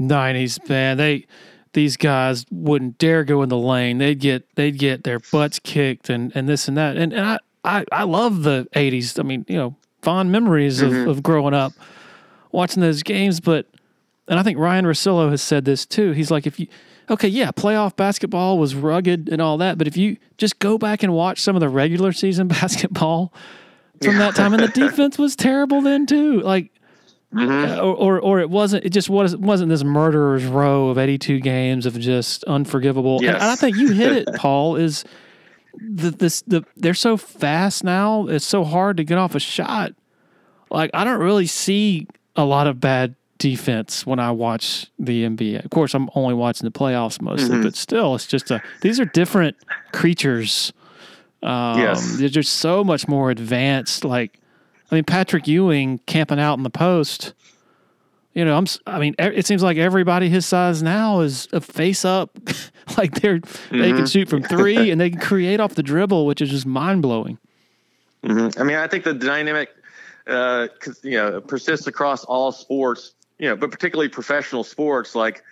'90s, 0.00 0.68
man, 0.68 0.96
they 0.96 1.26
these 1.72 1.96
guys 1.96 2.46
wouldn't 2.50 2.98
dare 2.98 3.24
go 3.24 3.42
in 3.42 3.48
the 3.48 3.58
lane. 3.58 3.98
They'd 3.98 4.20
get 4.20 4.54
they'd 4.54 4.78
get 4.78 5.04
their 5.04 5.18
butts 5.18 5.58
kicked 5.58 6.08
and 6.08 6.32
and 6.34 6.48
this 6.48 6.68
and 6.68 6.76
that. 6.76 6.96
And 6.96 7.12
and 7.12 7.24
I 7.24 7.38
I, 7.64 7.84
I 7.92 8.04
love 8.04 8.42
the 8.42 8.68
'80s. 8.74 9.18
I 9.18 9.22
mean, 9.22 9.44
you 9.48 9.56
know, 9.56 9.76
fond 10.02 10.30
memories 10.30 10.80
mm-hmm. 10.80 11.08
of, 11.08 11.18
of 11.18 11.22
growing 11.22 11.54
up 11.54 11.72
watching 12.54 12.80
those 12.80 13.02
games, 13.02 13.40
but 13.40 13.66
and 14.28 14.38
I 14.38 14.42
think 14.42 14.58
Ryan 14.58 14.86
Russillo 14.86 15.30
has 15.30 15.42
said 15.42 15.64
this 15.64 15.84
too. 15.84 16.12
He's 16.12 16.30
like, 16.30 16.46
if 16.46 16.58
you, 16.58 16.66
okay, 17.10 17.28
yeah, 17.28 17.50
playoff 17.50 17.96
basketball 17.96 18.58
was 18.58 18.74
rugged 18.74 19.28
and 19.28 19.42
all 19.42 19.58
that, 19.58 19.78
but 19.78 19.86
if 19.86 19.96
you 19.96 20.16
just 20.38 20.58
go 20.58 20.78
back 20.78 21.02
and 21.02 21.12
watch 21.12 21.40
some 21.40 21.56
of 21.56 21.60
the 21.60 21.68
regular 21.68 22.12
season 22.12 22.48
basketball 22.48 23.32
from 24.02 24.18
that 24.18 24.34
time, 24.34 24.54
and 24.54 24.62
the 24.62 24.68
defense 24.88 25.18
was 25.18 25.36
terrible 25.36 25.82
then 25.82 26.06
too. 26.06 26.40
Like, 26.40 26.70
mm-hmm. 27.34 27.80
or, 27.80 27.94
or, 27.94 28.20
or 28.20 28.40
it 28.40 28.50
wasn't. 28.50 28.84
It 28.84 28.90
just 28.90 29.10
was 29.10 29.36
wasn't 29.36 29.68
this 29.68 29.84
murderer's 29.84 30.44
row 30.44 30.88
of 30.88 30.98
eighty 30.98 31.18
two 31.18 31.40
games 31.40 31.86
of 31.86 31.98
just 31.98 32.44
unforgivable. 32.44 33.20
Yes. 33.22 33.34
And, 33.34 33.42
and 33.42 33.50
I 33.50 33.56
think 33.56 33.76
you 33.76 33.92
hit 33.92 34.12
it, 34.12 34.28
Paul. 34.36 34.76
Is 34.76 35.04
the 35.80 36.10
this 36.10 36.42
the 36.42 36.64
they're 36.76 36.94
so 36.94 37.16
fast 37.16 37.84
now. 37.84 38.26
It's 38.26 38.44
so 38.44 38.64
hard 38.64 38.96
to 38.96 39.04
get 39.04 39.18
off 39.18 39.34
a 39.34 39.40
shot. 39.40 39.92
Like 40.70 40.90
I 40.94 41.04
don't 41.04 41.20
really 41.20 41.46
see 41.46 42.08
a 42.36 42.44
lot 42.44 42.66
of 42.66 42.80
bad 42.80 43.14
defense 43.38 44.06
when 44.06 44.18
I 44.18 44.30
watch 44.30 44.90
the 44.98 45.24
NBA. 45.24 45.64
Of 45.64 45.70
course, 45.70 45.94
I'm 45.94 46.08
only 46.14 46.34
watching 46.34 46.66
the 46.66 46.76
playoffs 46.76 47.20
mostly, 47.20 47.50
mm-hmm. 47.50 47.62
but 47.62 47.76
still, 47.76 48.14
it's 48.14 48.26
just 48.26 48.50
a. 48.50 48.62
These 48.80 49.00
are 49.00 49.04
different 49.04 49.56
creatures. 49.92 50.72
Um, 51.42 51.78
yes, 51.78 52.16
they're 52.16 52.28
just 52.28 52.54
so 52.54 52.84
much 52.84 53.06
more 53.08 53.30
advanced. 53.30 54.04
Like, 54.04 54.38
I 54.90 54.94
mean, 54.94 55.04
Patrick 55.04 55.46
Ewing 55.46 55.98
camping 56.06 56.40
out 56.40 56.56
in 56.56 56.62
the 56.62 56.70
post. 56.70 57.34
You 58.34 58.44
know, 58.44 58.56
I'm. 58.56 58.66
I 58.86 58.98
mean, 58.98 59.14
it 59.18 59.46
seems 59.46 59.62
like 59.62 59.76
everybody 59.76 60.28
his 60.28 60.46
size 60.46 60.82
now 60.82 61.20
is 61.20 61.48
a 61.52 61.60
face 61.60 62.04
up. 62.04 62.36
like 62.98 63.20
they're 63.20 63.40
mm-hmm. 63.40 63.78
they 63.78 63.88
can 63.88 63.96
mm-hmm. 63.98 64.04
shoot 64.06 64.28
from 64.28 64.42
three 64.42 64.90
and 64.90 65.00
they 65.00 65.10
can 65.10 65.20
create 65.20 65.60
off 65.60 65.74
the 65.74 65.82
dribble, 65.82 66.26
which 66.26 66.40
is 66.40 66.50
just 66.50 66.66
mind 66.66 67.02
blowing. 67.02 67.38
Mm-hmm. 68.24 68.60
I 68.60 68.64
mean, 68.64 68.76
I 68.76 68.88
think 68.88 69.04
the 69.04 69.12
dynamic, 69.12 69.68
uh, 70.26 70.68
you 71.02 71.18
know, 71.18 71.40
persists 71.40 71.86
across 71.86 72.24
all 72.24 72.50
sports 72.52 73.14
you 73.44 73.50
know, 73.50 73.56
but 73.56 73.70
particularly 73.70 74.08
professional 74.08 74.64
sports, 74.64 75.14
like 75.14 75.44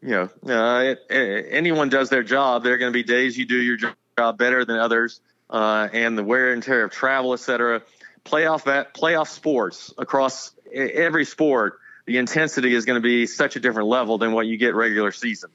you 0.00 0.10
know, 0.10 0.28
uh, 0.48 0.94
anyone 1.10 1.88
does 1.88 2.08
their 2.08 2.22
job. 2.22 2.62
There 2.62 2.74
are 2.74 2.78
going 2.78 2.92
to 2.92 2.96
be 2.96 3.02
days 3.02 3.36
you 3.36 3.44
do 3.44 3.60
your 3.60 3.76
job 4.16 4.38
better 4.38 4.64
than 4.64 4.76
others, 4.76 5.20
uh, 5.50 5.88
and 5.92 6.16
the 6.16 6.22
wear 6.22 6.52
and 6.52 6.62
tear 6.62 6.84
of 6.84 6.92
travel, 6.92 7.32
et 7.32 7.40
cetera. 7.40 7.82
Playoff 8.24 8.62
playoff 8.92 9.26
sports 9.26 9.92
across 9.98 10.52
every 10.72 11.24
sport, 11.24 11.80
the 12.06 12.18
intensity 12.18 12.72
is 12.72 12.84
going 12.84 13.02
to 13.02 13.04
be 13.04 13.26
such 13.26 13.56
a 13.56 13.60
different 13.60 13.88
level 13.88 14.16
than 14.16 14.30
what 14.30 14.46
you 14.46 14.56
get 14.56 14.76
regular 14.76 15.10
season. 15.10 15.50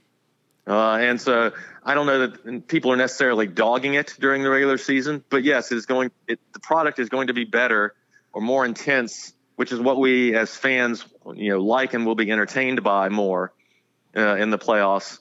Uh, 0.67 0.97
and 0.97 1.21
so 1.21 1.53
I 1.81 1.93
don't 1.93 2.07
know 2.07 2.27
that 2.27 2.67
people 2.67 2.91
are 2.91 2.97
necessarily 2.97 3.47
dogging 3.47 3.93
it 3.93 4.17
during 4.19 4.43
the 4.43 4.49
regular 4.49 4.77
season, 4.77 5.23
but 5.29 5.45
yes, 5.45 5.71
it's 5.71 5.85
going. 5.85 6.11
It, 6.27 6.41
the 6.51 6.59
product 6.59 6.99
is 6.99 7.07
going 7.07 7.27
to 7.27 7.33
be 7.33 7.45
better 7.45 7.95
or 8.33 8.41
more 8.41 8.65
intense, 8.65 9.33
which 9.55 9.71
is 9.71 9.79
what 9.79 9.97
we 9.97 10.35
as 10.35 10.53
fans, 10.53 11.05
you 11.35 11.51
know, 11.51 11.59
like 11.59 11.93
and 11.93 12.05
will 12.05 12.15
be 12.15 12.31
entertained 12.31 12.83
by 12.83 13.09
more 13.09 13.53
uh, 14.15 14.35
in 14.35 14.49
the 14.49 14.57
playoffs. 14.57 15.19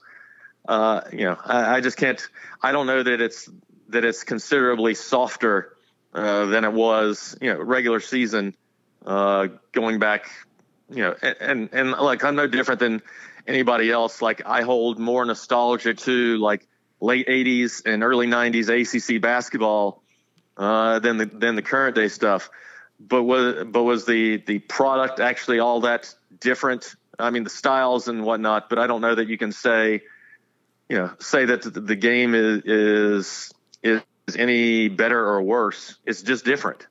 Uh, 0.67 1.03
you 1.13 1.25
know, 1.25 1.37
I, 1.45 1.77
I, 1.77 1.81
just 1.81 1.97
can't. 1.97 2.21
I 2.63 2.73
don't 2.73 2.87
know 2.87 3.03
that 3.03 3.21
it's 3.21 3.49
that 3.89 4.05
it's 4.05 4.25
considerably 4.25 4.95
softer 4.95 5.75
uh, 6.13 6.47
than 6.47 6.65
it 6.65 6.73
was, 6.73 7.37
you 7.41 7.53
know, 7.53 7.61
regular 7.61 8.01
season 8.01 8.55
uh, 9.07 9.49
going 9.73 9.99
back. 9.99 10.31
You 10.91 11.03
know, 11.03 11.15
and, 11.23 11.37
and 11.41 11.69
and 11.73 11.91
like 11.93 12.25
I'm 12.25 12.37
no 12.37 12.47
different 12.47 12.81
than 12.81 13.03
anybody 13.47 13.91
else. 13.91 14.21
Like 14.23 14.43
I 14.47 14.63
hold 14.63 14.99
more 14.99 15.25
nostalgia 15.25 15.95
to 15.95 16.39
like 16.39 16.67
late 17.01 17.27
'80s 17.29 17.83
and 17.87 18.03
early 18.03 18.27
'90s 18.27 18.69
ACC 18.69 19.21
basketball 19.21 20.03
uh, 20.57 20.99
than 20.99 21.17
the 21.17 21.27
than 21.27 21.57
the 21.57 21.63
current 21.63 21.95
day 21.95 22.09
stuff. 22.09 22.51
But 23.01 23.23
was 23.23 23.65
but 23.67 23.85
was 23.85 24.07
the 24.07 24.39
the 24.39 24.59
product 24.59 25.21
actually 25.21 25.61
all 25.61 25.81
that 25.83 26.13
different 26.41 26.97
I 27.19 27.31
mean, 27.31 27.45
the 27.45 27.51
styles 27.51 28.09
and 28.09 28.25
whatnot, 28.25 28.69
but 28.69 28.79
I 28.79 28.87
don't 28.87 29.01
know 29.01 29.15
that 29.15 29.29
you 29.29 29.37
can 29.37 29.51
say, 29.51 30.03
you 30.89 30.97
know, 30.97 31.11
say 31.19 31.45
that 31.47 31.63
the 31.63 31.97
game 31.97 32.35
is 32.35 32.63
is 32.65 33.53
is 33.83 34.37
any 34.37 34.89
better 34.89 35.27
or 35.27 35.43
worse. 35.43 35.97
It's 36.07 36.23
just 36.23 36.45
different. 36.45 36.87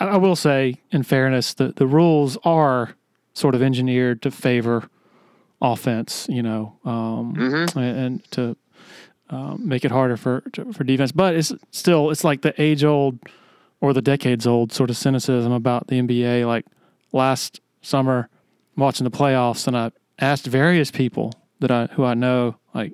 I 0.00 0.16
will 0.16 0.36
say, 0.36 0.76
in 0.90 1.02
fairness, 1.02 1.54
the 1.54 1.72
the 1.76 1.86
rules 1.86 2.38
are 2.44 2.94
sort 3.34 3.54
of 3.54 3.62
engineered 3.62 4.22
to 4.22 4.30
favor 4.30 4.88
offense, 5.60 6.26
you 6.30 6.42
know, 6.42 6.76
um, 6.84 7.34
mm-hmm. 7.36 7.78
and, 7.78 8.30
to 8.32 8.56
um, 9.30 9.68
make 9.68 9.84
it 9.84 9.90
harder 9.90 10.16
for 10.16 10.42
for 10.72 10.84
defense. 10.84 11.12
But 11.12 11.34
it's 11.34 11.52
still 11.70 12.10
it's 12.10 12.24
like 12.24 12.42
the 12.42 12.60
age 12.60 12.82
old 12.82 13.18
or 13.80 13.92
the 13.92 14.02
decades 14.02 14.46
old 14.46 14.72
sort 14.72 14.90
of 14.90 14.96
cynicism 14.96 15.52
about 15.52 15.86
the 15.88 16.00
NBA. 16.00 16.46
Like 16.46 16.66
last 17.12 17.60
summer, 17.82 18.28
watching 18.76 19.04
the 19.04 19.10
playoffs 19.10 19.66
and 19.66 19.76
I 19.76 19.92
asked 20.18 20.46
various 20.46 20.90
people 20.90 21.32
that 21.60 21.70
I 21.70 21.86
who 21.92 22.04
I 22.04 22.14
know, 22.14 22.56
like, 22.74 22.92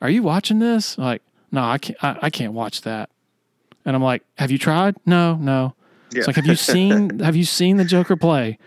"Are 0.00 0.10
you 0.10 0.22
watching 0.22 0.58
this?" 0.58 0.98
Like, 0.98 1.22
no, 1.50 1.62
I 1.62 1.78
can't. 1.78 2.02
I, 2.02 2.18
I 2.22 2.30
can't 2.30 2.52
watch 2.52 2.82
that. 2.82 3.10
And 3.84 3.96
I'm 3.96 4.02
like, 4.02 4.22
"Have 4.38 4.50
you 4.50 4.58
tried?" 4.58 4.96
No, 5.06 5.36
no. 5.36 5.74
Yeah. 6.10 6.18
It's 6.18 6.26
like, 6.26 6.36
have 6.36 6.46
you 6.46 6.56
seen 6.56 7.18
have 7.20 7.36
you 7.36 7.44
seen 7.44 7.76
the 7.76 7.84
Joker 7.84 8.16
play? 8.16 8.58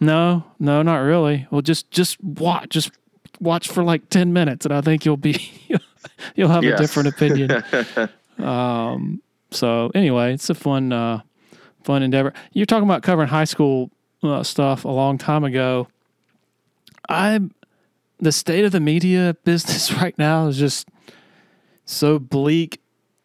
No, 0.00 0.44
no, 0.58 0.82
not 0.82 0.98
really. 0.98 1.46
Well, 1.50 1.62
just 1.62 1.90
just 1.90 2.22
watch, 2.22 2.70
just 2.70 2.90
watch 3.40 3.68
for 3.68 3.84
like 3.84 4.08
ten 4.10 4.32
minutes, 4.32 4.66
and 4.66 4.74
I 4.74 4.80
think 4.80 5.04
you'll 5.04 5.16
be 5.16 5.52
you'll 6.34 6.48
have 6.48 6.64
yes. 6.64 6.78
a 6.78 6.82
different 6.82 7.08
opinion. 7.08 7.62
um. 8.38 9.22
So 9.52 9.90
anyway, 9.94 10.34
it's 10.34 10.48
a 10.50 10.54
fun 10.54 10.92
uh, 10.92 11.22
fun 11.82 12.02
endeavor. 12.02 12.32
You're 12.52 12.66
talking 12.66 12.88
about 12.88 13.02
covering 13.02 13.28
high 13.28 13.44
school 13.44 13.90
uh, 14.22 14.42
stuff 14.42 14.84
a 14.84 14.88
long 14.88 15.18
time 15.18 15.44
ago. 15.44 15.88
I 17.08 17.40
the 18.18 18.32
state 18.32 18.64
of 18.64 18.72
the 18.72 18.80
media 18.80 19.36
business 19.44 19.92
right 19.92 20.16
now 20.18 20.46
is 20.46 20.58
just 20.58 20.88
so 21.84 22.18
bleak. 22.18 22.80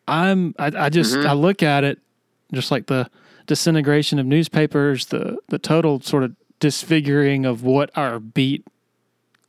I'm 0.07 0.55
I, 0.57 0.71
I 0.75 0.89
just 0.89 1.15
mm-hmm. 1.15 1.27
I 1.27 1.33
look 1.33 1.63
at 1.63 1.83
it 1.83 1.99
just 2.53 2.71
like 2.71 2.87
the 2.87 3.09
disintegration 3.45 4.19
of 4.19 4.25
newspapers, 4.25 5.07
the 5.07 5.37
the 5.49 5.59
total 5.59 6.01
sort 6.01 6.23
of 6.23 6.35
disfiguring 6.59 7.45
of 7.45 7.63
what 7.63 7.95
our 7.95 8.19
beat 8.19 8.65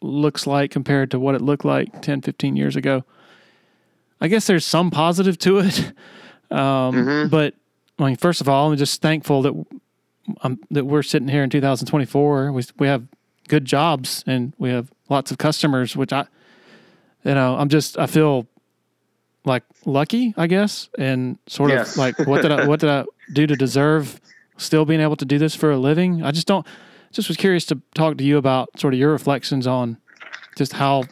looks 0.00 0.46
like 0.46 0.70
compared 0.70 1.10
to 1.10 1.18
what 1.18 1.34
it 1.34 1.40
looked 1.40 1.64
like 1.64 2.02
10, 2.02 2.22
15 2.22 2.56
years 2.56 2.76
ago. 2.76 3.04
I 4.20 4.28
guess 4.28 4.46
there's 4.46 4.64
some 4.64 4.90
positive 4.90 5.38
to 5.38 5.58
it. 5.58 5.92
Um, 6.50 6.94
mm-hmm. 6.94 7.28
But 7.28 7.54
I 7.98 8.06
mean, 8.06 8.16
first 8.16 8.40
of 8.40 8.48
all, 8.48 8.70
I'm 8.70 8.76
just 8.76 9.02
thankful 9.02 9.42
that 9.42 9.66
um, 10.42 10.60
that 10.70 10.84
we're 10.84 11.02
sitting 11.02 11.28
here 11.28 11.42
in 11.42 11.50
2024. 11.50 12.52
We 12.52 12.62
we 12.78 12.86
have 12.86 13.06
good 13.48 13.64
jobs 13.64 14.22
and 14.26 14.52
we 14.58 14.70
have 14.70 14.90
lots 15.08 15.30
of 15.30 15.38
customers, 15.38 15.96
which 15.96 16.12
I, 16.12 16.26
you 17.24 17.34
know, 17.34 17.56
I'm 17.56 17.68
just 17.68 17.98
I 17.98 18.06
feel 18.06 18.46
like 19.44 19.64
lucky, 19.84 20.34
I 20.36 20.46
guess, 20.46 20.88
and 20.98 21.38
sort 21.46 21.70
yes. 21.70 21.92
of 21.92 21.98
like 21.98 22.18
what 22.26 22.42
did 22.42 22.52
I 22.52 22.66
what 22.66 22.80
did 22.80 22.90
I 22.90 23.04
do 23.32 23.46
to 23.46 23.56
deserve 23.56 24.20
still 24.56 24.84
being 24.84 25.00
able 25.00 25.16
to 25.16 25.24
do 25.24 25.38
this 25.38 25.54
for 25.54 25.70
a 25.70 25.78
living? 25.78 26.22
I 26.22 26.30
just 26.30 26.46
don't. 26.46 26.66
Just 27.10 27.28
was 27.28 27.38
curious 27.38 27.64
to 27.66 27.80
talk 27.94 28.18
to 28.18 28.24
you 28.24 28.36
about 28.36 28.78
sort 28.78 28.92
of 28.92 29.00
your 29.00 29.10
reflections 29.10 29.66
on 29.66 29.96
just 30.56 30.74
how 30.74 31.04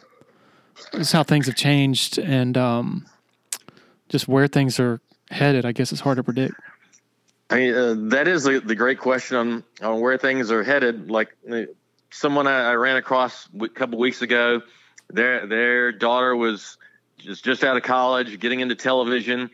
just 0.93 1.11
how 1.11 1.23
things 1.23 1.47
have 1.47 1.55
changed 1.55 2.19
and 2.19 2.55
um, 2.55 3.07
just 4.07 4.27
where 4.27 4.47
things 4.47 4.79
are 4.79 5.01
headed. 5.29 5.65
I 5.65 5.71
guess 5.71 5.91
it's 5.91 6.01
hard 6.01 6.17
to 6.17 6.23
predict. 6.23 6.55
I 7.49 7.55
mean, 7.55 7.73
uh, 7.73 7.95
that 8.09 8.27
is 8.27 8.43
the, 8.43 8.59
the 8.59 8.75
great 8.75 8.99
question 8.99 9.37
on, 9.37 9.63
on 9.81 10.01
where 10.01 10.17
things 10.17 10.51
are 10.51 10.63
headed. 10.63 11.09
Like 11.09 11.29
uh, 11.49 11.63
someone 12.11 12.47
I, 12.47 12.71
I 12.71 12.73
ran 12.73 12.97
across 12.97 13.47
a 13.59 13.69
couple 13.69 13.99
weeks 13.99 14.21
ago, 14.21 14.61
their 15.09 15.47
their 15.47 15.91
daughter 15.93 16.35
was 16.35 16.77
just 17.17 17.45
just 17.45 17.63
out 17.63 17.77
of 17.77 17.83
college, 17.83 18.39
getting 18.39 18.59
into 18.59 18.75
television, 18.75 19.49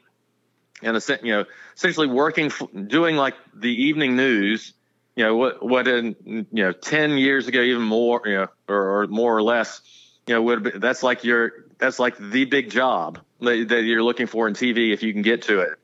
and 0.82 1.06
you 1.24 1.32
know, 1.32 1.46
essentially 1.76 2.08
working, 2.08 2.52
doing 2.88 3.16
like 3.16 3.36
the 3.54 3.70
evening 3.84 4.16
news. 4.16 4.74
You 5.16 5.26
know 5.26 5.36
what 5.36 5.64
what 5.64 5.88
in 5.88 6.16
you 6.26 6.48
know 6.52 6.72
ten 6.72 7.18
years 7.20 7.48
ago, 7.48 7.62
even 7.62 7.84
more, 7.84 8.22
you 8.26 8.34
know, 8.34 8.48
or, 8.68 9.02
or 9.02 9.08
more 9.08 9.38
or 9.38 9.44
less, 9.44 9.82
you 10.26 10.34
know, 10.34 10.42
would 10.42 10.82
that's 10.82 11.04
like 11.04 11.24
your 11.24 11.52
that's 11.78 12.00
like 12.00 12.18
the 12.18 12.46
big 12.46 12.72
job 12.72 13.20
that, 13.44 13.84
you're 13.84 14.04
looking 14.04 14.28
for 14.28 14.48
in 14.48 14.54
TV 14.54 14.94
if 14.94 15.04
you 15.04 15.14
can 15.14 15.22
get 15.22 15.44
to 15.44 15.60
it. 15.62 15.80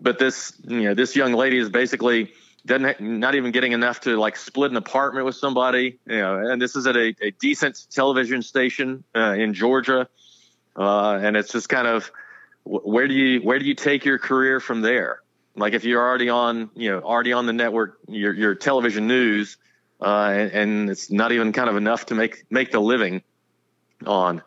But 0.00 0.18
this 0.18 0.52
you 0.66 0.82
know 0.82 0.94
this 0.94 1.14
young 1.14 1.34
lady 1.34 1.58
is 1.58 1.68
basically 1.68 2.32
doesn't 2.64 3.00
not 3.00 3.34
even 3.34 3.52
getting 3.52 3.72
enough 3.72 4.00
to 4.00 4.16
like 4.16 4.36
split 4.36 4.70
an 4.70 4.76
apartment 4.76 5.24
with 5.24 5.34
somebody 5.34 5.98
you 6.06 6.18
know 6.18 6.38
and 6.38 6.60
this 6.60 6.76
is 6.76 6.86
at 6.86 6.96
a, 6.96 7.14
a 7.22 7.30
decent 7.32 7.86
television 7.90 8.42
station 8.42 9.04
uh, 9.14 9.32
in 9.32 9.54
georgia. 9.54 10.08
Uh, 10.76 11.18
and 11.22 11.36
it's 11.36 11.52
just 11.52 11.68
kind 11.68 11.86
of 11.86 12.10
where 12.64 13.08
do 13.08 13.14
you 13.14 13.40
where 13.40 13.58
do 13.58 13.64
you 13.64 13.74
take 13.74 14.04
your 14.04 14.18
career 14.18 14.60
from 14.60 14.80
there? 14.80 15.20
Like 15.56 15.74
if 15.74 15.84
you're 15.84 16.00
already 16.00 16.28
on 16.28 16.70
you 16.74 16.90
know 16.90 17.00
already 17.00 17.32
on 17.32 17.46
the 17.46 17.52
network 17.52 17.98
your 18.08 18.32
your 18.32 18.54
television 18.54 19.06
news 19.06 19.56
uh, 20.00 20.30
and, 20.32 20.52
and, 20.52 20.90
it's 20.90 21.10
not 21.10 21.30
even 21.30 21.52
kind 21.52 21.68
of 21.68 21.76
enough 21.76 22.06
to 22.06 22.14
make 22.14 22.44
make 22.50 22.70
the 22.72 22.80
living 22.80 23.22
on 24.06 24.40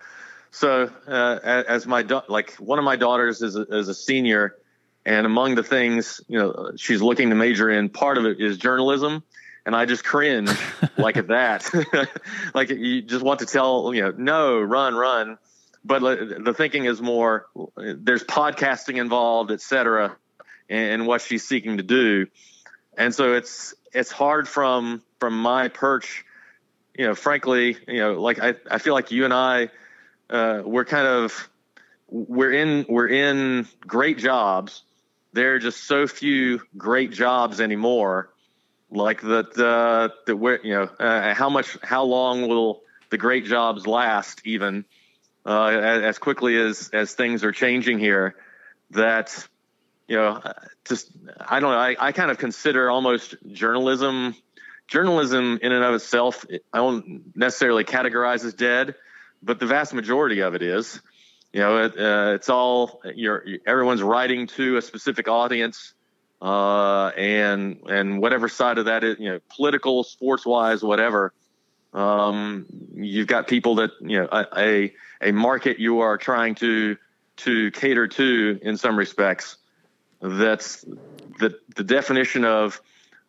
so 0.53 0.91
uh, 1.07 1.39
as 1.43 1.87
my 1.87 2.03
do- 2.03 2.21
like 2.29 2.53
one 2.57 2.77
of 2.77 2.85
my 2.85 2.95
daughters 2.95 3.41
is 3.41 3.55
a, 3.55 3.63
is 3.63 3.87
a 3.87 3.93
senior 3.95 4.55
and 5.03 5.25
among 5.25 5.55
the 5.55 5.63
things, 5.63 6.21
you 6.27 6.37
know, 6.37 6.73
she's 6.77 7.01
looking 7.01 7.31
to 7.31 7.35
major 7.35 7.71
in, 7.71 7.89
part 7.89 8.19
of 8.19 8.25
it 8.25 8.39
is 8.39 8.59
journalism. 8.59 9.23
And 9.65 9.75
I 9.75 9.85
just 9.85 10.03
cringe 10.03 10.51
like 10.97 11.17
at 11.17 11.29
that. 11.29 11.67
like 12.53 12.69
you 12.69 13.01
just 13.01 13.25
want 13.25 13.39
to 13.39 13.47
tell, 13.47 13.95
you 13.95 14.03
know, 14.03 14.13
no, 14.15 14.61
run, 14.61 14.93
run. 14.93 15.39
But 15.83 16.01
the 16.45 16.53
thinking 16.55 16.85
is 16.85 17.01
more 17.01 17.47
there's 17.75 18.23
podcasting 18.23 18.97
involved, 18.97 19.51
et 19.51 19.59
cetera, 19.59 20.15
and 20.69 21.07
what 21.07 21.21
she's 21.21 21.45
seeking 21.45 21.77
to 21.77 21.83
do. 21.83 22.27
And 22.95 23.13
so 23.13 23.33
it's 23.33 23.73
it's 23.91 24.11
hard 24.11 24.47
from 24.47 25.01
from 25.19 25.41
my 25.41 25.67
perch, 25.67 26.23
you 26.95 27.07
know, 27.07 27.15
frankly, 27.15 27.75
you 27.87 27.99
know, 27.99 28.21
like 28.21 28.39
I, 28.39 28.53
I 28.69 28.77
feel 28.77 28.93
like 28.93 29.11
you 29.11 29.25
and 29.25 29.33
I 29.33 29.69
uh, 30.33 30.61
we're 30.65 30.85
kind 30.85 31.07
of 31.07 31.49
we're 32.09 32.51
in 32.51 32.85
we're 32.89 33.07
in 33.07 33.67
great 33.87 34.17
jobs 34.17 34.83
there 35.33 35.55
are 35.55 35.59
just 35.59 35.83
so 35.83 36.07
few 36.07 36.61
great 36.77 37.11
jobs 37.11 37.59
anymore. 37.59 38.29
Like 38.89 39.21
that, 39.21 39.57
uh, 39.57 40.13
that 40.27 40.37
where 40.37 40.63
you 40.63 40.75
know 40.75 40.83
uh, 40.83 41.33
how 41.33 41.49
much, 41.49 41.77
how 41.81 42.03
long 42.03 42.47
will 42.47 42.83
the 43.09 43.17
great 43.17 43.45
jobs 43.45 43.87
last? 43.87 44.41
Even 44.45 44.85
uh, 45.45 45.65
as 45.65 46.19
quickly 46.19 46.55
as 46.55 46.91
as 46.93 47.13
things 47.13 47.43
are 47.43 47.51
changing 47.51 47.97
here, 47.97 48.35
that 48.91 49.47
you 50.07 50.17
know, 50.17 50.39
just 50.85 51.09
I 51.39 51.59
don't 51.59 51.71
know. 51.71 51.79
I, 51.79 51.95
I 51.99 52.11
kind 52.11 52.29
of 52.29 52.37
consider 52.37 52.91
almost 52.91 53.35
journalism, 53.51 54.35
journalism 54.87 55.57
in 55.63 55.71
and 55.71 55.83
of 55.83 55.95
itself. 55.95 56.45
I 56.71 56.77
don't 56.77 57.35
necessarily 57.35 57.85
categorize 57.85 58.45
as 58.45 58.53
dead, 58.53 58.93
but 59.43 59.59
the 59.59 59.65
vast 59.65 59.93
majority 59.93 60.41
of 60.41 60.55
it 60.55 60.61
is 60.61 61.01
you 61.53 61.59
know, 61.59 61.85
it, 61.85 61.97
uh, 61.97 62.33
it's 62.33 62.49
all 62.49 62.99
you're, 63.13 63.45
everyone's 63.67 64.01
writing 64.01 64.47
to 64.47 64.77
a 64.77 64.81
specific 64.81 65.27
audience, 65.27 65.93
uh, 66.41 67.09
and 67.09 67.79
and 67.87 68.19
whatever 68.19 68.49
side 68.49 68.79
of 68.79 68.85
that 68.85 69.03
is, 69.03 69.19
you 69.19 69.29
know, 69.29 69.39
political, 69.55 70.03
sports 70.03 70.47
wise, 70.47 70.81
whatever. 70.81 71.31
Um, 71.93 72.65
you've 72.95 73.27
got 73.27 73.47
people 73.47 73.75
that 73.75 73.91
you 74.01 74.19
know 74.19 74.27
a 74.31 74.93
a 75.21 75.31
market 75.31 75.77
you 75.77 75.99
are 75.99 76.17
trying 76.17 76.55
to 76.55 76.97
to 77.37 77.69
cater 77.69 78.07
to 78.07 78.59
in 78.63 78.75
some 78.75 78.97
respects. 78.97 79.57
That's 80.21 80.83
the 81.39 81.59
the 81.75 81.83
definition 81.83 82.45
of 82.45 82.81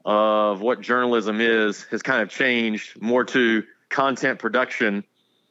of 0.06 0.62
what 0.62 0.80
journalism 0.80 1.42
is 1.42 1.82
has 1.90 2.00
kind 2.00 2.22
of 2.22 2.30
changed 2.30 3.02
more 3.02 3.24
to 3.24 3.64
content 3.90 4.38
production 4.38 5.04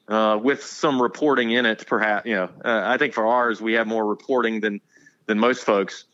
uh, 0.07 0.39
with 0.41 0.63
some 0.63 1.01
reporting 1.01 1.51
in 1.51 1.65
it. 1.65 1.85
Perhaps 1.87 2.25
you 2.25 2.35
know, 2.35 2.49
uh, 2.63 2.81
I 2.85 2.97
think 2.97 3.13
for 3.13 3.25
ours 3.25 3.61
we 3.61 3.73
have 3.73 3.87
more 3.87 4.05
reporting 4.05 4.59
than 4.59 4.81
than 5.25 5.39
most 5.39 5.63
folks, 5.63 6.05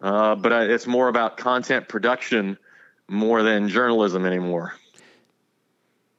uh, 0.00 0.34
but 0.34 0.52
uh, 0.52 0.60
it's 0.60 0.86
more 0.86 1.08
about 1.08 1.36
content 1.36 1.88
production 1.88 2.58
more 3.08 3.42
than 3.42 3.68
journalism 3.68 4.26
anymore 4.26 4.74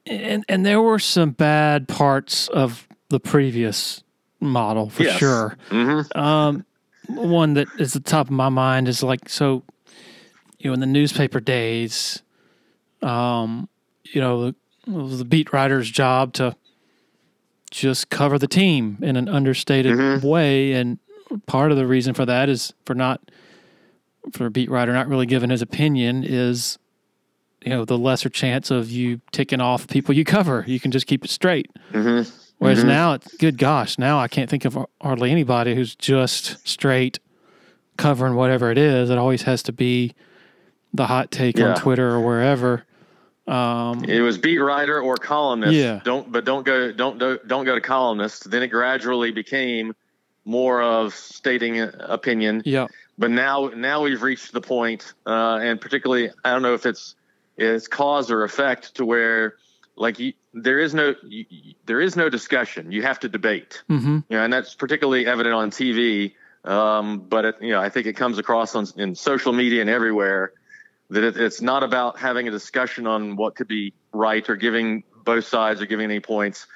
and 0.09 0.43
and 0.49 0.65
there 0.65 0.81
were 0.81 0.99
some 0.99 1.31
bad 1.31 1.87
parts 1.87 2.47
of 2.49 2.87
the 3.09 3.19
previous 3.19 4.03
model 4.39 4.89
for 4.89 5.03
Yes. 5.03 5.17
sure. 5.19 5.57
Mm-hmm. 5.69 6.19
Um, 6.19 6.65
one 7.07 7.53
that 7.55 7.67
is 7.79 7.93
the 7.93 7.99
top 7.99 8.27
of 8.27 8.31
my 8.31 8.49
mind 8.49 8.87
is 8.87 9.03
like 9.03 9.29
so, 9.29 9.63
you 10.57 10.69
know, 10.69 10.73
in 10.73 10.79
the 10.79 10.85
newspaper 10.85 11.39
days, 11.39 12.21
um, 13.01 13.67
you 14.03 14.21
know, 14.21 14.47
it 14.47 14.55
was 14.87 15.19
the 15.19 15.25
beat 15.25 15.51
writer's 15.53 15.89
job 15.89 16.33
to 16.33 16.55
just 17.69 18.09
cover 18.09 18.37
the 18.37 18.47
team 18.47 18.97
in 19.01 19.15
an 19.15 19.27
understated 19.29 19.97
Mhm. 19.97 20.23
way, 20.23 20.73
and 20.73 20.99
part 21.45 21.71
of 21.71 21.77
the 21.77 21.85
reason 21.87 22.13
for 22.13 22.25
that 22.25 22.49
is 22.49 22.73
for 22.85 22.95
not 22.95 23.21
for 24.33 24.45
a 24.47 24.51
beat 24.51 24.69
writer 24.69 24.91
not 24.93 25.07
really 25.07 25.25
giving 25.25 25.49
his 25.49 25.61
opinion 25.61 26.23
is 26.23 26.77
you 27.63 27.69
know 27.69 27.83
the 27.85 27.97
lesser 27.97 28.29
chance 28.29 28.71
of 28.71 28.89
you 28.89 29.19
ticking 29.31 29.59
off 29.61 29.87
people 29.87 30.15
you 30.15 30.23
cover. 30.23 30.63
You 30.67 30.79
can 30.79 30.91
just 30.91 31.07
keep 31.07 31.23
it 31.25 31.29
straight. 31.31 31.69
Mm-hmm. 31.93 32.29
Whereas 32.57 32.83
Mhm. 32.83 32.87
now, 32.87 33.13
it's 33.13 33.33
good 33.37 33.57
gosh, 33.57 33.97
now 33.97 34.19
I 34.19 34.27
can't 34.27 34.49
think 34.49 34.65
of 34.65 34.77
hardly 35.01 35.31
anybody 35.31 35.75
who's 35.75 35.95
just 35.95 36.65
straight 36.67 37.19
covering 37.97 38.35
whatever 38.35 38.71
it 38.71 38.77
is. 38.77 39.09
It 39.09 39.17
always 39.17 39.41
has 39.43 39.61
to 39.63 39.71
be 39.73 40.13
the 40.93 41.07
hot 41.07 41.31
take 41.31 41.57
Yeah. 41.57 41.69
on 41.69 41.75
Twitter 41.75 42.09
or 42.11 42.21
wherever. 42.21 42.85
Um, 43.49 44.03
It 44.05 44.21
was 44.21 44.37
beat 44.37 44.59
writer 44.59 45.01
or 45.01 45.15
columnist. 45.17 45.73
Yeah. 45.73 46.01
Don't 46.03 46.31
but 46.31 46.45
don't 46.45 46.65
go 46.65 46.91
don't 46.91 47.17
don't 47.17 47.45
don't 47.47 47.65
go 47.65 47.75
to 47.75 47.81
columnist. 47.81 48.49
Then 48.51 48.61
it 48.63 48.67
gradually 48.67 49.31
became 49.31 49.95
more 50.45 50.81
of 50.81 51.13
stating 51.13 51.79
opinion. 51.81 52.61
yeah, 52.65 52.87
But 53.17 53.31
now 53.31 53.67
now 53.75 54.03
we've 54.03 54.21
reached 54.21 54.51
the 54.53 54.61
point, 54.61 55.13
uh, 55.25 55.59
and 55.61 55.79
particularly 55.81 56.29
I 56.45 56.51
don't 56.51 56.61
know 56.61 56.73
if 56.73 56.85
it's 56.85 57.15
it's 57.57 57.87
cause 57.87 58.31
or 58.31 58.43
effect 58.43 58.95
to 58.95 59.05
where 59.05 59.55
like 59.95 60.17
you, 60.19 60.33
there 60.53 60.79
is 60.79 60.93
no 60.93 61.13
you, 61.27 61.45
you- 61.49 61.73
there 61.85 61.99
is 62.01 62.15
no 62.15 62.29
discussion. 62.29 62.91
You 62.91 63.01
have 63.03 63.19
to 63.21 63.29
debate. 63.29 63.83
Mm-hmm. 63.89 64.15
You 64.29 64.37
know, 64.37 64.43
and 64.43 64.53
that's 64.53 64.75
particularly 64.75 65.25
evident 65.25 65.55
on 65.55 65.71
TV. 65.71 66.33
Um, 66.65 67.19
but 67.19 67.45
it, 67.45 67.55
you 67.61 67.71
know, 67.71 67.79
I 67.81 67.89
think 67.89 68.05
it 68.05 68.13
comes 68.13 68.37
across 68.37 68.75
on 68.75 68.85
in 68.97 69.15
social 69.15 69.53
media 69.53 69.81
and 69.81 69.89
everywhere 69.89 70.53
that 71.09 71.23
it, 71.23 71.37
it's 71.37 71.61
not 71.61 71.83
about 71.83 72.19
having 72.19 72.47
a 72.47 72.51
discussion 72.51 73.07
on 73.07 73.35
what 73.35 73.55
could 73.55 73.67
be 73.67 73.93
right 74.13 74.47
or 74.49 74.55
giving 74.55 75.03
both 75.23 75.45
sides 75.45 75.81
or 75.81 75.85
giving 75.85 76.05
any 76.05 76.19
points. 76.19 76.67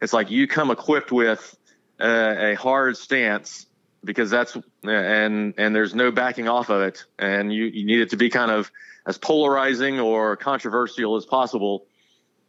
It's 0.00 0.12
like 0.12 0.30
you 0.30 0.46
come 0.48 0.70
equipped 0.70 1.12
with 1.12 1.56
a, 2.00 2.52
a 2.52 2.54
hard 2.54 2.96
stance 2.96 3.66
because 4.04 4.30
that's 4.30 4.56
and 4.82 5.54
and 5.56 5.74
there's 5.74 5.94
no 5.94 6.10
backing 6.10 6.48
off 6.48 6.70
of 6.70 6.82
it, 6.82 7.04
and 7.18 7.52
you 7.52 7.64
you 7.64 7.86
need 7.86 8.00
it 8.00 8.10
to 8.10 8.16
be 8.16 8.30
kind 8.30 8.50
of 8.50 8.70
as 9.06 9.18
polarizing 9.18 10.00
or 10.00 10.36
controversial 10.36 11.16
as 11.16 11.24
possible, 11.24 11.86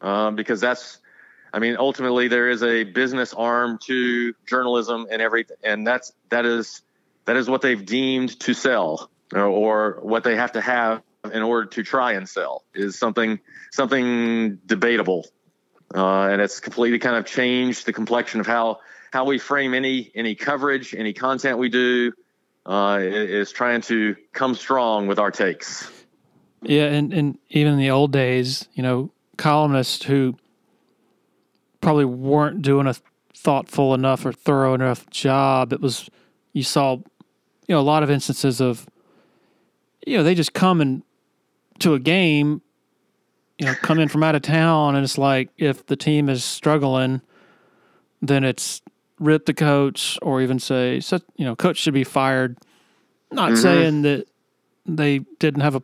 um, 0.01 0.35
because 0.35 0.59
that's 0.61 0.99
I 1.53 1.59
mean, 1.59 1.75
ultimately, 1.77 2.27
there 2.27 2.49
is 2.49 2.63
a 2.63 2.83
business 2.83 3.33
arm 3.33 3.77
to 3.85 4.33
journalism 4.47 5.05
and 5.11 5.21
everything, 5.21 5.57
and 5.63 5.85
that's 5.85 6.11
that 6.29 6.45
is 6.45 6.81
that 7.25 7.37
is 7.37 7.47
what 7.47 7.61
they've 7.61 7.85
deemed 7.85 8.39
to 8.41 8.55
sell, 8.55 9.11
or, 9.31 9.41
or 9.41 9.99
what 10.01 10.23
they 10.23 10.35
have 10.35 10.53
to 10.53 10.61
have 10.61 11.03
in 11.31 11.41
order 11.41 11.65
to 11.69 11.83
try 11.83 12.13
and 12.13 12.27
sell 12.27 12.63
is 12.73 12.97
something 12.97 13.39
something 13.71 14.57
debatable, 14.65 15.27
uh, 15.95 16.27
and 16.27 16.41
it's 16.41 16.59
completely 16.59 16.99
kind 16.99 17.15
of 17.15 17.25
changed 17.25 17.85
the 17.85 17.93
complexion 17.93 18.39
of 18.39 18.47
how 18.47 18.79
how 19.11 19.25
we 19.25 19.37
frame 19.37 19.73
any 19.73 20.11
any 20.15 20.35
coverage, 20.35 20.93
any 20.93 21.13
content 21.13 21.57
we 21.57 21.69
do. 21.69 22.11
Uh, 22.65 22.99
is 23.01 23.51
trying 23.51 23.81
to 23.81 24.15
come 24.31 24.55
strong 24.55 25.05
with 25.05 25.19
our 25.19 25.31
takes. 25.31 25.91
yeah, 26.61 26.85
and 26.85 27.11
and 27.11 27.37
even 27.49 27.73
in 27.73 27.79
the 27.79 27.91
old 27.91 28.13
days, 28.13 28.69
you 28.73 28.81
know, 28.81 29.11
columnists 29.37 30.05
who 30.05 30.37
probably 31.81 32.05
weren't 32.05 32.61
doing 32.61 32.87
a 32.87 32.95
thoughtful 33.35 33.93
enough 33.93 34.25
or 34.25 34.31
thorough 34.31 34.73
enough 34.73 35.09
job. 35.09 35.73
It 35.73 35.81
was 35.81 36.09
you 36.53 36.63
saw, 36.63 36.95
you 36.95 37.75
know, 37.75 37.79
a 37.79 37.81
lot 37.81 38.03
of 38.03 38.09
instances 38.09 38.61
of, 38.61 38.87
you 40.07 40.17
know, 40.17 40.23
they 40.23 40.35
just 40.35 40.53
come 40.53 40.79
and 40.79 41.03
to 41.83 41.93
a 41.93 41.99
game, 41.99 42.61
you 43.57 43.65
know, 43.65 43.75
come 43.75 43.99
in 43.99 44.07
from 44.09 44.23
out 44.23 44.35
of 44.35 44.41
town, 44.41 44.95
and 44.95 45.03
it's 45.03 45.17
like 45.17 45.49
if 45.57 45.85
the 45.85 45.95
team 45.95 46.29
is 46.29 46.43
struggling, 46.43 47.21
then 48.21 48.43
it's 48.43 48.81
rip 49.19 49.45
the 49.45 49.53
coach 49.53 50.17
or 50.21 50.41
even 50.41 50.59
say, 50.59 51.01
you 51.37 51.45
know, 51.45 51.55
coach 51.55 51.77
should 51.77 51.93
be 51.93 52.03
fired. 52.03 52.57
Not 53.31 53.51
Mhm. 53.51 53.57
saying 53.57 54.01
that 54.03 54.27
they 54.85 55.19
didn't 55.39 55.61
have 55.61 55.75
a 55.75 55.83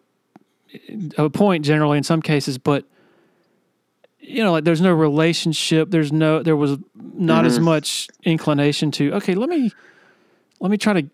a 1.18 1.30
point 1.32 1.66
generally 1.66 1.98
in 1.98 2.04
some 2.04 2.22
cases, 2.22 2.60
but 2.60 2.86
you 4.20 4.44
know, 4.44 4.52
like 4.52 4.64
there's 4.64 4.82
no 4.82 4.94
relationship. 4.94 5.90
There's 5.90 6.12
no, 6.12 6.44
there 6.44 6.56
was 6.56 6.78
not 6.96 7.46
as 7.46 7.58
Mhm. 7.58 7.64
much 7.64 8.08
inclination 8.24 8.92
to, 8.92 9.14
okay, 9.14 9.34
let 9.34 9.50
me, 9.50 9.72
let 10.60 10.70
me 10.70 10.78
try 10.78 10.94
to 10.94 11.10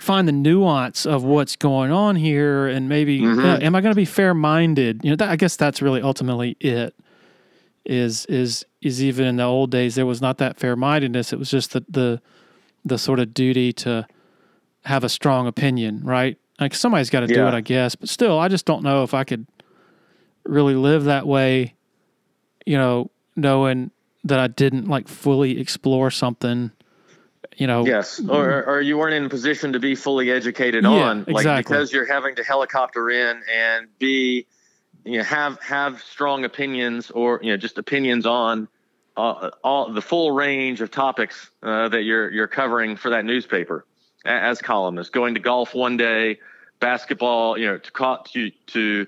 find 0.00 0.26
the 0.28 0.32
nuance 0.32 1.04
of 1.06 1.24
what's 1.24 1.56
going 1.56 1.90
on 1.90 2.16
here. 2.16 2.66
And 2.66 2.88
maybe, 2.88 3.14
you 3.14 3.28
know, 3.28 3.56
Mhm. 3.58 3.62
am 3.62 3.74
I 3.74 3.80
going 3.80 3.92
to 3.92 3.96
be 3.96 4.04
fair 4.04 4.34
minded? 4.34 5.00
You 5.02 5.10
know, 5.10 5.16
that, 5.16 5.28
I 5.30 5.36
guess 5.36 5.56
that's 5.56 5.82
really 5.82 6.00
ultimately 6.00 6.56
it 6.60 6.94
is, 7.84 8.24
is, 8.26 8.64
is 8.80 9.02
even 9.02 9.26
in 9.26 9.36
the 9.36 9.42
old 9.44 9.70
days, 9.70 9.94
there 9.96 10.06
was 10.06 10.20
not 10.22 10.38
that 10.38 10.56
fair 10.58 10.76
mindedness. 10.76 11.32
It 11.32 11.38
was 11.38 11.50
just 11.50 11.72
the, 11.72 11.84
the, 11.88 12.20
the 12.84 12.98
sort 12.98 13.18
of 13.18 13.34
duty 13.34 13.72
to 13.74 14.06
have 14.84 15.04
a 15.04 15.08
strong 15.08 15.46
opinion, 15.46 16.00
right? 16.04 16.38
Like 16.60 16.74
somebody's 16.74 17.10
got 17.10 17.20
to 17.20 17.26
do 17.26 17.40
it, 17.48 17.54
I 17.54 17.60
guess. 17.60 17.94
But 17.96 18.08
still, 18.08 18.38
I 18.38 18.48
just 18.48 18.64
don't 18.64 18.82
know 18.82 19.02
if 19.02 19.12
I 19.12 19.24
could 19.24 19.46
really 20.44 20.74
live 20.74 21.04
that 21.04 21.26
way, 21.26 21.74
you 22.66 22.76
know, 22.76 23.10
knowing 23.36 23.90
that 24.22 24.38
I 24.38 24.46
didn't 24.46 24.86
like 24.88 25.08
fully 25.08 25.58
explore 25.58 26.10
something, 26.10 26.70
you 27.56 27.66
know. 27.66 27.84
Yes, 27.86 28.20
or, 28.28 28.64
or 28.64 28.80
you 28.80 28.98
weren't 28.98 29.14
in 29.14 29.24
a 29.24 29.28
position 29.28 29.72
to 29.72 29.80
be 29.80 29.94
fully 29.94 30.30
educated 30.30 30.84
Mm-hmm. 30.84 30.94
Yeah, 30.94 31.04
on, 31.04 31.18
like 31.20 31.28
exactly. 31.28 31.62
because 31.62 31.92
you're 31.92 32.06
having 32.06 32.36
to 32.36 32.44
helicopter 32.44 33.10
in 33.10 33.42
and 33.52 33.88
be, 33.98 34.46
you 35.04 35.18
know, 35.18 35.24
have 35.24 35.60
have 35.60 36.02
strong 36.02 36.44
opinions 36.44 37.10
or 37.10 37.40
you 37.42 37.50
know 37.50 37.56
just 37.56 37.78
opinions 37.78 38.26
on 38.26 38.68
uh, 39.16 39.50
all 39.62 39.92
the 39.92 40.02
full 40.02 40.32
range 40.32 40.80
of 40.80 40.90
topics 40.90 41.50
uh, 41.62 41.88
that 41.88 42.02
you're 42.02 42.30
you're 42.30 42.48
covering 42.48 42.96
for 42.96 43.10
that 43.10 43.24
newspaper 43.24 43.84
as 44.24 44.60
columnists. 44.60 45.10
Going 45.10 45.34
to 45.34 45.40
golf 45.40 45.74
one 45.74 45.96
day, 45.96 46.40
basketball, 46.80 47.56
you 47.58 47.66
know, 47.66 47.78
to 47.78 48.18
to 48.32 48.50
to 48.66 49.06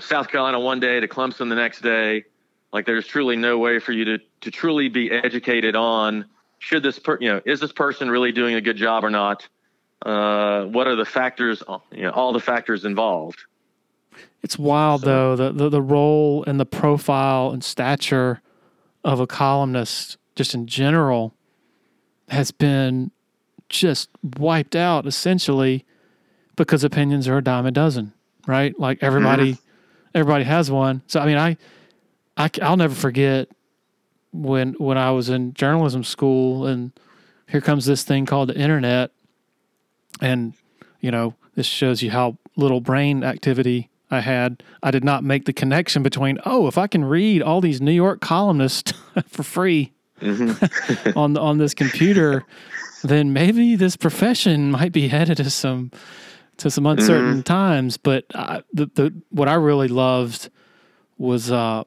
South 0.00 0.28
Carolina 0.28 0.60
one 0.60 0.80
day, 0.80 1.00
to 1.00 1.08
Clemson 1.08 1.48
the 1.48 1.56
next 1.56 1.80
day. 1.80 2.24
Like 2.72 2.86
there's 2.86 3.06
truly 3.06 3.36
no 3.36 3.58
way 3.58 3.78
for 3.78 3.92
you 3.92 4.04
to 4.04 4.18
to 4.42 4.50
truly 4.50 4.88
be 4.88 5.10
educated 5.10 5.76
on 5.76 6.26
should 6.62 6.82
this 6.82 6.98
per 6.98 7.18
you 7.20 7.28
know 7.28 7.40
is 7.44 7.58
this 7.60 7.72
person 7.72 8.08
really 8.10 8.30
doing 8.32 8.54
a 8.54 8.60
good 8.60 8.76
job 8.76 9.04
or 9.04 9.10
not 9.10 9.46
uh 10.06 10.64
what 10.66 10.86
are 10.86 10.94
the 10.96 11.04
factors 11.04 11.62
you 11.92 12.02
know 12.02 12.10
all 12.10 12.32
the 12.32 12.40
factors 12.40 12.84
involved 12.84 13.40
It's 14.42 14.58
wild 14.58 15.00
So- 15.02 15.06
though 15.06 15.36
the, 15.36 15.52
the 15.52 15.68
the 15.68 15.82
role 15.82 16.44
and 16.46 16.58
the 16.60 16.66
profile 16.66 17.50
and 17.50 17.62
stature 17.64 18.40
of 19.04 19.18
a 19.20 19.26
columnist 19.26 20.16
just 20.36 20.54
in 20.54 20.66
general 20.66 21.34
has 22.28 22.52
been 22.52 23.10
just 23.68 24.08
wiped 24.38 24.76
out 24.76 25.06
essentially 25.06 25.84
because 26.56 26.84
opinions 26.84 27.26
are 27.26 27.38
a 27.38 27.42
dime 27.42 27.66
a 27.66 27.70
dozen, 27.70 28.12
right? 28.46 28.78
Like 28.78 28.98
everybody 29.02 29.58
everybody 30.14 30.44
has 30.44 30.70
one. 30.70 31.02
So 31.08 31.18
I 31.20 31.26
mean 31.26 31.38
I, 31.38 31.56
I 32.36 32.48
I 32.62 32.68
will 32.70 32.76
never 32.76 32.94
forget 32.94 33.48
when 34.32 34.74
when 34.74 34.98
I 34.98 35.10
was 35.10 35.28
in 35.28 35.54
journalism 35.54 36.04
school 36.04 36.66
and 36.66 36.92
here 37.48 37.60
comes 37.60 37.84
this 37.86 38.02
thing 38.02 38.24
called 38.26 38.48
the 38.48 38.56
internet 38.56 39.10
and 40.20 40.54
you 41.00 41.10
know 41.10 41.34
this 41.54 41.66
shows 41.66 42.02
you 42.02 42.10
how 42.10 42.38
little 42.56 42.80
brain 42.80 43.24
activity 43.24 43.88
I 44.10 44.20
had. 44.20 44.62
I 44.82 44.90
did 44.90 45.04
not 45.04 45.24
make 45.24 45.44
the 45.46 45.52
connection 45.52 46.02
between 46.02 46.38
oh, 46.46 46.66
if 46.66 46.76
I 46.78 46.86
can 46.86 47.04
read 47.04 47.42
all 47.42 47.60
these 47.60 47.80
New 47.80 47.92
York 47.92 48.20
columnists 48.20 48.92
for 49.28 49.42
free 49.42 49.92
Mhm. 50.20 51.16
on 51.16 51.36
on 51.36 51.58
this 51.58 51.74
computer, 51.74 52.44
then 53.02 53.32
maybe 53.32 53.74
this 53.74 53.96
profession 53.96 54.70
might 54.70 54.92
be 54.92 55.08
headed 55.08 55.38
to 55.38 55.50
some 55.50 55.90
to 56.58 56.70
some 56.70 56.86
uncertain 56.86 57.42
times. 57.42 57.96
But 57.96 58.26
I, 58.34 58.62
the 58.72 58.86
the 58.94 59.12
what 59.30 59.48
I 59.48 59.54
really 59.54 59.88
loved 59.88 60.48
was 61.18 61.50
uh, 61.50 61.82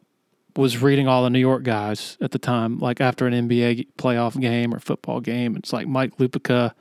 was 0.56 0.82
reading 0.82 1.08
all 1.08 1.24
the 1.24 1.30
New 1.30 1.40
York 1.40 1.64
guys 1.64 2.18
at 2.22 2.32
the 2.32 2.40
time, 2.40 2.80
like 2.80 3.02
after 3.02 3.28
an 3.28 3.34
NBA 3.48 3.88
playoff 3.98 4.40
game 4.40 4.74
or 4.74 4.80
football 4.80 5.20
game. 5.20 5.56
It's 5.56 5.74
like 5.74 5.88
Mike 5.88 6.18
Lupica, 6.18 6.74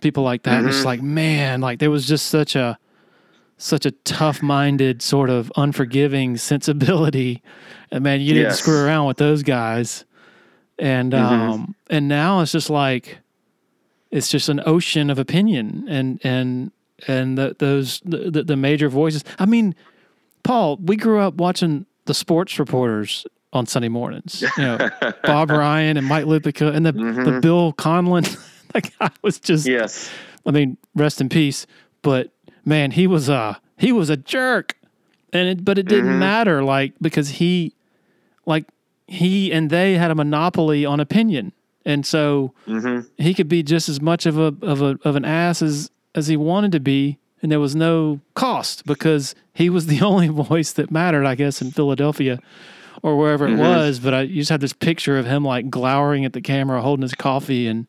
people 0.00 0.22
like 0.22 0.44
that. 0.44 0.60
Mm-hmm. 0.60 0.68
It's 0.68 0.84
like, 0.84 1.02
man, 1.02 1.60
like 1.60 1.80
there 1.80 1.90
was 1.90 2.06
just 2.06 2.26
such 2.26 2.54
a 2.54 2.78
such 3.56 3.86
a 3.86 3.90
tough 3.90 4.42
minded, 4.42 5.00
sort 5.02 5.30
of 5.30 5.50
unforgiving 5.56 6.36
sensibility. 6.52 7.42
And 7.90 8.04
man, 8.04 8.20
you 8.20 8.34
didn't 8.34 8.54
screw 8.54 8.84
around 8.84 9.06
with 9.06 9.16
those 9.16 9.42
guys. 9.42 10.04
And 10.78 11.12
mm-hmm. 11.12 11.50
um 11.50 11.74
and 11.88 12.08
now 12.08 12.40
it's 12.40 12.52
just 12.52 12.70
like 12.70 13.18
it's 14.10 14.28
just 14.28 14.48
an 14.48 14.60
ocean 14.66 15.10
of 15.10 15.18
opinion 15.18 15.86
and 15.88 16.20
and 16.22 16.70
and 17.08 17.36
the, 17.36 17.56
those 17.58 18.00
the, 18.04 18.42
the 18.44 18.56
major 18.56 18.88
voices. 18.88 19.24
I 19.38 19.46
mean, 19.46 19.74
Paul, 20.44 20.76
we 20.76 20.96
grew 20.96 21.18
up 21.18 21.34
watching 21.34 21.86
the 22.06 22.14
sports 22.14 22.58
reporters 22.58 23.26
on 23.52 23.66
Sunday 23.66 23.88
mornings. 23.88 24.42
You 24.42 24.62
know, 24.62 24.90
Bob 25.24 25.50
Ryan 25.50 25.96
and 25.96 26.06
Mike 26.06 26.26
Lupica 26.26 26.74
and 26.74 26.84
the 26.84 26.92
mm-hmm. 26.92 27.24
the 27.24 27.40
Bill 27.40 27.72
Conlin. 27.72 28.24
that 28.72 28.90
guy 28.98 29.10
was 29.22 29.38
just 29.38 29.66
yes. 29.66 30.10
I 30.46 30.50
mean, 30.50 30.76
rest 30.94 31.20
in 31.20 31.28
peace. 31.28 31.66
But 32.02 32.30
man, 32.64 32.90
he 32.90 33.06
was 33.06 33.28
a 33.28 33.60
he 33.78 33.92
was 33.92 34.10
a 34.10 34.16
jerk, 34.16 34.76
and 35.32 35.48
it, 35.48 35.64
but 35.64 35.78
it 35.78 35.86
didn't 35.86 36.10
mm-hmm. 36.10 36.18
matter, 36.18 36.62
like 36.62 36.92
because 37.00 37.28
he, 37.30 37.74
like 38.44 38.66
he 39.06 39.52
and 39.52 39.70
they 39.70 39.94
had 39.94 40.10
a 40.10 40.14
monopoly 40.14 40.84
on 40.84 41.00
opinion, 41.00 41.52
and 41.84 42.04
so 42.04 42.52
mm-hmm. 42.66 43.06
he 43.22 43.32
could 43.34 43.48
be 43.48 43.62
just 43.62 43.88
as 43.88 44.00
much 44.00 44.26
of 44.26 44.38
a 44.38 44.54
of 44.62 44.82
a 44.82 44.98
of 45.04 45.16
an 45.16 45.24
ass 45.24 45.62
as 45.62 45.90
as 46.14 46.26
he 46.26 46.36
wanted 46.36 46.72
to 46.72 46.80
be, 46.80 47.18
and 47.44 47.52
there 47.52 47.60
was 47.60 47.76
no 47.76 48.20
cost 48.32 48.86
because 48.86 49.34
he 49.52 49.68
was 49.68 49.86
the 49.86 50.00
only 50.02 50.28
voice 50.28 50.72
that 50.72 50.90
mattered, 50.90 51.26
I 51.26 51.34
guess, 51.34 51.60
in 51.60 51.70
Philadelphia 51.72 52.40
or 53.02 53.18
wherever 53.18 53.46
mm-hmm. 53.46 53.60
it 53.60 53.62
was. 53.62 54.00
But 54.00 54.14
I 54.14 54.22
you 54.22 54.36
just 54.36 54.50
had 54.50 54.62
this 54.62 54.72
picture 54.72 55.18
of 55.18 55.26
him 55.26 55.44
like 55.44 55.68
glowering 55.68 56.24
at 56.24 56.32
the 56.32 56.40
camera, 56.40 56.80
holding 56.80 57.02
his 57.02 57.14
coffee, 57.14 57.66
and 57.66 57.86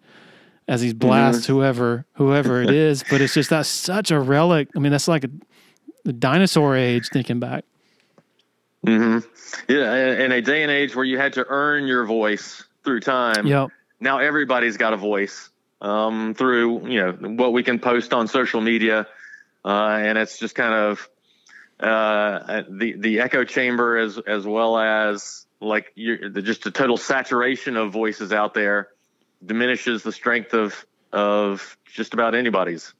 as 0.68 0.82
he 0.82 0.92
blasts 0.92 1.44
mm-hmm. 1.44 1.54
whoever 1.54 2.06
whoever 2.16 2.62
it 2.62 2.70
is. 2.74 3.06
But 3.10 3.22
it's 3.22 3.34
just 3.34 3.50
that's 3.50 3.70
such 3.70 4.12
a 4.12 4.20
relic. 4.20 4.68
I 4.76 4.80
mean, 4.80 4.92
that's 4.92 5.08
like 5.08 5.24
a, 5.24 5.30
a 6.06 6.12
dinosaur 6.12 6.76
age 6.76 7.08
thinking 7.08 7.40
back. 7.40 7.64
hmm 8.86 9.20
Yeah, 9.70 10.20
in 10.22 10.34
a 10.34 10.42
day 10.42 10.64
and 10.64 10.72
age 10.72 10.98
where 10.98 11.06
you 11.06 11.18
had 11.18 11.32
to 11.34 11.46
earn 11.48 11.88
your 11.88 12.04
voice 12.04 12.66
through 12.84 13.00
time. 13.00 13.48
Yep. 13.48 13.70
Now 14.02 14.18
everybody's 14.18 14.76
got 14.76 14.92
a 14.92 14.98
voice 14.98 15.50
um, 15.80 16.34
through 16.34 16.90
you 16.90 17.02
know 17.02 17.12
what 17.36 17.54
we 17.54 17.64
can 17.64 17.80
post 17.80 18.14
on 18.14 18.28
social 18.28 18.60
media, 18.60 19.08
uh, 19.66 20.00
and 20.00 20.18
it's 20.18 20.38
just 20.38 20.54
kind 20.56 20.74
of 20.74 21.10
uh, 21.80 22.62
the 22.70 22.94
the 22.98 23.20
echo 23.20 23.44
chamber 23.44 23.98
as 23.98 24.20
as 24.20 24.46
well 24.46 24.78
as 24.78 25.46
like 25.60 25.94
just 25.96 26.66
a 26.68 26.72
total 26.72 26.98
saturation 26.98 27.76
of 27.76 27.92
voices 27.92 28.32
out 28.32 28.54
there 28.54 28.90
diminishes 29.44 30.04
the 30.04 30.12
strength 30.12 30.54
of 30.54 30.86
of 31.12 31.78
just 31.86 32.14
about 32.14 32.36
anybody's. 32.36 32.94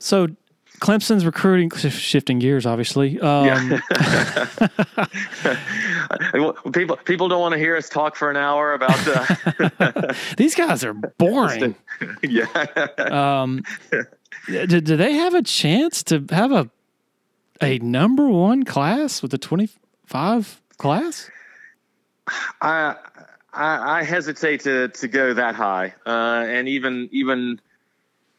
So, 0.00 0.28
Clemson's 0.80 1.26
recruiting, 1.26 1.70
shifting 1.70 2.38
gears, 2.38 2.64
obviously. 2.64 3.18
Um, 3.20 3.46
yeah. 3.46 3.80
people 6.72 6.96
people 7.04 7.28
don't 7.28 7.40
want 7.40 7.52
to 7.52 7.58
hear 7.58 7.76
us 7.76 7.88
talk 7.88 8.14
for 8.14 8.30
an 8.30 8.36
hour 8.36 8.74
about 8.74 8.96
uh, 9.08 10.14
these 10.36 10.54
guys 10.54 10.84
are 10.84 10.94
boring. 10.94 11.74
yeah. 12.22 12.44
Um, 12.98 13.64
do, 14.46 14.66
do 14.66 14.96
they 14.96 15.14
have 15.14 15.34
a 15.34 15.42
chance 15.42 16.04
to 16.04 16.24
have 16.30 16.52
a 16.52 16.70
a 17.60 17.78
number 17.78 18.28
one 18.28 18.64
class 18.64 19.22
with 19.22 19.30
the 19.30 19.38
25 19.38 20.62
class? 20.76 21.30
I, 22.60 22.96
I, 23.52 24.00
I 24.00 24.02
hesitate 24.02 24.60
to, 24.62 24.88
to 24.88 25.08
go 25.08 25.34
that 25.34 25.54
high. 25.54 25.94
Uh, 26.06 26.44
and 26.46 26.68
even, 26.68 27.08
even 27.12 27.60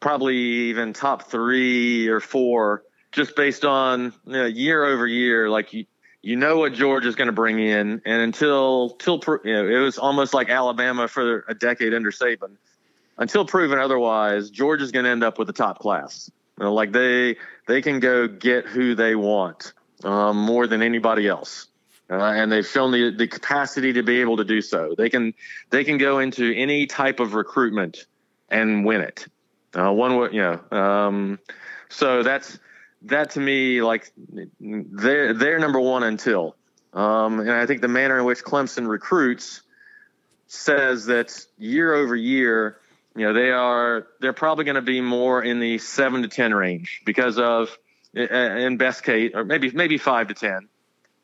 probably 0.00 0.36
even 0.36 0.92
top 0.92 1.30
three 1.30 2.08
or 2.08 2.20
four, 2.20 2.84
just 3.12 3.36
based 3.36 3.64
on 3.64 4.12
you 4.26 4.32
know, 4.32 4.46
year 4.46 4.84
over 4.84 5.06
year, 5.06 5.50
like 5.50 5.72
you, 5.72 5.86
you 6.22 6.36
know 6.36 6.58
what 6.58 6.74
Georgia 6.74 7.08
is 7.08 7.14
going 7.14 7.26
to 7.26 7.32
bring 7.32 7.58
in. 7.58 8.02
And 8.04 8.22
until, 8.22 8.90
till, 8.90 9.20
you 9.44 9.52
know, 9.52 9.68
it 9.68 9.78
was 9.78 9.98
almost 9.98 10.34
like 10.34 10.48
Alabama 10.48 11.08
for 11.08 11.44
a 11.48 11.54
decade 11.54 11.94
under 11.94 12.10
Saban. 12.10 12.56
Until 13.18 13.44
proven 13.44 13.78
otherwise, 13.78 14.50
Georgia 14.50 14.84
is 14.84 14.92
going 14.92 15.04
to 15.04 15.10
end 15.10 15.22
up 15.22 15.38
with 15.38 15.46
the 15.46 15.52
top 15.52 15.78
class. 15.78 16.30
You 16.60 16.66
know, 16.66 16.74
like 16.74 16.92
they 16.92 17.36
they 17.66 17.80
can 17.80 18.00
go 18.00 18.28
get 18.28 18.66
who 18.66 18.94
they 18.94 19.14
want 19.14 19.72
um, 20.04 20.36
more 20.36 20.66
than 20.66 20.82
anybody 20.82 21.26
else. 21.26 21.66
Uh, 22.10 22.16
and 22.16 22.50
they've 22.50 22.66
shown 22.66 22.90
the, 22.90 23.14
the 23.16 23.28
capacity 23.28 23.92
to 23.92 24.02
be 24.02 24.20
able 24.20 24.36
to 24.36 24.44
do 24.44 24.60
so. 24.60 24.94
They 24.96 25.08
can 25.08 25.32
they 25.70 25.84
can 25.84 25.96
go 25.96 26.18
into 26.18 26.52
any 26.54 26.86
type 26.86 27.18
of 27.18 27.34
recruitment 27.34 28.04
and 28.50 28.84
win 28.84 29.00
it. 29.00 29.26
Uh, 29.74 29.92
one 29.92 30.34
you 30.34 30.42
know. 30.42 30.76
Um, 30.76 31.38
so 31.88 32.22
that's 32.22 32.58
that 33.02 33.30
to 33.30 33.40
me 33.40 33.80
like 33.80 34.12
they're 34.60 35.32
they're 35.32 35.58
number 35.58 35.80
one 35.80 36.02
until. 36.02 36.56
Um, 36.92 37.40
and 37.40 37.52
I 37.52 37.64
think 37.66 37.80
the 37.80 37.88
manner 37.88 38.18
in 38.18 38.24
which 38.24 38.42
Clemson 38.42 38.88
recruits 38.88 39.62
says 40.48 41.06
that 41.06 41.46
year 41.56 41.94
over 41.94 42.16
year 42.16 42.79
you 43.16 43.26
know 43.26 43.32
they 43.32 43.50
are 43.50 44.06
they're 44.20 44.32
probably 44.32 44.64
going 44.64 44.76
to 44.76 44.82
be 44.82 45.00
more 45.00 45.42
in 45.42 45.60
the 45.60 45.78
seven 45.78 46.22
to 46.22 46.28
ten 46.28 46.54
range 46.54 47.02
because 47.04 47.38
of 47.38 47.76
in 48.14 48.76
best 48.76 49.02
case 49.02 49.32
or 49.34 49.44
maybe 49.44 49.70
maybe 49.70 49.98
five 49.98 50.28
to 50.28 50.34
ten. 50.34 50.68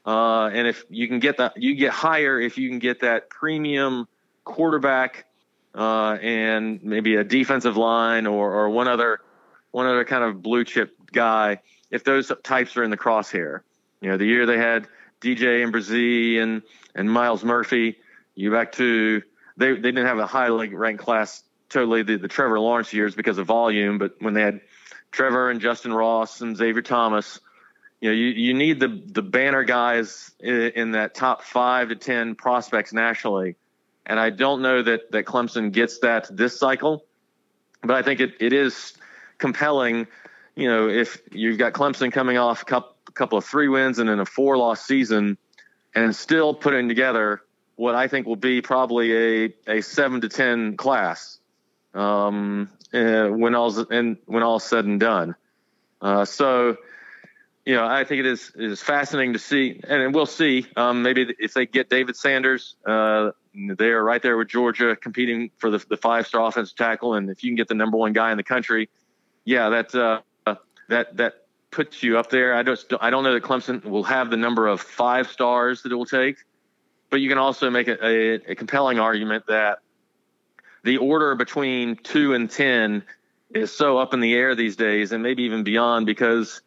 Uh, 0.04 0.48
and 0.52 0.68
if 0.68 0.84
you 0.88 1.08
can 1.08 1.18
get 1.18 1.38
that 1.38 1.54
you 1.56 1.74
get 1.74 1.92
higher 1.92 2.40
if 2.40 2.58
you 2.58 2.68
can 2.68 2.78
get 2.78 3.00
that 3.00 3.28
premium 3.28 4.06
quarterback 4.44 5.26
uh, 5.74 6.16
and 6.22 6.82
maybe 6.82 7.16
a 7.16 7.24
defensive 7.24 7.76
line 7.76 8.26
or, 8.26 8.52
or 8.52 8.70
one 8.70 8.88
other 8.88 9.20
one 9.72 9.86
other 9.86 10.04
kind 10.04 10.24
of 10.24 10.42
blue 10.42 10.64
chip 10.64 10.96
guy 11.12 11.60
if 11.90 12.02
those 12.02 12.32
types 12.42 12.76
are 12.76 12.82
in 12.82 12.90
the 12.90 12.96
crosshair. 12.96 13.60
You 14.00 14.10
know 14.10 14.16
the 14.16 14.26
year 14.26 14.46
they 14.46 14.58
had 14.58 14.88
DJ 15.20 15.62
and 15.62 15.72
Bresee 15.72 16.38
and 16.40 16.62
and 16.94 17.10
Myles 17.10 17.44
Murphy 17.44 17.96
you 18.34 18.50
back 18.50 18.72
to 18.72 19.22
they 19.56 19.72
they 19.72 19.90
didn't 19.90 20.06
have 20.06 20.18
a 20.18 20.26
highly 20.26 20.74
ranked 20.74 21.02
class 21.02 21.42
totally 21.68 22.02
the, 22.02 22.16
the 22.16 22.28
Trevor 22.28 22.58
Lawrence 22.60 22.92
years 22.92 23.14
because 23.14 23.38
of 23.38 23.46
volume, 23.46 23.98
but 23.98 24.16
when 24.20 24.34
they 24.34 24.42
had 24.42 24.60
Trevor 25.10 25.50
and 25.50 25.60
Justin 25.60 25.92
Ross 25.92 26.40
and 26.40 26.56
Xavier 26.56 26.82
Thomas, 26.82 27.40
you 28.00 28.10
know, 28.10 28.14
you, 28.14 28.26
you 28.26 28.54
need 28.54 28.78
the 28.80 29.02
the 29.06 29.22
banner 29.22 29.64
guys 29.64 30.30
in, 30.40 30.54
in 30.74 30.90
that 30.92 31.14
top 31.14 31.42
five 31.42 31.88
to 31.88 31.96
ten 31.96 32.34
prospects 32.34 32.92
nationally, 32.92 33.56
and 34.04 34.20
I 34.20 34.30
don't 34.30 34.62
know 34.62 34.82
that 34.82 35.10
that 35.12 35.24
Clemson 35.24 35.72
gets 35.72 35.98
that 36.00 36.28
this 36.30 36.58
cycle, 36.58 37.04
but 37.82 37.92
I 37.92 38.02
think 38.02 38.20
it, 38.20 38.34
it 38.38 38.52
is 38.52 38.94
compelling. 39.38 40.06
You 40.54 40.68
know, 40.68 40.88
if 40.88 41.20
you've 41.32 41.58
got 41.58 41.72
Clemson 41.72 42.12
coming 42.12 42.38
off 42.38 42.62
a 42.62 42.64
couple, 42.66 42.96
couple 43.14 43.38
of 43.38 43.44
three 43.44 43.68
wins 43.68 43.98
and 43.98 44.08
then 44.08 44.20
a 44.20 44.26
four 44.26 44.58
loss 44.58 44.84
season, 44.84 45.38
and 45.94 46.14
still 46.14 46.54
putting 46.54 46.88
together 46.88 47.42
what 47.76 47.94
I 47.94 48.08
think 48.08 48.26
will 48.26 48.36
be 48.36 48.60
probably 48.60 49.44
a, 49.46 49.54
a 49.66 49.80
seven 49.80 50.20
to 50.20 50.28
ten 50.28 50.76
class 50.76 51.38
um, 51.96 52.70
when 52.92 53.54
all's 53.54 53.78
and 53.78 54.18
when 54.26 54.42
all's 54.42 54.64
said 54.64 54.84
and 54.84 55.00
done. 55.00 55.34
Uh, 56.00 56.24
so, 56.24 56.76
you 57.64 57.74
know, 57.74 57.86
I 57.86 58.04
think 58.04 58.20
it 58.20 58.26
is 58.26 58.52
it 58.54 58.70
is 58.70 58.82
fascinating 58.82 59.32
to 59.32 59.38
see, 59.38 59.80
and 59.88 60.14
we'll 60.14 60.26
see. 60.26 60.66
Um, 60.76 61.02
maybe 61.02 61.34
if 61.38 61.54
they 61.54 61.66
get 61.66 61.88
David 61.88 62.16
Sanders, 62.16 62.76
uh, 62.86 63.30
they 63.54 63.88
are 63.88 64.04
right 64.04 64.22
there 64.22 64.36
with 64.36 64.48
Georgia 64.48 64.94
competing 64.94 65.50
for 65.56 65.70
the, 65.70 65.84
the 65.88 65.96
five 65.96 66.26
star 66.26 66.46
offensive 66.46 66.76
tackle, 66.76 67.14
and 67.14 67.30
if 67.30 67.42
you 67.42 67.50
can 67.50 67.56
get 67.56 67.68
the 67.68 67.74
number 67.74 67.96
one 67.96 68.12
guy 68.12 68.30
in 68.30 68.36
the 68.36 68.44
country, 68.44 68.88
yeah, 69.44 69.70
that 69.70 69.94
uh, 69.94 70.20
that 70.88 71.16
that 71.16 71.46
puts 71.70 72.02
you 72.02 72.18
up 72.18 72.30
there. 72.30 72.54
I 72.54 72.62
don't 72.62 72.78
I 73.00 73.10
don't 73.10 73.24
know 73.24 73.34
that 73.34 73.42
Clemson 73.42 73.84
will 73.84 74.04
have 74.04 74.30
the 74.30 74.36
number 74.36 74.66
of 74.66 74.80
five 74.80 75.28
stars 75.28 75.82
that 75.82 75.92
it 75.92 75.94
will 75.94 76.06
take, 76.06 76.36
but 77.10 77.20
you 77.20 77.28
can 77.28 77.38
also 77.38 77.70
make 77.70 77.88
a, 77.88 78.04
a, 78.04 78.34
a 78.52 78.54
compelling 78.54 78.98
argument 78.98 79.46
that 79.48 79.78
the 80.86 80.98
order 80.98 81.34
between 81.34 81.96
two 81.96 82.32
and 82.32 82.48
ten 82.48 83.02
is 83.52 83.76
so 83.76 83.98
up 83.98 84.14
in 84.14 84.20
the 84.20 84.34
air 84.34 84.54
these 84.54 84.76
days, 84.76 85.10
and 85.10 85.20
maybe 85.20 85.42
even 85.42 85.64
beyond, 85.64 86.06
because 86.06 86.62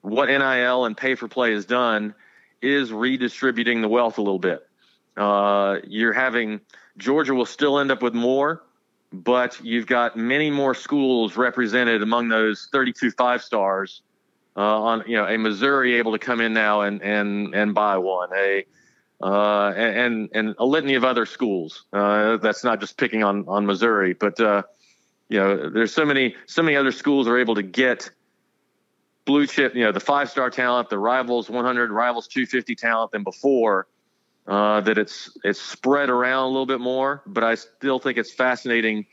what 0.00 0.30
NIL 0.30 0.86
and 0.86 0.96
pay 0.96 1.14
for 1.14 1.28
play 1.28 1.52
has 1.52 1.66
done 1.66 2.14
is 2.62 2.90
redistributing 2.90 3.82
the 3.82 3.88
wealth 3.88 4.16
a 4.16 4.22
little 4.22 4.38
bit. 4.38 4.66
Uh, 5.14 5.76
you're 5.86 6.14
having 6.14 6.62
Georgia 6.96 7.34
will 7.34 7.44
still 7.44 7.78
end 7.78 7.90
up 7.90 8.02
with 8.02 8.14
more, 8.14 8.62
but 9.12 9.62
you've 9.62 9.86
got 9.86 10.16
many 10.16 10.50
more 10.50 10.74
schools 10.74 11.36
represented 11.36 12.02
among 12.02 12.28
those 12.28 12.66
32 12.72 13.10
five 13.10 13.42
stars. 13.42 14.00
Uh, 14.56 14.60
on 14.60 15.04
you 15.06 15.16
know 15.16 15.26
a 15.26 15.36
Missouri 15.36 15.96
able 15.96 16.12
to 16.12 16.18
come 16.18 16.40
in 16.40 16.54
now 16.54 16.80
and 16.80 17.02
and 17.02 17.54
and 17.54 17.74
buy 17.74 17.98
one 17.98 18.30
a 18.34 18.64
uh, 19.22 19.72
and 19.76 20.30
and 20.32 20.54
a 20.58 20.64
litany 20.64 20.94
of 20.94 21.04
other 21.04 21.26
schools. 21.26 21.84
Uh, 21.92 22.36
that's 22.38 22.64
not 22.64 22.80
just 22.80 22.96
picking 22.96 23.22
on 23.22 23.44
on 23.48 23.66
Missouri, 23.66 24.14
but 24.14 24.40
uh, 24.40 24.62
you 25.28 25.38
know 25.38 25.70
there's 25.70 25.92
so 25.92 26.04
many 26.04 26.34
so 26.46 26.62
many 26.62 26.76
other 26.76 26.92
schools 26.92 27.28
are 27.28 27.38
able 27.38 27.54
to 27.54 27.62
get 27.62 28.10
blue 29.26 29.46
chip 29.46 29.74
you 29.74 29.84
know 29.84 29.92
the 29.92 30.00
five 30.00 30.30
star 30.30 30.50
talent, 30.50 30.88
the 30.88 30.98
rivals 30.98 31.50
100, 31.50 31.90
rivals 31.90 32.28
250 32.28 32.74
talent 32.74 33.12
than 33.12 33.22
before 33.22 33.86
uh, 34.46 34.80
that 34.80 34.98
it's 34.98 35.36
it's 35.44 35.60
spread 35.60 36.10
around 36.10 36.44
a 36.44 36.48
little 36.48 36.66
bit 36.66 36.80
more. 36.80 37.22
But 37.26 37.44
I 37.44 37.54
still 37.54 37.98
think 37.98 38.18
it's 38.18 38.32
fascinating 38.32 39.06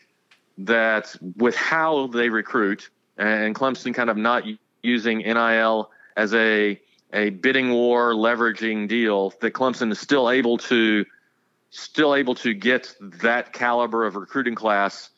that 0.59 1.15
with 1.35 1.55
how 1.55 2.07
they 2.07 2.29
recruit 2.29 2.89
and 3.17 3.55
Clemson 3.55 3.93
kind 3.93 4.09
of 4.09 4.17
not 4.17 4.43
using 4.81 5.19
NIL 5.19 5.91
as 6.15 6.33
a 6.33 6.79
a 7.13 7.29
bidding 7.29 7.71
war 7.71 8.13
leveraging 8.13 8.87
deal 8.87 9.33
that 9.41 9.53
Clemson 9.53 9.91
is 9.91 9.99
still 9.99 10.29
able 10.29 10.57
to 10.57 11.05
still 11.69 12.15
able 12.15 12.35
to 12.35 12.53
get 12.53 12.95
that 13.01 13.53
caliber 13.53 14.05
of 14.05 14.15
recruiting 14.15 14.55
class 14.55 15.09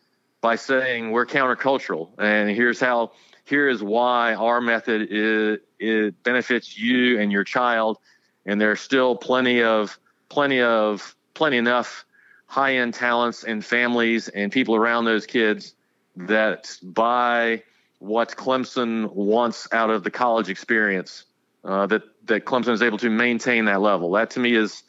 by 0.42 0.56
saying 0.56 1.12
we're 1.12 1.26
countercultural 1.26 2.10
and 2.18 2.50
here's 2.50 2.80
how 2.80 3.12
here 3.46 3.68
is 3.68 3.84
why 3.84 4.34
our 4.34 4.60
method 4.60 5.08
is 5.10 5.60
it 5.80 6.24
benefits 6.24 6.78
you 6.78 7.20
and 7.20 7.32
your 7.32 7.44
child 7.44 7.98
and 8.46 8.60
there's 8.60 8.82
still 8.82 9.16
plenty 9.16 9.62
of 9.62 10.00
plenty 10.30 10.62
of 10.62 11.16
plenty 11.34 11.58
enough 11.58 12.06
high 12.50 12.76
end 12.76 12.94
talents 12.94 13.44
and 13.44 13.64
families 13.64 14.28
and 14.30 14.52
people 14.52 14.76
around 14.76 15.06
those 15.06 15.26
kids 15.26 15.76
that 16.16 16.78
buy 16.82 17.62
what 18.00 18.36
Clemson 18.36 19.14
wants 19.14 19.68
out 19.72 19.90
of 19.90 20.04
the 20.04 20.12
college 20.12 20.50
experience. 20.50 21.26
Uh, 21.64 21.86
that 21.88 22.04
that 22.26 22.46
Clemson 22.46 22.70
is 22.70 22.82
able 22.82 22.98
to 23.00 23.10
maintain 23.10 23.66
that 23.66 23.82
level. 23.82 24.12
That 24.12 24.32
to 24.32 24.40
me 24.40 24.56
is, 24.56 24.84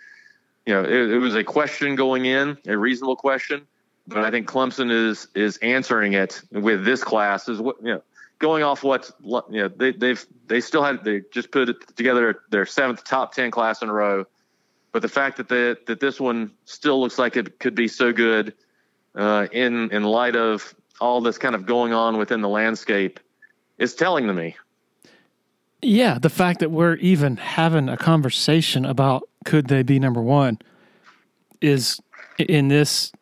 you 0.67 0.75
know, 0.75 0.83
it, 0.85 1.11
it, 1.11 1.19
was 1.19 1.35
a 1.35 1.43
question 1.43 1.97
going 1.97 2.27
in, 2.27 2.59
a 2.67 2.77
reasonable 2.79 3.17
question, 3.17 3.67
but 4.07 4.25
I 4.25 4.31
think 4.31 4.49
Clemson 4.49 4.91
is 4.91 5.27
is 5.35 5.57
answering 5.59 6.13
it 6.13 6.41
with 6.53 6.85
this 6.85 7.03
class. 7.03 7.49
Is 7.49 7.61
what 7.61 7.77
you 7.83 7.95
know, 7.95 8.03
going 8.39 8.63
off 8.63 8.85
what 8.85 9.11
you 9.21 9.63
know 9.63 9.69
they 9.69 9.93
they've 9.93 10.25
they 10.47 10.61
still 10.61 10.85
had 10.85 11.03
they 11.03 11.23
just 11.33 11.51
put 11.51 11.97
together 11.97 12.43
their 12.51 12.67
seventh 12.67 13.03
top 13.05 13.35
ten 13.35 13.51
class 13.51 13.83
in 13.83 13.89
a 13.89 13.93
row 13.93 14.27
but 14.93 15.03
the 15.03 15.09
fact 15.09 15.37
that 15.37 15.49
the, 15.49 15.79
that 15.87 16.01
this 16.01 16.21
one 16.21 16.51
still 16.65 17.01
looks 17.01 17.19
like 17.19 17.37
it 17.37 17.59
could 17.59 17.75
be 17.75 17.89
so 17.89 18.13
good 18.13 18.55
uh, 19.15 19.47
in 19.53 19.91
in 19.93 20.03
light 20.03 20.37
of 20.37 20.75
all 21.01 21.21
this 21.21 21.39
kind 21.39 21.55
of 21.55 21.67
going 21.67 21.93
on 21.93 22.19
within 22.19 22.41
the 22.41 22.49
landscape 22.49 23.21
is 23.79 23.95
telling 23.95 24.27
to 24.27 24.33
me. 24.33 24.57
Yeah, 25.83 26.19
the 26.19 26.29
fact 26.29 26.61
that 26.61 26.71
we're 26.71 26.97
even 26.97 27.37
having 27.37 27.89
a 27.89 27.97
conversation 27.97 28.85
about 28.85 29.29
could 29.45 29.69
they 29.69 29.83
be 29.83 29.99
number 29.99 30.21
one 30.21 30.59
is 31.61 32.01
in 32.39 32.69
this 32.69 33.13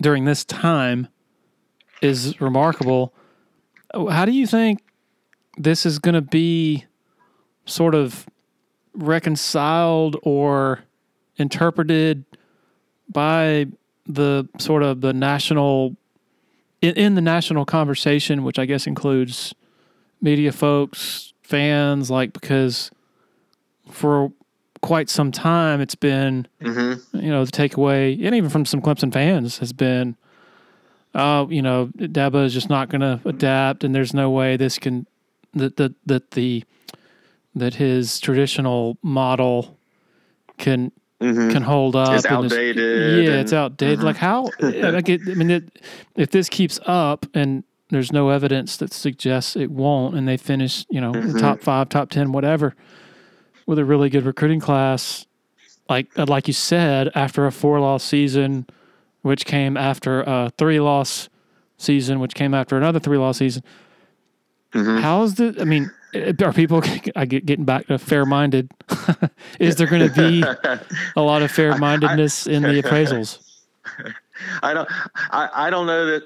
during 0.00 0.24
this 0.24 0.44
time 0.44 1.08
is 2.02 2.40
remarkable. 2.40 3.14
How 3.94 4.24
do 4.24 4.32
you 4.32 4.46
think 4.46 4.80
this 5.56 5.86
is 5.86 6.00
going 6.00 6.16
to 6.16 6.22
be 6.22 6.84
sort 7.66 7.94
of 7.94 8.26
reconciled 8.92 10.16
or 10.22 10.80
interpreted 11.36 12.24
by 13.08 13.66
the 14.06 14.48
sort 14.58 14.82
of 14.82 15.00
the 15.00 15.12
national 15.12 15.96
in, 16.82 16.94
in 16.96 17.14
the 17.14 17.20
national 17.20 17.64
conversation, 17.64 18.42
which 18.42 18.58
I 18.58 18.66
guess 18.66 18.86
includes 18.86 19.54
media 20.20 20.52
folks, 20.52 21.33
fans, 21.44 22.10
like 22.10 22.32
because 22.32 22.90
for 23.90 24.32
quite 24.82 25.08
some 25.08 25.32
time 25.32 25.80
it's 25.80 25.94
been 25.94 26.46
mm-hmm. 26.60 27.18
you 27.18 27.30
know 27.30 27.42
the 27.42 27.50
takeaway 27.50 28.22
and 28.22 28.34
even 28.34 28.50
from 28.50 28.66
some 28.66 28.82
Clemson 28.82 29.10
fans 29.10 29.56
has 29.56 29.72
been 29.72 30.14
uh 31.14 31.46
you 31.48 31.62
know 31.62 31.86
Dabo 31.96 32.44
is 32.44 32.52
just 32.52 32.68
not 32.68 32.90
going 32.90 33.00
to 33.00 33.18
adapt 33.24 33.82
and 33.82 33.94
there's 33.94 34.12
no 34.12 34.28
way 34.28 34.58
this 34.58 34.78
can 34.78 35.06
that 35.54 35.78
that 35.78 35.94
that 36.04 36.32
the 36.32 36.64
that 37.54 37.74
his 37.74 38.20
traditional 38.20 38.98
model 39.02 39.78
can 40.58 40.92
mm-hmm. 41.20 41.50
can 41.50 41.62
hold 41.62 41.96
up. 41.96 42.12
It's 42.12 42.26
outdated. 42.26 43.24
yeah, 43.24 43.30
and, 43.32 43.40
it's 43.40 43.52
outdated. 43.52 43.98
Mm-hmm. 43.98 44.06
Like 44.06 44.16
how? 44.16 44.50
like 44.60 45.08
it, 45.08 45.22
I 45.26 45.34
mean, 45.34 45.50
it, 45.50 45.82
if 46.16 46.30
this 46.30 46.48
keeps 46.48 46.78
up 46.86 47.26
and 47.34 47.64
there's 47.90 48.12
no 48.12 48.30
evidence 48.30 48.76
that 48.78 48.92
suggests 48.92 49.56
it 49.56 49.70
won't, 49.70 50.16
and 50.16 50.26
they 50.26 50.36
finish, 50.36 50.86
you 50.90 51.00
know, 51.00 51.12
mm-hmm. 51.12 51.38
top 51.38 51.60
five, 51.60 51.88
top 51.88 52.10
ten, 52.10 52.32
whatever, 52.32 52.74
with 53.66 53.78
a 53.78 53.84
really 53.84 54.08
good 54.08 54.24
recruiting 54.24 54.60
class, 54.60 55.26
like 55.88 56.08
uh, 56.18 56.26
like 56.26 56.48
you 56.48 56.54
said, 56.54 57.10
after 57.14 57.46
a 57.46 57.52
four 57.52 57.80
loss 57.80 58.02
season, 58.02 58.66
which 59.22 59.44
came 59.44 59.76
after 59.76 60.22
a 60.22 60.50
three 60.56 60.80
loss 60.80 61.28
season, 61.76 62.20
which 62.20 62.34
came 62.34 62.54
after 62.54 62.76
another 62.76 62.98
three 62.98 63.18
loss 63.18 63.38
season. 63.38 63.62
Mm-hmm. 64.72 65.02
How's 65.02 65.34
the? 65.34 65.56
I 65.60 65.64
mean, 65.64 65.90
are 66.42 66.52
people 66.52 66.82
I 67.16 67.24
get 67.26 67.46
getting 67.46 67.64
back 67.64 67.86
to 67.86 67.98
fair 67.98 68.24
minded? 68.24 68.70
Is 69.60 69.76
there 69.76 69.86
going 69.86 70.08
to 70.08 70.14
be 70.14 70.44
a 71.16 71.22
lot 71.22 71.42
of 71.42 71.50
fair 71.50 71.76
mindedness 71.78 72.46
in 72.46 72.62
the 72.62 72.82
appraisals? 72.82 73.40
I 74.62 74.74
don't. 74.74 74.88
I, 75.16 75.48
I 75.54 75.70
don't 75.70 75.86
know 75.86 76.06
that. 76.06 76.22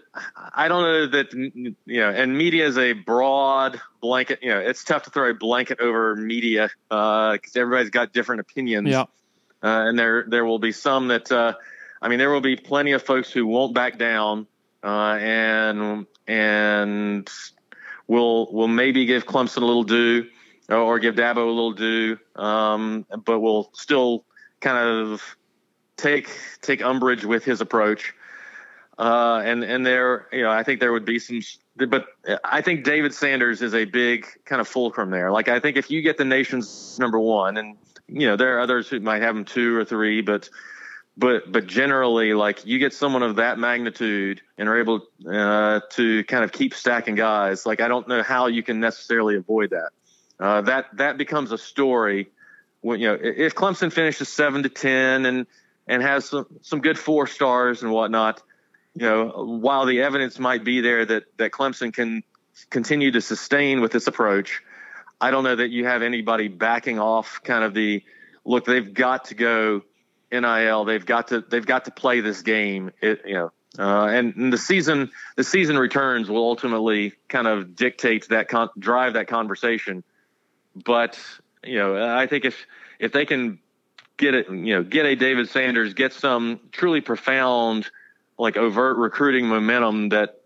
I 0.55 0.69
don't 0.69 0.83
know 0.83 1.07
that. 1.07 1.33
You 1.33 2.01
know, 2.01 2.11
and 2.11 2.37
media 2.37 2.67
is 2.67 2.79
a 2.79 2.93
broad 2.93 3.81
blanket. 4.01 4.41
You 4.43 4.51
know, 4.51 4.61
it's 4.61 4.85
tough 4.85 5.05
to 5.05 5.11
throw 5.11 5.31
a 5.31 5.35
blanket 5.35 5.81
over 5.81 6.17
media 6.17 6.71
because 6.89 7.57
uh, 7.57 7.61
everybody's 7.61 7.91
got 7.91 8.13
different 8.13 8.41
opinions. 8.41 8.89
Yeah. 8.89 9.03
Uh, 9.63 9.89
and 9.89 9.99
there 9.99 10.25
there 10.29 10.45
will 10.45 10.59
be 10.59 10.73
some 10.73 11.09
that. 11.09 11.31
Uh, 11.31 11.55
I 12.01 12.09
mean, 12.09 12.19
there 12.19 12.31
will 12.31 12.41
be 12.41 12.57
plenty 12.57 12.93
of 12.93 13.03
folks 13.03 13.33
who 13.33 13.45
won't 13.47 13.75
back 13.75 13.99
down 13.99 14.47
uh, 14.83 15.19
and 15.21 16.07
and 16.27 17.29
we'll 18.07 18.49
we'll 18.53 18.69
maybe 18.69 19.07
give 19.07 19.27
Clemson 19.27 19.63
a 19.63 19.65
little 19.65 19.85
due 19.85 20.27
or 20.69 20.99
give 20.99 21.15
Dabo 21.15 21.37
a 21.39 21.41
little 21.41 21.73
due, 21.73 22.19
um, 22.37 23.07
but 23.25 23.41
we'll 23.41 23.71
still 23.73 24.25
kind 24.61 24.77
of 24.77 25.37
take 25.99 26.31
take 26.63 26.83
umbrage 26.83 27.25
with 27.25 27.45
his 27.45 27.61
approach. 27.61 28.15
Uh, 28.99 29.43
and 29.45 29.63
and 29.63 29.85
there, 29.85 30.27
you 30.33 30.43
know, 30.43 30.51
I 30.51 30.63
think 30.63 30.81
there 30.81 30.93
would 30.93 31.05
be 31.05 31.19
some, 31.19 31.41
but 31.77 32.07
I 32.43 32.63
think 32.63 32.85
David 32.85 33.15
Sanders 33.15 33.63
is 33.63 33.75
a 33.75 33.85
big 33.85 34.27
kind 34.45 34.61
of 34.61 34.67
fulcrum 34.67 35.11
there. 35.11 35.31
Like 35.31 35.49
I 35.49 35.61
think 35.61 35.77
if 35.77 35.91
you 35.91 36.03
get 36.03 36.17
the 36.17 36.25
nation's 36.25 36.99
number 36.99 37.19
one, 37.19 37.59
and 37.59 37.77
you 38.09 38.27
know 38.27 38.37
there 38.37 38.57
are 38.57 38.61
others 38.61 38.89
who 38.89 38.99
might 38.99 39.23
have 39.23 39.37
him 39.37 39.45
two 39.45 39.77
or 39.77 39.85
three, 39.85 40.21
but 40.21 40.49
but 41.17 41.53
but 41.53 41.69
generally, 41.69 42.35
like 42.35 42.67
you 42.67 42.81
get 42.81 42.93
someone 42.93 43.23
of 43.23 43.37
that 43.37 43.57
magnitude 43.57 44.41
and 44.57 44.69
are 44.69 44.81
able 44.81 45.07
uh, 45.31 45.81
to 45.91 46.25
kind 46.25 46.43
of 46.43 46.51
keep 46.51 46.75
stacking 46.75 47.15
guys. 47.15 47.67
Like 47.67 47.81
I 47.81 47.87
don't 47.87 48.09
know 48.09 48.25
how 48.25 48.49
you 48.49 48.65
can 48.65 48.81
necessarily 48.81 49.37
avoid 49.37 49.71
that. 49.71 49.91
Uh, 50.41 50.63
that 50.63 50.87
that 50.97 51.19
becomes 51.19 51.53
a 51.53 51.59
story 51.59 52.31
when 52.81 52.99
you 52.99 53.07
know 53.07 53.19
if 53.21 53.55
Clemson 53.55 53.93
finishes 53.93 54.29
seven 54.29 54.65
to 54.65 54.69
ten 54.69 55.25
and 55.25 55.47
and 55.89 56.03
has 56.03 56.27
some 56.27 56.47
some 56.63 56.81
good 56.81 56.99
four 56.99 57.27
stars 57.27 57.83
and 57.83 57.91
whatnot. 57.91 58.43
You 58.95 59.03
know, 59.03 59.59
while 59.61 59.87
the 59.87 60.03
evidence 60.03 60.39
might 60.39 60.65
be 60.65 60.81
there 60.81 61.05
that 61.05 61.25
that 61.39 61.51
Clemson 61.51 61.93
can 61.93 62.23
continue 62.71 63.11
to 63.13 63.21
sustain 63.21 63.81
with 63.81 63.93
this 63.93 64.07
approach, 64.07 64.63
I 65.21 65.31
don't 65.31 65.45
know 65.45 65.57
that 65.57 65.71
you 65.71 65.87
have 65.87 66.03
anybody 66.03 66.49
backing 66.49 66.99
off 66.99 67.41
kind 67.43 67.65
of 67.65 67.75
the 67.75 68.03
look. 68.45 68.65
They've 68.65 68.93
got 68.93 69.27
to 69.27 69.35
go 69.35 69.83
NIL. 70.31 70.85
They've 70.85 71.05
got 71.05 71.29
to 71.29 71.41
they've 71.41 71.67
got 71.67 71.87
to 71.87 71.91
play 71.91 72.21
this 72.21 72.43
game. 72.43 72.93
It, 73.01 73.23
you 73.25 73.35
know, 73.35 73.53
uh, 73.79 74.07
and, 74.07 74.35
and, 74.37 74.53
the 74.53 74.59
season 74.59 75.11
the 75.37 75.45
season 75.45 75.79
returns 75.79 76.29
will 76.29 76.43
ultimately 76.43 77.13
kind 77.29 77.47
of 77.47 77.77
dictate 77.77 78.29
that 78.29 78.49
con- 78.49 78.71
drive 78.79 79.15
that 79.15 79.29
conversation. 79.29 80.03
But 80.75 81.19
you 81.65 81.79
know, 81.79 82.17
I 82.17 82.27
think 82.27 82.45
if 82.45 82.67
if 82.99 83.13
they 83.13 83.25
can 83.25 83.61
get 84.19 84.35
it, 84.35 84.49
you 84.51 84.75
know, 84.75 84.83
get 84.83 85.07
a 85.07 85.15
David 85.15 85.49
Sanders, 85.49 85.95
get 85.95 86.13
some 86.13 86.61
truly 86.71 87.01
profound, 87.01 87.91
like 88.39 88.57
overt 88.57 88.99
recruiting 88.99 89.49
momentum 89.49 90.11
that 90.11 90.41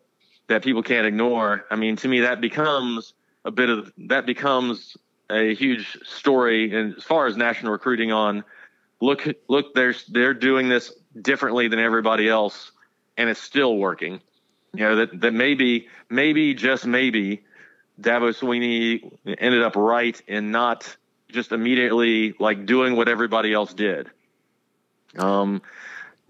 that 0.49 0.63
people 0.63 0.83
can't 0.83 1.07
ignore. 1.07 1.65
I 1.71 1.77
mean, 1.77 1.97
to 1.97 2.09
me, 2.09 2.21
that 2.21 2.41
becomes 2.41 3.15
a 3.45 3.51
bit 3.51 3.71
of 3.71 3.93
that 3.99 4.27
becomes 4.27 4.97
a 5.31 5.55
huge 5.55 5.99
story 6.05 6.75
and 6.75 6.95
as 6.97 7.03
far 7.05 7.27
as 7.27 7.37
national 7.37 7.73
recruiting 7.73 8.13
on 8.13 8.45
look 9.01 9.27
look 9.49 9.75
they're 9.75 9.95
they're 10.11 10.35
doing 10.35 10.69
this 10.69 10.93
differently 11.21 11.69
than 11.69 11.79
everybody 11.79 12.29
else 12.29 12.73
and 13.17 13.31
it's 13.31 13.41
still 13.41 13.77
working 13.77 14.21
you 14.75 14.81
know 14.81 14.97
that 14.97 15.21
that 15.21 15.33
maybe 15.33 15.89
maybe 16.11 16.55
just 16.55 16.87
maybe 16.87 17.43
Dabo 18.01 18.35
Swinney 18.35 19.11
ended 19.39 19.63
up 19.63 19.77
right 19.77 20.21
in 20.27 20.51
not 20.51 20.97
just 21.33 21.53
immediately 21.53 22.35
like 22.39 22.67
doing 22.67 22.97
what 22.97 23.09
everybody 23.09 23.53
else 23.53 23.75
did. 23.75 24.11
Um 25.19 25.63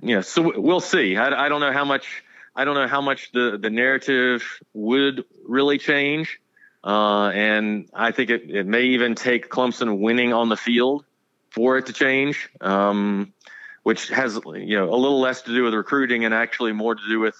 you 0.00 0.16
know 0.16 0.22
so 0.22 0.60
we'll 0.60 0.80
see. 0.80 1.16
I, 1.16 1.46
I 1.46 1.48
don't 1.48 1.60
know 1.60 1.72
how 1.72 1.84
much 1.84 2.24
I 2.54 2.64
don't 2.64 2.74
know 2.74 2.88
how 2.88 3.00
much 3.00 3.32
the 3.32 3.58
the 3.60 3.70
narrative 3.70 4.42
would 4.74 5.24
really 5.46 5.78
change. 5.78 6.38
Uh, 6.84 7.28
and 7.28 7.88
I 7.94 8.10
think 8.10 8.30
it, 8.30 8.50
it 8.50 8.66
may 8.66 8.82
even 8.86 9.14
take 9.14 9.48
Clemson 9.48 10.00
winning 10.00 10.32
on 10.32 10.48
the 10.48 10.56
field 10.56 11.04
for 11.50 11.78
it 11.78 11.86
to 11.86 11.92
change, 11.92 12.50
um, 12.60 13.32
which 13.84 14.08
has 14.08 14.38
you 14.56 14.76
know 14.76 14.92
a 14.92 14.96
little 14.96 15.20
less 15.20 15.42
to 15.42 15.54
do 15.54 15.62
with 15.62 15.74
recruiting 15.74 16.24
and 16.24 16.34
actually 16.34 16.72
more 16.72 16.94
to 16.94 17.08
do 17.08 17.20
with 17.20 17.36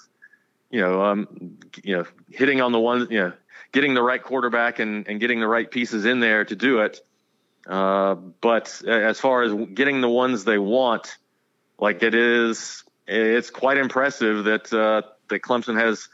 you 0.71 0.81
know 0.81 1.03
um, 1.03 1.59
you 1.83 1.97
know 1.97 2.05
hitting 2.31 2.61
on 2.61 2.73
the 2.73 2.79
one 2.79 3.09
you 3.11 3.19
know 3.19 3.33
getting 3.73 3.95
the 3.95 4.03
right 4.03 4.23
quarterback 4.23 4.79
and, 4.79 5.09
and 5.09 5.19
getting 5.19 5.41
the 5.41 5.49
right 5.49 5.71
pieces 5.71 6.05
in 6.05 6.21
there 6.21 6.45
to 6.45 6.55
do 6.55 6.81
it. 6.81 7.01
Uh, 7.67 8.15
but 8.15 8.83
as 8.87 9.21
far 9.21 9.43
as 9.43 9.53
getting 9.75 10.01
the 10.01 10.09
ones 10.09 10.45
they 10.45 10.59
want, 10.59 11.17
like 11.79 12.03
it 12.03 12.15
is, 12.15 12.85
it's 13.07 13.51
quite 13.51 13.77
impressive 13.77 14.45
that 14.45 14.73
uh, 14.73 15.03
that 15.29 15.43
Clemson 15.43 15.79
has 15.79 16.09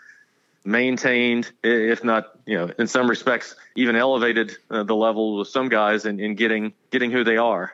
maintained, 0.64 1.50
if 1.62 2.04
not, 2.04 2.38
you 2.46 2.58
know, 2.58 2.70
in 2.78 2.86
some 2.86 3.08
respects, 3.08 3.56
even 3.74 3.96
elevated 3.96 4.56
uh, 4.70 4.82
the 4.82 4.94
level 4.94 5.38
with 5.38 5.48
some 5.48 5.68
guys 5.68 6.04
in, 6.04 6.20
in 6.20 6.34
getting 6.34 6.72
getting 6.90 7.10
who 7.10 7.24
they 7.24 7.36
are. 7.36 7.72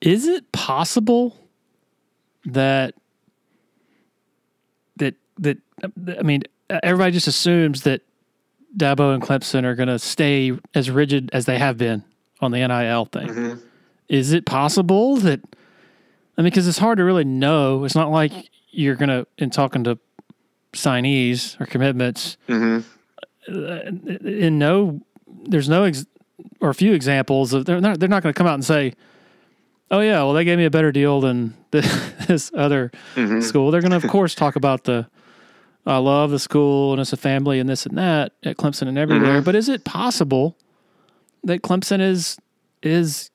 Is 0.00 0.26
it 0.26 0.50
possible 0.52 1.36
that 2.46 2.94
that 4.96 5.14
that 5.38 5.58
I 6.18 6.22
mean 6.22 6.42
everybody 6.82 7.12
just 7.12 7.28
assumes 7.28 7.82
that 7.82 8.02
Dabo 8.76 9.14
and 9.14 9.22
Clemson 9.22 9.64
are 9.64 9.74
going 9.74 9.88
to 9.88 9.98
stay 9.98 10.52
as 10.74 10.90
rigid 10.90 11.30
as 11.32 11.44
they 11.44 11.58
have 11.58 11.76
been 11.76 12.04
on 12.40 12.50
the 12.50 12.66
NIL 12.66 13.04
thing. 13.06 13.28
Mm-hmm. 13.28 13.60
Is 14.08 14.32
it 14.32 14.46
possible 14.46 15.16
that 15.16 15.40
I 16.36 16.42
mean 16.42 16.50
because 16.50 16.66
it's 16.66 16.78
hard 16.78 16.98
to 16.98 17.04
really 17.04 17.24
know. 17.24 17.84
It's 17.84 17.94
not 17.94 18.10
like 18.10 18.32
you're 18.70 18.96
going 18.96 19.08
to 19.08 19.26
in 19.38 19.50
talking 19.50 19.84
to 19.84 19.98
signees 20.72 21.60
or 21.60 21.66
commitments. 21.66 22.36
Mm-hmm. 22.48 22.86
Uh, 23.48 24.28
in 24.28 24.58
no, 24.58 25.00
there's 25.44 25.68
no 25.68 25.84
ex, 25.84 26.06
or 26.60 26.70
a 26.70 26.74
few 26.74 26.92
examples 26.92 27.52
of 27.52 27.64
they're 27.66 27.80
not 27.80 28.00
they're 28.00 28.08
not 28.08 28.22
going 28.22 28.32
to 28.32 28.38
come 28.38 28.46
out 28.46 28.54
and 28.54 28.64
say, 28.64 28.94
oh 29.90 30.00
yeah, 30.00 30.22
well 30.22 30.32
they 30.32 30.44
gave 30.44 30.58
me 30.58 30.64
a 30.64 30.70
better 30.70 30.92
deal 30.92 31.20
than 31.20 31.54
this 31.70 32.50
other 32.56 32.90
mm-hmm. 33.14 33.40
school. 33.40 33.70
They're 33.70 33.80
going 33.80 33.90
to 33.92 33.96
of 33.96 34.08
course 34.08 34.34
talk 34.34 34.56
about 34.56 34.84
the 34.84 35.06
I 35.86 35.96
love 35.98 36.30
the 36.30 36.38
school 36.38 36.92
and 36.92 37.00
it's 37.00 37.12
a 37.12 37.16
family 37.16 37.58
and 37.58 37.68
this 37.68 37.86
and 37.86 37.96
that 37.96 38.32
at 38.42 38.56
Clemson 38.56 38.88
and 38.88 38.98
everywhere. 38.98 39.36
Mm-hmm. 39.36 39.44
But 39.44 39.54
is 39.54 39.68
it 39.68 39.84
possible 39.84 40.56
that 41.44 41.62
Clemson 41.62 42.00
is 42.00 42.38
is 42.82 43.30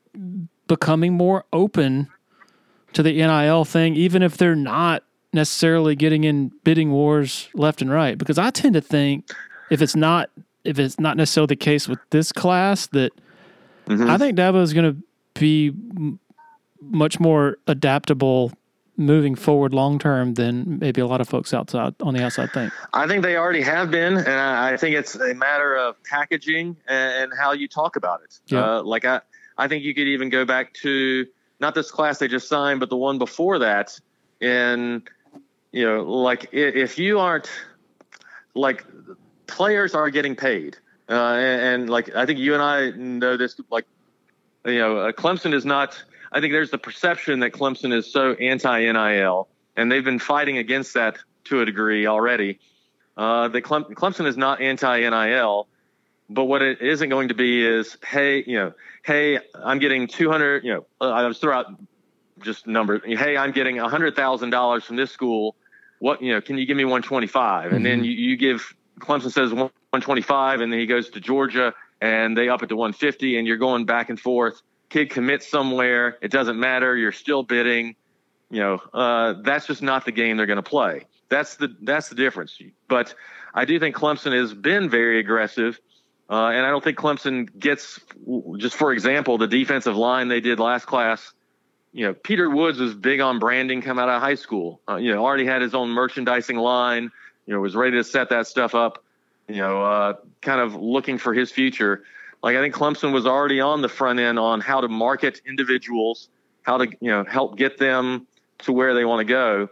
becoming 0.68 1.14
more 1.14 1.45
open 1.53 2.10
to 2.93 3.03
the 3.03 3.12
NIL 3.12 3.66
thing, 3.66 3.95
even 3.95 4.24
if 4.24 4.38
they're 4.38 4.56
not 4.56 5.03
necessarily 5.34 5.95
getting 5.95 6.24
in 6.24 6.51
bidding 6.64 6.91
wars 6.91 7.49
left 7.53 7.82
and 7.82 7.91
right? 7.91 8.18
Because 8.18 8.38
I 8.38 8.49
tend 8.49 8.74
to 8.74 8.82
think 8.82 9.30
if 9.70 9.82
it's 9.82 9.95
not 9.95 10.30
if 10.64 10.80
it's 10.80 10.99
not 10.99 11.16
necessarily 11.18 11.47
the 11.47 11.56
case 11.56 11.88
with 11.88 11.99
this 12.10 12.32
class 12.32 12.88
that 12.88 13.12
mm-hmm. 13.86 14.10
I 14.10 14.18
think 14.18 14.38
Dabo 14.38 14.62
is 14.64 14.74
going 14.74 14.95
to 14.95 15.39
be 15.39 15.72
much 16.82 17.20
more 17.20 17.58
adaptable 17.68 18.51
moving 18.98 19.36
forward 19.36 19.74
long 19.74 20.00
term 20.00 20.34
than 20.36 20.80
maybe 20.80 21.02
a 21.02 21.06
lot 21.06 21.22
of 21.22 21.28
folks 21.28 21.54
outside 21.54 21.96
on 22.02 22.14
the 22.14 22.24
outside 22.24 22.52
think. 22.54 22.72
I 22.93 23.08
think 23.08 23.24
they 23.24 23.36
already 23.38 23.62
have 23.62 23.91
been, 23.91 24.18
and 24.18 24.30
I 24.30 24.78
think 24.78 24.96
it's 24.96 25.16
a 25.16 25.34
matter 25.34 25.76
of 25.76 26.02
packaging 26.04 26.78
and 26.88 27.32
how 27.38 27.52
you 27.52 27.68
talk 27.68 27.96
about 27.96 28.22
it. 28.24 28.39
Yeah. 28.48 28.78
Uh, 28.78 28.84
like 28.84 29.06
I, 29.06 29.22
I 29.58 29.68
think 29.68 29.84
you 29.84 29.93
could 29.93 30.08
even 30.08 30.30
go 30.30 30.46
back 30.46 30.74
to 30.76 31.26
not 31.60 31.76
this 31.76 31.91
class 31.91 32.20
they 32.20 32.28
just 32.28 32.48
signed, 32.48 32.80
but 32.80 32.89
the 32.89 32.98
one 32.98 33.18
before 33.18 33.60
that. 33.60 34.00
In 34.41 35.04
you 35.72 35.86
know, 35.86 36.04
like 36.04 36.50
if 36.52 37.00
you 37.00 37.20
aren't 37.20 37.50
like 38.54 38.86
players 39.48 39.96
are 39.96 40.10
getting 40.10 40.36
paid, 40.36 40.78
uh, 41.10 41.14
and, 41.14 41.62
and 41.62 41.89
like 41.89 42.14
I 42.16 42.26
think 42.26 42.39
you 42.39 42.54
and 42.54 42.62
I 42.62 42.91
know 42.91 43.38
this, 43.38 43.60
like 43.70 43.86
you 44.66 44.80
know, 44.80 44.98
uh, 44.98 45.12
Clemson 45.12 45.54
is 45.54 45.66
not 45.66 46.04
I 46.36 46.42
think 46.42 46.52
there's 46.52 46.70
the 46.70 46.78
perception 46.78 47.40
that 47.40 47.54
Clemson 47.54 47.94
is 47.94 48.12
so 48.12 48.34
anti 48.34 48.92
NIL, 48.92 49.48
and 49.78 49.90
they've 49.90 50.04
been 50.04 50.20
fighting 50.20 50.58
against 50.58 50.94
that 50.96 51.18
to 51.46 51.62
a 51.62 51.66
degree 51.66 52.08
already. 52.08 52.60
Uh, 53.16 53.48
the 53.48 53.62
Clem- 53.62 53.86
Clemson 53.86 54.28
is 54.28 54.36
not 54.36 54.60
anti 54.62 55.10
NIL, 55.10 55.70
but 56.30 56.44
what 56.44 56.62
it 56.62 56.82
isn't 56.82 57.08
going 57.08 57.30
to 57.30 57.34
be 57.34 57.66
is, 57.66 57.98
hey, 58.06 58.44
you 58.46 58.58
know, 58.58 58.74
hey, 59.06 59.40
I'm 59.64 59.80
getting 59.80 60.08
200, 60.08 60.66
you 60.66 60.74
know, 60.74 60.86
uh, 61.00 61.10
I 61.10 61.26
was 61.26 61.40
throw 61.40 61.56
out 61.56 61.68
just 62.42 62.68
numbers. 62.68 63.02
Hey, 63.06 63.38
I'm 63.38 63.54
getting 63.54 63.78
$100,000 63.78 64.84
from 64.84 64.96
this 64.98 65.12
school. 65.12 65.56
What, 66.00 66.22
you 66.22 66.34
know, 66.34 66.42
can 66.42 66.58
you 66.58 66.66
give 66.66 66.76
me 66.76 66.84
125? 66.84 67.68
Mm-hmm. 67.68 67.76
And 67.76 67.86
then 67.86 68.00
mm-hmm. 68.00 68.06
you, 68.06 68.12
you 68.12 68.36
give 68.36 68.76
Clemson 69.00 69.32
says 69.32 69.54
125, 69.54 70.60
and 70.60 70.74
then 70.74 70.80
he 70.82 70.86
goes 70.86 71.10
to 71.12 71.22
Georgia 71.22 71.74
and 72.02 72.38
they 72.38 72.50
up 72.50 72.62
it 72.62 72.68
to 72.68 72.76
150, 72.76 73.38
and 73.38 73.48
you're 73.48 73.56
going 73.56 73.86
back 73.86 74.10
and 74.10 74.20
forth 74.20 74.62
kid 74.90 75.10
commits 75.10 75.48
somewhere, 75.48 76.18
it 76.22 76.32
doesn't 76.32 76.60
matter. 76.60 76.96
You're 76.96 77.12
still 77.12 77.44
bidding. 77.44 77.96
You 78.50 78.60
know, 78.60 78.82
uh, 78.94 79.36
that's 79.42 79.66
just 79.66 79.82
not 79.82 80.06
the 80.06 80.12
game 80.12 80.38
they're 80.38 80.46
going 80.46 80.58
to 80.58 80.64
play. 80.64 81.06
That's 81.30 81.56
the 81.56 81.76
that's 81.82 82.10
the 82.10 82.16
difference. 82.16 82.60
But 82.88 83.16
I 83.54 83.66
do 83.66 83.80
think 83.80 83.96
Clemson 83.96 84.34
has 84.34 84.54
been 84.54 84.90
very 84.90 85.20
aggressive, 85.20 85.80
uh, 86.30 86.48
and 86.48 86.66
I 86.66 86.70
don't 86.70 86.84
think 86.84 86.98
Clemson 86.98 87.48
gets 87.58 88.00
just 88.58 88.76
for 88.76 88.94
example 88.94 89.38
the 89.38 89.48
defensive 89.48 89.98
line 89.98 90.28
they 90.28 90.42
did 90.42 90.60
last 90.60 90.86
class. 90.86 91.34
You 91.92 92.08
know, 92.08 92.14
Peter 92.14 92.50
Woods 92.50 92.78
was 92.78 92.94
big 92.94 93.22
on 93.22 93.40
branding 93.40 93.82
come 93.82 93.98
out 93.98 94.10
of 94.10 94.22
high 94.22 94.36
school. 94.36 94.82
Uh, 94.88 94.98
you 94.98 95.14
know, 95.14 95.26
already 95.26 95.46
had 95.46 95.62
his 95.62 95.74
own 95.74 95.90
merchandising 95.90 96.58
line. 96.58 97.12
You 97.46 97.54
know, 97.54 97.60
was 97.60 97.76
ready 97.76 97.98
to 97.98 98.04
set 98.04 98.30
that 98.30 98.48
stuff 98.48 98.76
up. 98.76 99.04
You 99.48 99.58
know, 99.58 99.84
uh, 99.84 100.14
kind 100.42 100.60
of 100.60 100.76
looking 100.76 101.18
for 101.18 101.34
his 101.34 101.52
future. 101.52 102.04
Like 102.46 102.58
I 102.58 102.62
think 102.62 102.76
Clemson 102.76 103.12
was 103.12 103.26
already 103.26 103.60
on 103.60 103.82
the 103.82 103.89
front 103.89 104.20
end 104.20 104.38
on 104.38 104.62
how 104.62 104.80
to 104.80 104.88
market 104.88 105.41
individuals, 105.48 106.30
how 106.62 106.78
to 106.78 106.88
you 107.02 107.10
know 107.10 107.24
help 107.24 107.58
get 107.58 107.80
them 107.80 108.28
to 108.60 108.72
where 108.72 108.93
they 108.93 109.04
want 109.04 109.22
to 109.22 109.26
go. 109.26 109.70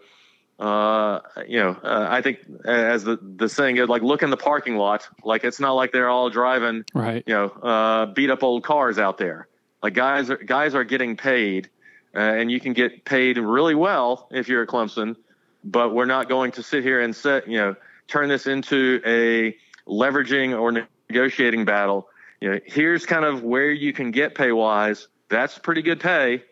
Uh, 0.58 1.20
you 1.48 1.60
know, 1.60 1.78
uh, 1.84 2.08
I 2.10 2.24
think 2.24 2.40
as 2.66 3.04
the 3.04 3.20
the 3.22 3.48
saying 3.48 3.76
goes, 3.76 3.90
like 3.90 4.02
look 4.02 4.24
in 4.24 4.32
the 4.32 4.38
parking 4.38 4.76
lot. 4.76 5.08
Like 5.24 5.44
it's 5.44 5.60
not 5.60 5.74
like 5.74 5.92
they're 5.92 6.10
all 6.10 6.32
driving, 6.32 6.84
right? 6.96 7.24
You 7.28 7.34
know, 7.36 7.46
uh, 7.46 8.06
beat 8.08 8.32
up 8.32 8.42
old 8.42 8.64
cars 8.64 8.98
out 8.98 9.20
there. 9.20 9.48
Like 9.84 9.94
guys 9.94 10.32
are 10.32 10.38
guys 10.38 10.74
are 10.74 10.84
getting 10.84 11.16
paid, 11.16 11.70
uh, 12.16 12.22
and 12.22 12.52
you 12.52 12.60
can 12.60 12.74
get 12.74 13.06
paid 13.06 13.38
really 13.38 13.76
well 13.76 14.28
if 14.32 14.50
you're 14.50 14.64
at 14.64 14.70
Clemson. 14.70 15.16
But 15.64 15.94
we're 15.94 16.06
not 16.06 16.28
going 16.28 16.52
to 16.54 16.64
sit 16.64 16.84
here 16.84 17.02
and 17.02 17.16
set 17.16 17.48
you 17.48 17.60
know 17.60 17.76
turn 18.08 18.30
this 18.30 18.48
into 18.48 19.00
a 19.06 19.56
leveraging 19.88 20.60
or 20.60 20.88
negotiating 21.08 21.66
battle 21.66 22.10
you 22.44 22.52
know, 22.52 22.60
here's 22.66 23.06
kind 23.06 23.24
of 23.24 23.42
where 23.42 23.72
you 23.72 23.94
can 23.94 24.12
get 24.12 24.36
pay 24.36 24.52
wise. 24.52 25.08
That's 25.30 25.58
pretty 25.58 25.82
good 25.82 26.02
pay. 26.02 26.44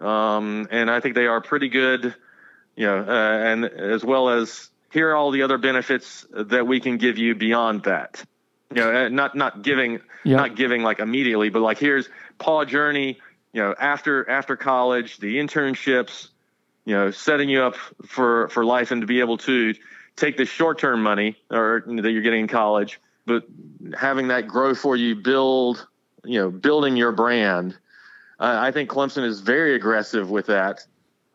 um, 0.00 0.68
and 0.70 0.88
I 0.88 1.00
think 1.00 1.16
they 1.16 1.26
are 1.26 1.40
pretty 1.40 1.68
good. 1.68 2.14
You 2.76 2.86
know, 2.86 2.98
uh, 3.00 3.38
and 3.50 3.64
as 3.64 4.04
well 4.04 4.28
as 4.28 4.70
here 4.92 5.10
are 5.10 5.16
all 5.16 5.32
the 5.32 5.42
other 5.42 5.58
benefits 5.58 6.24
that 6.30 6.68
we 6.68 6.78
can 6.78 6.98
give 6.98 7.18
you 7.18 7.34
beyond 7.34 7.82
that. 7.82 8.22
You 8.72 8.76
know, 8.76 8.94
uh, 9.06 9.08
not 9.08 9.34
not 9.34 9.62
giving 9.62 10.00
Yeah. 10.22 10.36
not 10.36 10.54
giving 10.54 10.84
like 10.84 11.00
immediately, 11.00 11.48
but 11.48 11.62
like 11.62 11.78
here's 11.78 12.08
Paul 12.38 12.64
Journey. 12.64 13.18
You 13.52 13.62
know, 13.62 13.74
after 13.76 14.30
after 14.30 14.54
college, 14.56 15.18
the 15.18 15.36
internships. 15.38 16.28
You 16.84 16.94
know, 16.94 17.10
setting 17.10 17.48
you 17.48 17.62
up 17.62 17.74
for 18.06 18.48
for 18.50 18.64
life 18.64 18.92
and 18.92 19.00
to 19.02 19.06
be 19.08 19.18
able 19.18 19.38
to 19.38 19.74
take 20.14 20.36
the 20.36 20.44
short 20.46 20.78
term 20.78 21.02
money 21.02 21.36
or 21.50 21.82
that 21.86 22.10
you're 22.12 22.22
getting 22.22 22.42
in 22.42 22.48
college, 22.48 23.00
but 23.26 23.44
having 23.98 24.28
that 24.28 24.46
grow 24.48 24.74
for 24.74 24.96
you, 24.96 25.14
build 25.14 25.86
you 26.24 26.38
know, 26.38 26.50
building 26.50 26.96
your 26.96 27.12
brand. 27.12 27.76
Uh, 28.38 28.58
I 28.60 28.72
think 28.72 28.90
Clemson 28.90 29.24
is 29.24 29.40
very 29.40 29.74
aggressive 29.74 30.30
with 30.30 30.46
that 30.46 30.84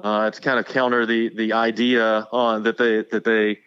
uh, 0.03 0.29
to 0.29 0.41
kind 0.41 0.59
of 0.59 0.65
counter 0.67 1.05
the 1.05 1.29
the 1.29 1.53
idea 1.53 2.27
on 2.31 2.63
that 2.63 2.77
they 2.77 3.03
that 3.11 3.23
they 3.23 3.59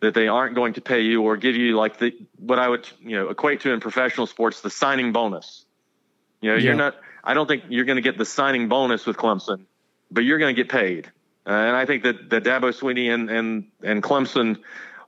that 0.00 0.14
they 0.14 0.28
aren't 0.28 0.54
going 0.54 0.72
to 0.74 0.80
pay 0.80 1.00
you 1.00 1.22
or 1.22 1.36
give 1.36 1.56
you 1.56 1.76
like 1.76 1.98
the 1.98 2.14
what 2.38 2.58
I 2.58 2.68
would 2.68 2.88
you 3.00 3.16
know 3.16 3.28
equate 3.28 3.60
to 3.62 3.72
in 3.72 3.80
professional 3.80 4.26
sports 4.26 4.60
the 4.60 4.70
signing 4.70 5.12
bonus. 5.12 5.64
You 6.40 6.50
know, 6.50 6.56
Yeah. 6.56 6.62
you're 6.62 6.74
not. 6.74 6.96
I 7.22 7.34
don't 7.34 7.46
think 7.46 7.64
you're 7.68 7.84
going 7.84 7.96
to 7.96 8.02
get 8.02 8.16
the 8.16 8.24
signing 8.24 8.68
bonus 8.68 9.06
with 9.06 9.16
Clemson, 9.16 9.66
but 10.10 10.24
you're 10.24 10.38
going 10.38 10.54
to 10.54 10.62
get 10.62 10.70
paid. 10.70 11.06
Uh, 11.46 11.50
and 11.50 11.76
I 11.76 11.84
think 11.84 12.02
that 12.04 12.30
that 12.30 12.44
Dabo 12.44 12.70
Swinney 12.72 13.12
and 13.12 13.28
and 13.28 13.64
and 13.82 14.02
Clemson, 14.02 14.58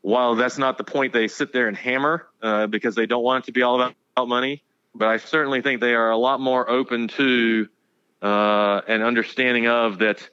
while 0.03 0.35
that's 0.35 0.59
not 0.59 0.79
the 0.79 0.85
point 0.85 1.13
they 1.13 1.29
sit 1.29 1.53
there 1.53 1.69
and 1.69 1.77
hammer 1.77 2.29
uh, 2.43 2.67
because 2.67 2.95
they 2.95 3.07
don't 3.07 3.23
want 3.23 3.45
it 3.45 3.47
to 3.47 3.53
be 3.53 3.63
all 3.63 3.77
about, 3.77 3.95
about 4.17 4.29
money, 4.29 4.63
but 4.95 5.09
I 5.09 5.17
certainly 5.17 5.63
think 5.63 5.81
they 5.81 5.95
are 5.95 6.11
a 6.11 6.17
lot 6.17 6.41
more 6.41 6.69
open 6.69 7.09
to 7.09 7.69
uh, 8.21 8.83
an 8.87 9.03
understanding 9.03 9.67
of 9.67 9.99
that. 9.99 10.29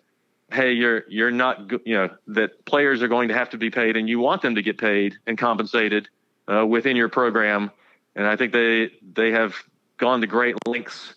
Hey, 0.52 0.74
you're 0.74 1.04
you're 1.08 1.32
not 1.32 1.72
you 1.86 1.96
know 1.96 2.10
that 2.28 2.66
players 2.66 3.04
are 3.04 3.08
going 3.08 3.28
to 3.28 3.36
have 3.36 3.52
to 3.52 3.58
be 3.58 3.70
paid, 3.70 3.96
and 3.96 4.10
you 4.10 4.20
want 4.20 4.42
them 4.42 4.56
to 4.56 4.64
get 4.64 4.80
paid 4.80 5.16
and 5.28 5.38
compensated 5.38 6.10
uh, 6.52 6.66
within 6.66 6.96
your 6.96 7.10
program. 7.10 7.72
And 8.16 8.26
I 8.26 8.36
think 8.36 8.52
they 8.52 8.92
they 9.14 9.32
have 9.32 9.56
gone 9.98 10.22
to 10.22 10.28
great 10.28 10.56
lengths 10.68 11.14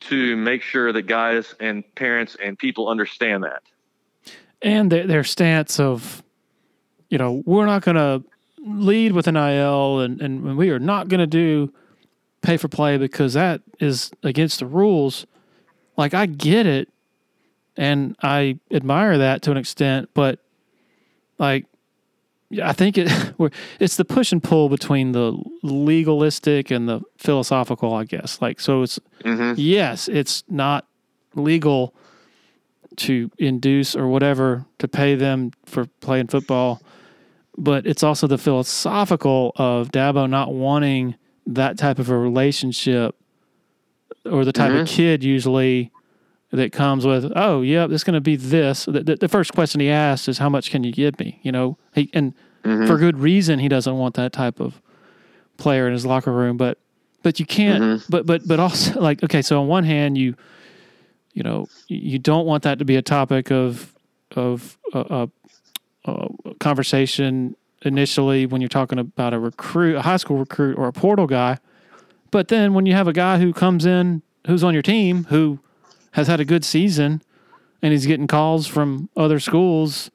to 0.00 0.36
make 0.36 0.62
sure 0.62 0.92
that 0.92 1.02
guys 1.02 1.54
and 1.60 1.84
parents 1.94 2.36
and 2.42 2.58
people 2.58 2.88
understand 2.88 3.44
that. 3.44 3.62
and 4.62 4.90
their, 4.90 5.06
their 5.06 5.24
stance 5.24 5.78
of, 5.80 6.22
you 7.12 7.18
know, 7.18 7.42
we're 7.44 7.66
not 7.66 7.82
going 7.82 7.96
to 7.96 8.24
lead 8.64 9.12
with 9.12 9.26
NIL 9.26 10.00
and, 10.00 10.18
and 10.22 10.56
we 10.56 10.70
are 10.70 10.78
not 10.78 11.08
going 11.08 11.20
to 11.20 11.26
do 11.26 11.70
pay 12.40 12.56
for 12.56 12.68
play 12.68 12.96
because 12.96 13.34
that 13.34 13.60
is 13.80 14.10
against 14.22 14.60
the 14.60 14.66
rules. 14.66 15.26
Like, 15.98 16.14
I 16.14 16.24
get 16.24 16.66
it 16.66 16.88
and 17.76 18.16
I 18.22 18.58
admire 18.70 19.18
that 19.18 19.42
to 19.42 19.50
an 19.50 19.58
extent, 19.58 20.08
but 20.14 20.38
like, 21.36 21.66
I 22.62 22.72
think 22.72 22.96
it 22.96 23.10
it's 23.78 23.96
the 23.96 24.06
push 24.06 24.32
and 24.32 24.42
pull 24.42 24.70
between 24.70 25.12
the 25.12 25.36
legalistic 25.62 26.70
and 26.70 26.88
the 26.88 27.02
philosophical, 27.18 27.92
I 27.92 28.04
guess. 28.04 28.40
Like, 28.40 28.58
so 28.58 28.82
it's 28.82 28.98
Mm-hmm. 29.22 29.60
yes, 29.60 30.08
it's 30.08 30.44
not 30.48 30.86
legal 31.34 31.94
to 32.96 33.30
induce 33.38 33.94
or 33.94 34.08
whatever 34.08 34.64
to 34.78 34.88
pay 34.88 35.14
them 35.14 35.52
for 35.66 35.86
playing 36.00 36.26
football, 36.28 36.82
but 37.56 37.86
it's 37.86 38.02
also 38.02 38.26
the 38.26 38.38
philosophical 38.38 39.52
of 39.56 39.90
Dabo 39.92 40.28
not 40.28 40.52
wanting 40.54 41.16
that 41.46 41.76
type 41.78 41.98
of 41.98 42.08
a 42.08 42.16
relationship 42.16 43.14
or 44.24 44.44
the 44.44 44.52
type 44.52 44.72
of 44.82 44.86
kid 44.86 45.24
usually 45.24 45.90
that 46.50 46.70
comes 46.72 47.06
with, 47.06 47.32
oh, 47.34 47.62
yeah, 47.62 47.86
it's 47.90 48.04
going 48.04 48.14
to 48.14 48.20
be 48.20 48.36
this. 48.36 48.84
The, 48.84 49.02
the, 49.02 49.16
the 49.16 49.28
first 49.28 49.52
question 49.54 49.80
he 49.80 49.88
asks 49.88 50.28
is, 50.28 50.38
how 50.38 50.48
much 50.48 50.70
can 50.70 50.84
you 50.84 50.92
give 50.92 51.18
me? 51.18 51.40
You 51.42 51.50
know, 51.52 51.78
he, 51.94 52.10
and 52.12 52.34
for 52.86 52.96
good 52.98 53.18
reason, 53.18 53.58
he 53.58 53.68
doesn't 53.68 53.96
want 53.98 54.14
that 54.16 54.32
type 54.32 54.60
of 54.60 54.80
player 55.56 55.86
in 55.86 55.92
his 55.92 56.04
locker 56.06 56.32
room, 56.32 56.56
but 56.56 56.78
but 57.22 57.38
you 57.40 57.46
can't 57.46 57.80
but 58.08 58.26
but 58.26 58.46
but 58.46 58.58
also 58.60 59.00
like 59.00 59.22
okay 59.22 59.42
so 59.42 59.60
on 59.60 59.68
one 59.68 59.84
hand 59.84 60.18
you 60.18 60.34
you 61.34 61.42
know 61.42 61.68
you- 61.88 61.98
you 62.12 62.18
don't 62.18 62.46
want 62.46 62.64
that 62.64 62.78
to 62.80 62.84
be 62.84 62.96
a 62.96 63.02
topic 63.02 63.50
of 63.50 63.94
of 64.36 64.76
uh, 64.92 65.00
uh, 65.00 65.26
uh, 66.04 66.28
conversation 66.60 67.56
initially 67.82 68.46
when 68.46 68.60
you're 68.60 68.68
talking 68.68 68.98
about 68.98 69.34
a 69.34 69.38
recruit 69.38 69.96
a 69.96 70.02
high 70.02 70.16
school 70.16 70.38
recruit 70.38 70.78
or 70.78 70.86
a 70.88 70.92
portal 70.92 71.26
guy 71.26 71.58
but 72.30 72.48
then 72.48 72.74
when 72.74 72.86
you 72.86 72.92
have 72.94 73.08
a 73.08 73.12
guy 73.12 73.38
who 73.38 73.52
comes 73.52 73.84
in 73.84 74.22
who's 74.46 74.62
on 74.62 74.72
your 74.72 74.82
team 74.82 75.24
who 75.24 75.58
has 76.12 76.28
had 76.28 76.38
a 76.40 76.44
good 76.44 76.64
season 76.64 77.20
and 77.82 77.92
he's 77.92 78.06
getting 78.06 78.26
calls 78.28 78.66
from 78.66 79.08
other 79.16 79.40
schools 79.40 80.10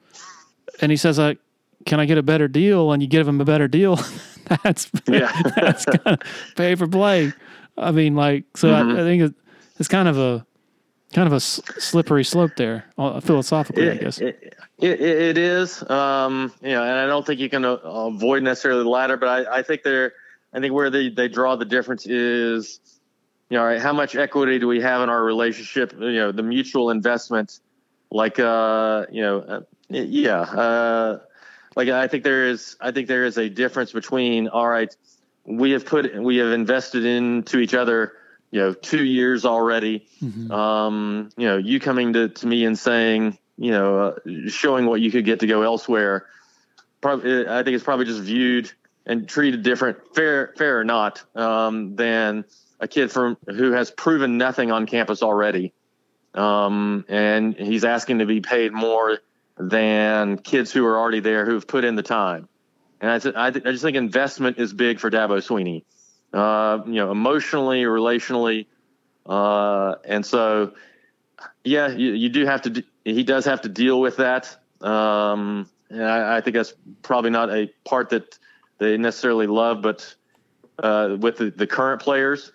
and 0.81 0.91
he 0.91 0.97
says 0.97 1.17
like 1.17 1.39
can 1.85 1.99
i 1.99 2.05
get 2.05 2.17
a 2.17 2.23
better 2.23 2.47
deal 2.47 2.91
and 2.93 3.01
you 3.01 3.07
give 3.07 3.27
him 3.27 3.41
a 3.41 3.45
better 3.45 3.67
deal 3.67 3.99
that's 4.63 4.89
Yeah. 5.07 5.29
that's 5.57 5.83
kind 5.85 6.21
of 6.21 6.55
pay 6.55 6.75
for 6.75 6.87
play. 6.87 7.33
I 7.77 7.91
mean, 7.91 8.15
like, 8.15 8.45
so 8.55 8.71
I, 8.71 8.79
I 8.93 9.03
think 9.03 9.21
it, 9.21 9.33
it's 9.77 9.87
kind 9.87 10.07
of 10.07 10.17
a 10.17 10.45
kind 11.17 11.25
of 11.25 11.33
a 11.33 11.39
slippery 11.39 12.23
slope 12.23 12.51
there, 12.57 12.85
uh, 12.99 13.19
philosophically, 13.19 13.89
I 13.89 13.95
guess. 13.95 14.19
It, 14.19 14.53
it, 14.77 15.01
it 15.01 15.37
is, 15.39 15.81
um, 15.89 16.53
you 16.61 16.69
know, 16.69 16.83
and 16.83 16.91
I 16.91 17.07
don't 17.07 17.25
think 17.25 17.39
you 17.39 17.49
can 17.49 17.65
uh, 17.65 17.77
avoid 17.77 18.43
necessarily 18.43 18.83
the 18.83 18.89
latter, 18.89 19.17
but 19.17 19.27
I, 19.27 19.57
I 19.57 19.63
think 19.63 19.81
they're, 19.81 20.13
I 20.53 20.59
think 20.59 20.75
where 20.75 20.91
they, 20.91 21.09
they 21.09 21.27
draw 21.27 21.55
the 21.55 21.65
difference 21.65 22.05
is, 22.05 22.79
you 23.49 23.57
know, 23.57 23.61
all 23.61 23.67
right, 23.67 23.81
how 23.81 23.93
much 23.93 24.15
equity 24.15 24.59
do 24.59 24.67
we 24.67 24.79
have 24.81 25.01
in 25.01 25.09
our 25.09 25.23
relationship? 25.23 25.91
You 25.93 26.11
know, 26.17 26.31
the 26.31 26.43
mutual 26.43 26.91
investment, 26.91 27.61
like, 28.11 28.39
uh, 28.39 29.07
you 29.11 29.23
know, 29.23 29.39
uh, 29.39 29.61
yeah, 29.89 30.41
uh, 30.41 31.19
like 31.75 31.89
I 31.89 32.07
think 32.07 32.23
there 32.23 32.45
is, 32.45 32.75
I 32.79 32.91
think 32.91 33.07
there 33.07 33.25
is 33.25 33.39
a 33.39 33.49
difference 33.49 33.91
between, 33.91 34.49
all 34.49 34.67
right, 34.67 34.95
we 35.45 35.71
have 35.71 35.83
put, 35.83 36.13
we 36.15 36.37
have 36.37 36.51
invested 36.51 37.05
into 37.05 37.57
each 37.57 37.73
other, 37.73 38.13
you 38.51 38.59
know, 38.61 38.73
two 38.73 39.03
years 39.03 39.45
already 39.45 40.07
um, 40.51 41.29
you 41.37 41.47
know, 41.47 41.57
you 41.57 41.79
coming 41.79 42.13
to, 42.13 42.29
to 42.29 42.47
me 42.47 42.65
and 42.65 42.77
saying, 42.77 43.37
you 43.57 43.71
know, 43.71 43.99
uh, 43.99 44.15
showing 44.47 44.85
what 44.85 45.01
you 45.01 45.11
could 45.11 45.25
get 45.25 45.39
to 45.41 45.47
go 45.47 45.61
elsewhere, 45.61 46.25
probably, 47.01 47.47
I 47.47 47.63
think 47.63 47.75
it's 47.75 47.83
probably 47.83 48.05
just 48.05 48.21
viewed 48.21 48.71
and 49.05 49.27
treated 49.27 49.63
different, 49.63 49.97
fair, 50.15 50.53
fair 50.57 50.79
or 50.79 50.83
not, 50.83 51.23
um, 51.35 51.95
than 51.95 52.45
a 52.79 52.87
kid 52.87 53.11
from 53.11 53.37
who 53.47 53.71
has 53.71 53.91
proven 53.91 54.37
nothing 54.37 54.71
on 54.71 54.85
campus 54.85 55.23
already. 55.23 55.73
Um, 56.33 57.05
and 57.07 57.55
he's 57.55 57.83
asking 57.83 58.19
to 58.19 58.25
be 58.25 58.41
paid 58.41 58.71
more 58.71 59.19
than 59.57 60.37
kids 60.37 60.71
who 60.71 60.85
are 60.85 60.97
already 60.97 61.19
there 61.19 61.45
who've 61.45 61.65
put 61.65 61.83
in 61.83 61.95
the 61.95 62.03
time. 62.03 62.47
And 63.01 63.09
I, 63.09 63.19
th- 63.19 63.35
I, 63.35 63.51
th- 63.51 63.65
I 63.65 63.71
just 63.71 63.83
think 63.83 63.97
investment 63.97 64.57
is 64.59 64.73
big 64.73 64.99
for 64.99 65.09
Dabo 65.09 65.37
Swinney. 65.37 65.83
Uh, 66.33 66.79
you 66.85 66.95
know, 66.95 67.09
emotionally, 67.09 67.83
relationally, 67.83 68.65
uh, 69.25 69.95
and 70.05 70.25
so, 70.25 70.73
yeah, 71.63 71.87
you, 71.87 72.11
you 72.13 72.29
do 72.29 72.45
have 72.45 72.61
to. 72.61 72.69
d 72.69 72.83
he 73.05 73.23
does 73.23 73.45
have 73.45 73.61
to 73.61 73.69
deal 73.69 74.01
with 74.01 74.17
that. 74.17 74.57
Um, 74.81 75.69
and 75.89 76.03
I, 76.03 76.37
I 76.37 76.41
think 76.41 76.55
that's 76.55 76.73
probably 77.01 77.29
not 77.29 77.49
a 77.49 77.67
part 77.85 78.09
that 78.09 78.37
they 78.77 78.97
necessarily 78.97 79.47
love, 79.47 79.81
but 79.81 80.13
uh, 80.79 81.15
with 81.19 81.37
the, 81.37 81.49
the 81.49 81.65
current 81.65 82.01
players. 82.01 82.51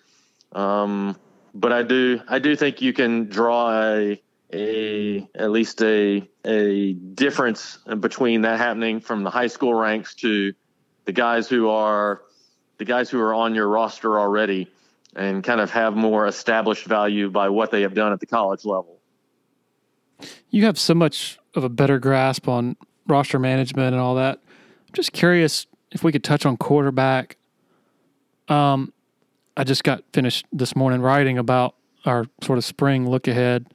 Um, 0.51 1.15
but 1.55 1.73
I 1.73 1.81
do, 1.81 2.21
I 2.27 2.39
do 2.39 2.55
think 2.55 2.81
you 2.81 2.93
can 2.93 3.27
draw 3.29 3.71
a, 3.71 4.21
a 4.53 5.27
at 5.35 5.49
least 5.49 5.81
a 5.81 6.27
a 6.45 6.93
difference 6.93 7.79
between 7.99 8.41
that 8.41 8.59
happening 8.59 8.99
from 8.99 9.23
the 9.23 9.31
high 9.31 9.47
school 9.47 9.73
ranks 9.73 10.13
to 10.15 10.53
the 11.05 11.11
guys 11.11 11.47
who 11.47 11.69
are 11.69 12.21
the 12.77 12.85
guys 12.85 13.09
who 13.09 13.19
are 13.19 13.33
on 13.33 13.55
your 13.55 13.67
roster 13.67 14.19
already 14.19 14.67
and 15.15 15.43
kind 15.43 15.61
of 15.61 15.69
have 15.71 15.95
more 15.95 16.27
established 16.27 16.85
value 16.85 17.29
by 17.29 17.49
what 17.49 17.71
they 17.71 17.81
have 17.81 17.93
done 17.93 18.11
at 18.11 18.19
the 18.19 18.25
college 18.25 18.65
level. 18.65 18.99
You 20.49 20.65
have 20.65 20.79
so 20.79 20.93
much 20.93 21.37
of 21.55 21.63
a 21.63 21.69
better 21.69 21.99
grasp 21.99 22.47
on 22.47 22.75
roster 23.07 23.39
management 23.39 23.93
and 23.93 24.01
all 24.01 24.15
that. 24.15 24.39
I'm 24.87 24.93
just 24.93 25.13
curious 25.13 25.67
if 25.91 26.03
we 26.03 26.11
could 26.11 26.23
touch 26.23 26.45
on 26.45 26.57
quarterback. 26.57 27.37
Um, 28.47 28.93
I 29.55 29.63
just 29.63 29.83
got 29.83 30.03
finished 30.13 30.45
this 30.51 30.75
morning 30.75 31.01
writing 31.01 31.37
about 31.37 31.75
our 32.05 32.25
sort 32.41 32.57
of 32.57 32.65
spring 32.65 33.07
look 33.07 33.27
ahead 33.27 33.67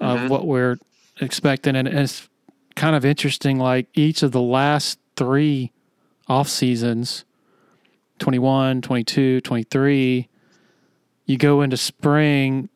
of 0.00 0.30
what 0.30 0.46
we're 0.46 0.76
expecting, 1.20 1.74
and 1.74 1.88
it's 1.88 2.28
kind 2.76 2.94
of 2.94 3.04
interesting. 3.04 3.58
Like 3.58 3.88
each 3.94 4.22
of 4.22 4.32
the 4.32 4.42
last 4.42 4.98
three 5.16 5.72
off 6.28 6.48
seasons 6.48 7.24
21, 8.18 8.82
22, 8.82 9.40
23, 9.40 10.28
you 11.26 11.36
go 11.36 11.62
into 11.62 11.76
spring, 11.76 12.68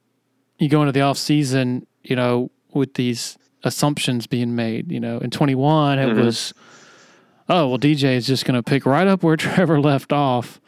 you 0.58 0.68
go 0.68 0.80
into 0.82 0.92
the 0.92 1.00
off 1.00 1.18
season, 1.18 1.86
you 2.02 2.16
know, 2.16 2.50
with 2.72 2.94
these 2.94 3.38
assumptions 3.64 4.26
being 4.26 4.54
made. 4.54 4.90
You 4.92 5.00
know, 5.00 5.18
in 5.18 5.30
21, 5.30 5.98
it 5.98 6.14
was, 6.14 6.52
oh, 7.48 7.68
well, 7.68 7.78
DJ 7.78 8.16
is 8.16 8.26
just 8.26 8.44
going 8.44 8.54
to 8.54 8.62
pick 8.62 8.84
right 8.86 9.06
up 9.06 9.22
where 9.22 9.36
Trevor 9.38 9.80
left 9.80 10.12
off 10.12 10.60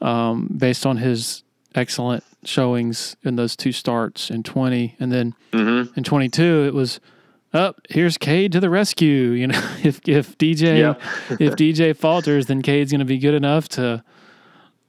um, 0.00 0.48
based 0.56 0.86
on 0.86 0.98
his 0.98 1.42
excellent 1.74 2.24
showings 2.44 3.16
in 3.24 3.36
those 3.36 3.56
two 3.56 3.72
starts 3.72 4.30
in 4.30 4.42
20, 4.42 4.96
and 5.00 5.12
then 5.12 5.34
Mm-hmm. 5.52 5.92
in 5.98 6.04
22 6.04 6.64
it 6.66 6.74
was 6.74 7.00
up. 7.58 7.80
here's 7.90 8.16
Cade 8.16 8.52
to 8.52 8.60
the 8.60 8.70
rescue. 8.70 9.30
You 9.30 9.48
know, 9.48 9.60
if 9.82 10.00
if 10.08 10.38
DJ 10.38 10.78
Yeah. 10.78 10.94
if 11.38 11.54
DJ 11.56 11.94
falters, 11.96 12.46
then 12.46 12.62
Cade's 12.62 12.90
going 12.92 13.00
to 13.00 13.04
be 13.04 13.18
good 13.18 13.34
enough 13.34 13.68
to 13.70 14.02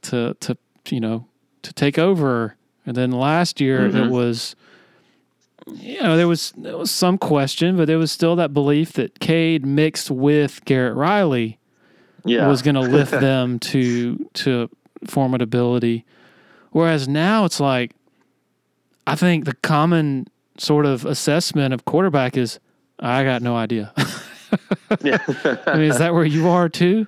to 0.04 0.36
to 0.40 0.58
you 0.90 1.00
know 1.02 1.26
to 1.64 1.74
take 1.74 1.98
over. 2.00 2.56
And 2.86 2.96
then 2.96 3.12
last 3.12 3.60
year 3.60 3.86
it 3.88 3.94
Mhm. 3.94 4.10
was 4.10 4.56
you 5.76 6.02
know 6.02 6.16
there 6.18 6.28
was 6.28 6.54
there 6.58 6.78
was 6.78 6.90
some 6.92 7.18
question, 7.18 7.76
but 7.78 7.86
there 7.88 7.98
was 8.00 8.12
still 8.12 8.36
that 8.38 8.54
belief 8.54 8.94
that 8.94 9.20
Cade 9.20 9.66
mixed 9.66 10.10
with 10.10 10.64
Garrett 10.66 10.96
Riley 10.96 11.60
Yeah. 12.26 12.48
was 12.48 12.62
going 12.62 12.76
to 12.82 12.82
lift 12.82 13.12
them 13.12 13.60
to 13.60 14.30
to 14.36 14.70
formidability. 15.06 16.04
Whereas 16.72 17.08
now 17.08 17.46
it's 17.46 17.60
like, 17.60 17.92
I 19.08 19.16
think 19.16 19.46
the 19.46 19.56
common 19.56 20.28
sort 20.60 20.86
of 20.86 21.06
assessment 21.06 21.74
of 21.74 21.86
quarterback 21.86 22.38
is, 22.38 22.60
I 23.00 23.24
got 23.24 23.42
no 23.42 23.56
idea. 23.56 23.94
yeah. 25.02 25.18
I 25.66 25.78
mean, 25.78 25.90
is 25.90 26.00
that 26.00 26.14
where 26.14 26.26
you 26.26 26.50
are 26.50 26.70
too? 26.70 27.08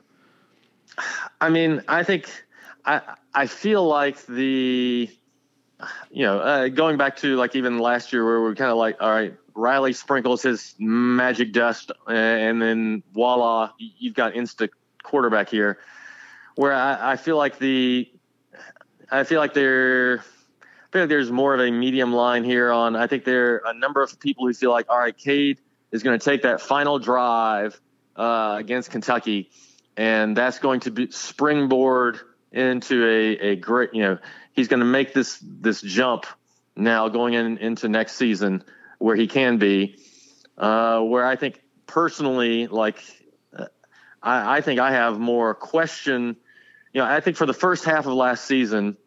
I 1.39 1.49
mean, 1.49 1.83
I 1.87 2.03
think 2.03 2.29
I 2.85 3.01
I 3.33 3.47
feel 3.47 3.85
like 3.85 4.25
the 4.25 5.09
you 6.11 6.23
know 6.23 6.39
uh, 6.39 6.67
going 6.67 6.97
back 6.97 7.17
to 7.17 7.35
like 7.35 7.55
even 7.55 7.79
last 7.79 8.13
year 8.13 8.25
where 8.25 8.41
we're 8.41 8.55
kind 8.55 8.71
of 8.71 8.77
like 8.77 8.97
all 9.01 9.09
right 9.09 9.33
Riley 9.55 9.93
sprinkles 9.93 10.43
his 10.43 10.75
magic 10.79 11.53
dust 11.53 11.91
uh, 12.07 12.11
and 12.11 12.61
then 12.61 13.03
voila 13.13 13.71
you've 13.77 14.13
got 14.13 14.33
insta 14.33 14.69
quarterback 15.03 15.49
here 15.49 15.79
where 16.55 16.73
I, 16.73 17.13
I 17.13 17.15
feel 17.15 17.37
like 17.37 17.57
the 17.57 18.09
I 19.09 19.23
feel 19.23 19.39
like 19.39 19.53
there 19.53 20.17
I 20.17 20.23
feel 20.91 21.03
like 21.03 21.09
there's 21.09 21.31
more 21.31 21.53
of 21.53 21.61
a 21.61 21.71
medium 21.71 22.13
line 22.13 22.43
here 22.43 22.71
on 22.71 22.95
I 22.95 23.07
think 23.07 23.23
there 23.23 23.55
are 23.55 23.61
a 23.67 23.73
number 23.73 24.01
of 24.01 24.19
people 24.19 24.45
who 24.45 24.53
feel 24.53 24.71
like 24.71 24.89
all 24.89 24.99
right 24.99 25.17
Cade 25.17 25.59
is 25.91 26.03
going 26.03 26.17
to 26.17 26.23
take 26.23 26.43
that 26.43 26.61
final 26.61 26.99
drive 26.99 27.79
uh, 28.15 28.55
against 28.59 28.91
Kentucky. 28.91 29.49
And 29.97 30.35
that's 30.35 30.59
going 30.59 30.81
to 30.81 30.91
be 30.91 31.11
springboard 31.11 32.19
into 32.51 33.05
a, 33.05 33.51
a 33.51 33.55
great 33.55 33.93
you 33.93 34.01
know 34.01 34.17
he's 34.53 34.67
going 34.67 34.81
to 34.81 34.85
make 34.85 35.13
this 35.13 35.41
this 35.41 35.81
jump 35.81 36.25
now 36.75 37.07
going 37.07 37.33
in 37.33 37.57
into 37.57 37.87
next 37.87 38.15
season 38.15 38.63
where 38.99 39.15
he 39.15 39.27
can 39.27 39.57
be. 39.57 39.97
Uh, 40.57 40.99
where 40.99 41.25
i 41.25 41.35
think 41.35 41.59
personally 41.87 42.67
like 42.67 43.03
uh, 43.57 43.65
I, 44.21 44.57
I 44.57 44.61
think 44.61 44.79
i 44.79 44.91
have 44.91 45.17
more 45.17 45.55
question 45.55 46.35
you 46.93 47.01
know 47.01 47.05
i 47.05 47.19
think 47.21 47.37
for 47.37 47.47
the 47.47 47.53
first 47.53 47.85
half 47.85 48.05
of 48.05 48.13
last 48.13 48.45
season 48.45 48.97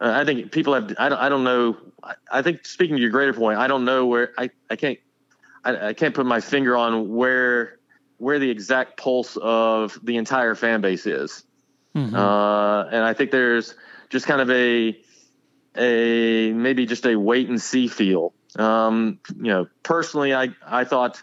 uh, 0.00 0.12
i 0.14 0.24
think 0.24 0.52
people 0.52 0.74
have 0.74 0.94
i 0.98 1.08
don't, 1.08 1.18
I 1.18 1.28
don't 1.28 1.44
know 1.44 1.76
I, 2.02 2.14
I 2.32 2.42
think 2.42 2.66
speaking 2.66 2.96
to 2.96 3.02
your 3.02 3.10
greater 3.10 3.32
point 3.32 3.58
i 3.58 3.66
don't 3.66 3.84
know 3.84 4.06
where 4.06 4.32
i, 4.38 4.50
I 4.70 4.76
can't 4.76 4.98
I, 5.64 5.88
I 5.88 5.92
can't 5.92 6.14
put 6.14 6.26
my 6.26 6.40
finger 6.40 6.76
on 6.76 7.14
where 7.14 7.78
where 8.18 8.38
the 8.38 8.50
exact 8.50 8.96
pulse 8.96 9.36
of 9.36 9.98
the 10.02 10.16
entire 10.16 10.54
fan 10.54 10.80
base 10.80 11.06
is. 11.06 11.44
Mhm. 11.94 12.14
Uh, 12.14 12.88
and 12.88 13.04
I 13.04 13.14
think 13.14 13.30
there's 13.30 13.74
just 14.10 14.26
kind 14.26 14.40
of 14.40 14.50
a 14.50 14.98
a 15.76 16.52
maybe 16.52 16.86
just 16.86 17.06
a 17.06 17.16
wait 17.16 17.48
and 17.48 17.60
see 17.60 17.88
feel. 17.88 18.34
Um, 18.58 19.20
you 19.36 19.50
know, 19.50 19.68
personally, 19.82 20.34
I 20.34 20.48
I 20.66 20.84
thought, 20.84 21.22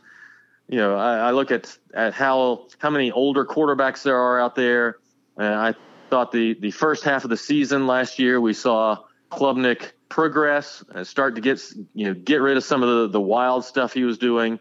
you 0.67 0.77
know, 0.77 0.95
I, 0.95 1.17
I 1.17 1.31
look 1.31 1.51
at 1.51 1.77
at 1.93 2.13
how 2.13 2.67
how 2.79 2.89
many 2.89 3.11
older 3.11 3.45
quarterbacks 3.45 4.03
there 4.03 4.17
are 4.17 4.39
out 4.39 4.55
there. 4.55 4.97
And 5.37 5.53
I 5.53 5.73
thought 6.09 6.31
the 6.31 6.55
the 6.59 6.71
first 6.71 7.03
half 7.03 7.23
of 7.23 7.29
the 7.29 7.37
season 7.37 7.87
last 7.87 8.19
year 8.19 8.39
we 8.39 8.53
saw 8.53 8.99
Klubnik 9.31 9.91
progress 10.09 10.83
and 10.93 11.05
start 11.05 11.35
to 11.35 11.41
get 11.41 11.61
you 11.93 12.07
know 12.07 12.13
get 12.13 12.41
rid 12.41 12.57
of 12.57 12.63
some 12.63 12.83
of 12.83 12.89
the 12.89 13.07
the 13.09 13.21
wild 13.21 13.65
stuff 13.65 13.93
he 13.93 14.03
was 14.03 14.17
doing. 14.17 14.59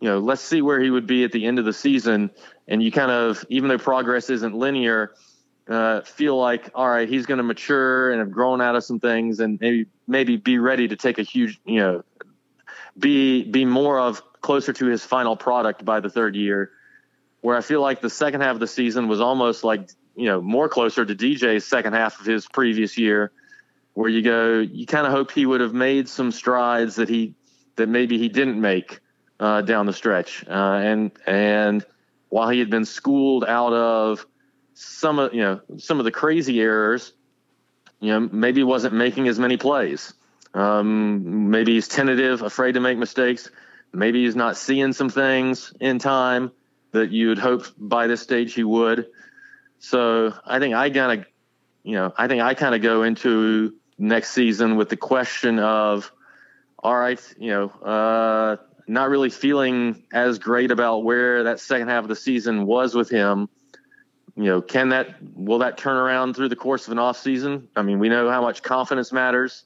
You 0.00 0.08
know, 0.08 0.18
let's 0.18 0.42
see 0.42 0.62
where 0.62 0.80
he 0.80 0.90
would 0.90 1.06
be 1.06 1.24
at 1.24 1.32
the 1.32 1.44
end 1.44 1.58
of 1.58 1.66
the 1.66 1.74
season. 1.74 2.30
And 2.66 2.82
you 2.82 2.90
kind 2.90 3.10
of, 3.10 3.44
even 3.50 3.68
though 3.68 3.76
progress 3.76 4.30
isn't 4.30 4.54
linear, 4.54 5.12
uh, 5.68 6.00
feel 6.00 6.38
like 6.38 6.70
all 6.74 6.88
right, 6.88 7.08
he's 7.08 7.26
going 7.26 7.38
to 7.38 7.44
mature 7.44 8.10
and 8.10 8.20
have 8.20 8.30
grown 8.30 8.60
out 8.60 8.76
of 8.76 8.84
some 8.84 8.98
things, 8.98 9.40
and 9.40 9.60
maybe 9.60 9.86
maybe 10.06 10.36
be 10.36 10.58
ready 10.58 10.88
to 10.88 10.96
take 10.96 11.18
a 11.18 11.22
huge, 11.22 11.60
you 11.64 11.80
know, 11.80 12.02
be 12.98 13.44
be 13.44 13.64
more 13.64 13.98
of 13.98 14.22
closer 14.40 14.72
to 14.72 14.86
his 14.86 15.04
final 15.04 15.36
product 15.36 15.84
by 15.84 16.00
the 16.00 16.10
third 16.10 16.34
year. 16.34 16.70
Where 17.42 17.56
I 17.56 17.60
feel 17.62 17.80
like 17.80 18.00
the 18.00 18.10
second 18.10 18.42
half 18.42 18.54
of 18.54 18.60
the 18.60 18.66
season 18.66 19.08
was 19.08 19.20
almost 19.20 19.64
like 19.64 19.88
you 20.20 20.26
know 20.26 20.40
more 20.42 20.68
closer 20.68 21.04
to 21.04 21.14
DJ's 21.14 21.64
second 21.64 21.94
half 21.94 22.20
of 22.20 22.26
his 22.26 22.46
previous 22.46 22.98
year, 22.98 23.32
where 23.94 24.10
you 24.10 24.20
go, 24.20 24.58
you 24.58 24.84
kind 24.84 25.06
of 25.06 25.12
hope 25.12 25.32
he 25.32 25.46
would 25.46 25.62
have 25.62 25.72
made 25.72 26.08
some 26.08 26.30
strides 26.30 26.96
that 26.96 27.08
he 27.08 27.34
that 27.76 27.88
maybe 27.88 28.18
he 28.18 28.28
didn't 28.28 28.60
make 28.60 29.00
uh, 29.40 29.62
down 29.62 29.86
the 29.86 29.94
stretch, 29.94 30.44
uh, 30.46 30.52
and 30.52 31.10
and 31.26 31.86
while 32.28 32.50
he 32.50 32.58
had 32.58 32.68
been 32.68 32.84
schooled 32.84 33.44
out 33.46 33.72
of 33.72 34.26
some 34.74 35.18
of 35.18 35.32
you 35.32 35.40
know 35.40 35.60
some 35.78 35.98
of 35.98 36.04
the 36.04 36.10
crazy 36.10 36.60
errors, 36.60 37.14
you 37.98 38.12
know 38.12 38.20
maybe 38.20 38.62
wasn't 38.62 38.92
making 38.92 39.26
as 39.26 39.38
many 39.38 39.56
plays. 39.56 40.12
Um, 40.52 41.50
maybe 41.50 41.74
he's 41.74 41.88
tentative, 41.88 42.42
afraid 42.42 42.72
to 42.72 42.80
make 42.80 42.98
mistakes. 42.98 43.50
Maybe 43.92 44.24
he's 44.24 44.36
not 44.36 44.58
seeing 44.58 44.92
some 44.92 45.08
things 45.08 45.72
in 45.80 45.98
time 45.98 46.52
that 46.92 47.10
you'd 47.10 47.38
hope 47.38 47.64
by 47.78 48.06
this 48.06 48.20
stage 48.20 48.52
he 48.52 48.64
would. 48.64 49.06
So 49.80 50.34
I 50.44 50.58
think 50.58 50.74
I 50.74 50.90
kind 50.90 51.20
of, 51.20 51.26
you 51.82 51.94
know, 51.94 52.12
I 52.16 52.28
think 52.28 52.42
I 52.42 52.52
kind 52.54 52.74
of 52.74 52.82
go 52.82 53.02
into 53.02 53.74
next 53.98 54.32
season 54.32 54.76
with 54.76 54.90
the 54.90 54.96
question 54.96 55.58
of, 55.58 56.12
all 56.78 56.96
right, 56.96 57.20
you 57.38 57.50
know, 57.50 57.68
uh, 57.70 58.56
not 58.86 59.08
really 59.08 59.30
feeling 59.30 60.04
as 60.12 60.38
great 60.38 60.70
about 60.70 61.02
where 61.02 61.44
that 61.44 61.60
second 61.60 61.88
half 61.88 62.04
of 62.04 62.08
the 62.08 62.16
season 62.16 62.66
was 62.66 62.94
with 62.94 63.08
him. 63.08 63.48
You 64.36 64.44
know, 64.44 64.62
can 64.62 64.90
that 64.90 65.16
will 65.34 65.58
that 65.58 65.78
turn 65.78 65.96
around 65.96 66.36
through 66.36 66.50
the 66.50 66.56
course 66.56 66.86
of 66.86 66.92
an 66.92 66.98
off 66.98 67.16
season? 67.16 67.68
I 67.74 67.82
mean, 67.82 67.98
we 67.98 68.10
know 68.10 68.30
how 68.30 68.42
much 68.42 68.62
confidence 68.62 69.12
matters. 69.12 69.64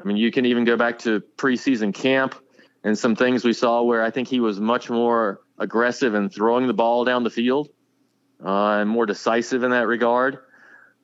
I 0.00 0.04
mean, 0.04 0.16
you 0.16 0.32
can 0.32 0.44
even 0.44 0.64
go 0.64 0.76
back 0.76 0.98
to 1.00 1.22
preseason 1.36 1.94
camp 1.94 2.34
and 2.82 2.98
some 2.98 3.14
things 3.14 3.44
we 3.44 3.52
saw 3.52 3.82
where 3.82 4.02
I 4.02 4.10
think 4.10 4.26
he 4.26 4.40
was 4.40 4.58
much 4.58 4.90
more 4.90 5.40
aggressive 5.56 6.14
in 6.14 6.30
throwing 6.30 6.66
the 6.66 6.74
ball 6.74 7.04
down 7.04 7.22
the 7.22 7.30
field 7.30 7.68
and 8.42 8.90
more 8.90 9.06
decisive 9.06 9.62
in 9.62 9.70
that 9.70 9.86
regard. 9.86 10.38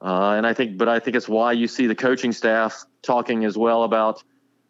Uh, 0.01 0.33
and 0.33 0.47
I 0.47 0.55
think, 0.55 0.79
but 0.79 0.89
I 0.89 1.01
think 1.01 1.17
it's 1.17 1.29
why 1.29 1.53
you 1.53 1.67
see 1.67 1.87
the 1.87 1.95
coaching 1.95 2.33
staff 2.33 2.85
talking 3.03 3.45
as 3.45 3.57
well 3.57 3.83
about, 3.83 4.23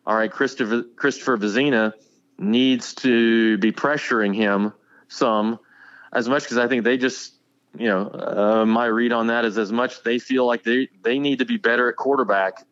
all 0.07 0.17
right, 0.17 0.31
Christopher 0.31 0.85
Christopher 0.97 1.37
Vizzina 1.37 1.93
needs 2.39 2.95
to 2.95 3.59
be 3.59 3.73
pressuring 3.73 4.35
him 4.35 4.73
some, 5.09 5.59
as 6.13 6.29
much 6.29 6.45
because 6.45 6.57
I 6.57 6.67
think 6.67 6.85
they 6.85 6.97
just, 6.97 7.35
you 7.77 7.89
know, 7.89 8.09
uh, 8.09 8.65
my 8.65 8.87
read 8.87 9.13
on 9.13 9.27
that 9.27 9.45
is 9.45 9.59
as 9.59 9.71
much 9.71 10.03
they 10.03 10.19
feel 10.19 10.47
like 10.47 10.63
they 10.63 10.89
they 11.03 11.19
need 11.19 11.41
to 11.41 11.45
be 11.45 11.59
better 11.59 11.91
at 11.91 11.97
quarterback, 11.97 12.65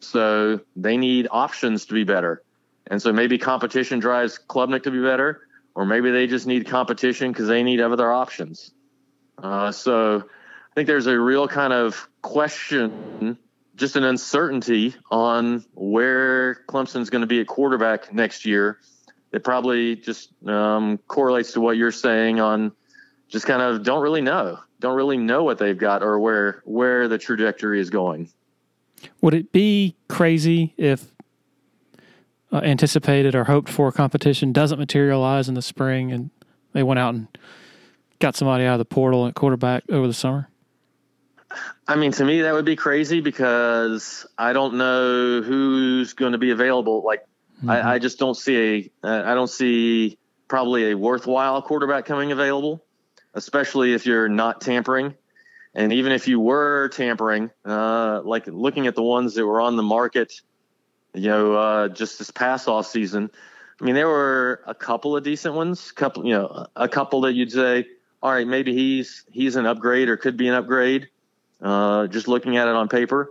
so 0.00 0.60
they 0.74 0.96
need 0.96 1.28
options 1.30 1.84
to 1.86 1.94
be 1.94 2.04
better, 2.04 2.42
and 2.86 3.02
so 3.02 3.12
maybe 3.12 3.36
competition 3.36 3.98
drives 3.98 4.38
Klubnik 4.48 4.84
to 4.84 4.90
be 4.90 5.02
better, 5.02 5.42
or 5.74 5.84
maybe 5.84 6.10
they 6.10 6.26
just 6.26 6.46
need 6.46 6.66
competition 6.66 7.30
because 7.30 7.48
they 7.48 7.62
need 7.62 7.80
other 7.80 8.10
options. 8.10 8.72
Uh, 9.42 9.72
so 9.72 10.18
I 10.18 10.74
think 10.74 10.86
there's 10.86 11.06
a 11.06 11.18
real 11.18 11.48
kind 11.48 11.72
of 11.72 12.08
question, 12.22 13.38
just 13.76 13.96
an 13.96 14.04
uncertainty 14.04 14.94
on 15.10 15.64
where 15.74 16.56
Clemson's 16.68 17.10
going 17.10 17.22
to 17.22 17.26
be 17.26 17.40
at 17.40 17.46
quarterback 17.46 18.12
next 18.12 18.44
year. 18.44 18.78
It 19.32 19.44
probably 19.44 19.96
just 19.96 20.30
um, 20.46 20.98
correlates 21.06 21.52
to 21.52 21.60
what 21.60 21.76
you're 21.76 21.92
saying 21.92 22.40
on 22.40 22.72
just 23.28 23.46
kind 23.46 23.62
of 23.62 23.82
don't 23.84 24.02
really 24.02 24.20
know, 24.20 24.58
don't 24.80 24.96
really 24.96 25.16
know 25.16 25.44
what 25.44 25.58
they've 25.58 25.78
got 25.78 26.02
or 26.02 26.18
where 26.18 26.62
where 26.64 27.06
the 27.08 27.16
trajectory 27.16 27.80
is 27.80 27.90
going. 27.90 28.28
Would 29.20 29.34
it 29.34 29.52
be 29.52 29.96
crazy 30.08 30.74
if 30.76 31.14
uh, 32.52 32.58
anticipated 32.58 33.34
or 33.34 33.44
hoped 33.44 33.68
for 33.68 33.92
competition 33.92 34.52
doesn't 34.52 34.78
materialize 34.78 35.48
in 35.48 35.54
the 35.54 35.62
spring 35.62 36.10
and 36.10 36.30
they 36.72 36.82
went 36.82 36.98
out 36.98 37.14
and 37.14 37.28
got 38.20 38.36
somebody 38.36 38.64
out 38.64 38.74
of 38.74 38.78
the 38.78 38.84
portal 38.84 39.26
at 39.26 39.34
quarterback 39.34 39.84
over 39.90 40.06
the 40.06 40.14
summer? 40.14 40.48
I 41.88 41.96
mean, 41.96 42.12
to 42.12 42.24
me, 42.24 42.42
that 42.42 42.54
would 42.54 42.64
be 42.64 42.76
crazy 42.76 43.20
because 43.20 44.24
I 44.38 44.52
don't 44.52 44.74
know 44.74 45.42
who's 45.42 46.12
going 46.12 46.32
to 46.32 46.38
be 46.38 46.52
available. 46.52 47.02
Like, 47.04 47.26
I, 47.66 47.94
I 47.94 47.98
just 47.98 48.18
don't 48.18 48.36
see 48.36 48.90
a, 49.02 49.06
uh, 49.06 49.22
I 49.30 49.34
don't 49.34 49.50
see 49.50 50.16
probably 50.48 50.92
a 50.92 50.96
worthwhile 50.96 51.60
quarterback 51.62 52.04
coming 52.04 52.30
available, 52.32 52.84
especially 53.34 53.94
if 53.94 54.06
you're 54.06 54.28
not 54.28 54.60
tampering. 54.60 55.14
And 55.74 55.92
even 55.92 56.12
if 56.12 56.26
you 56.26 56.40
were 56.40 56.88
tampering, 56.88 57.50
uh, 57.64 58.22
like 58.24 58.46
looking 58.46 58.86
at 58.86 58.94
the 58.94 59.02
ones 59.02 59.34
that 59.34 59.46
were 59.46 59.60
on 59.60 59.76
the 59.76 59.82
market, 59.82 60.32
you 61.14 61.28
know, 61.28 61.54
uh, 61.54 61.88
just 61.88 62.18
this 62.18 62.30
past 62.30 62.68
off 62.68 62.86
season, 62.86 63.30
I 63.80 63.84
mean, 63.84 63.94
there 63.94 64.08
were 64.08 64.62
a 64.66 64.74
couple 64.74 65.16
of 65.16 65.22
decent 65.22 65.54
ones, 65.54 65.92
couple, 65.92 66.24
you 66.24 66.32
know, 66.32 66.66
a 66.76 66.88
couple 66.88 67.22
that 67.22 67.34
you'd 67.34 67.52
say, 67.52 67.86
all 68.22 68.32
right, 68.32 68.46
maybe 68.46 68.74
he's 68.74 69.24
he's 69.30 69.56
an 69.56 69.66
upgrade 69.66 70.08
or 70.08 70.16
could 70.16 70.36
be 70.36 70.48
an 70.48 70.54
upgrade. 70.54 71.08
Uh, 71.62 72.06
just 72.06 72.26
looking 72.28 72.56
at 72.56 72.68
it 72.68 72.74
on 72.74 72.88
paper, 72.88 73.30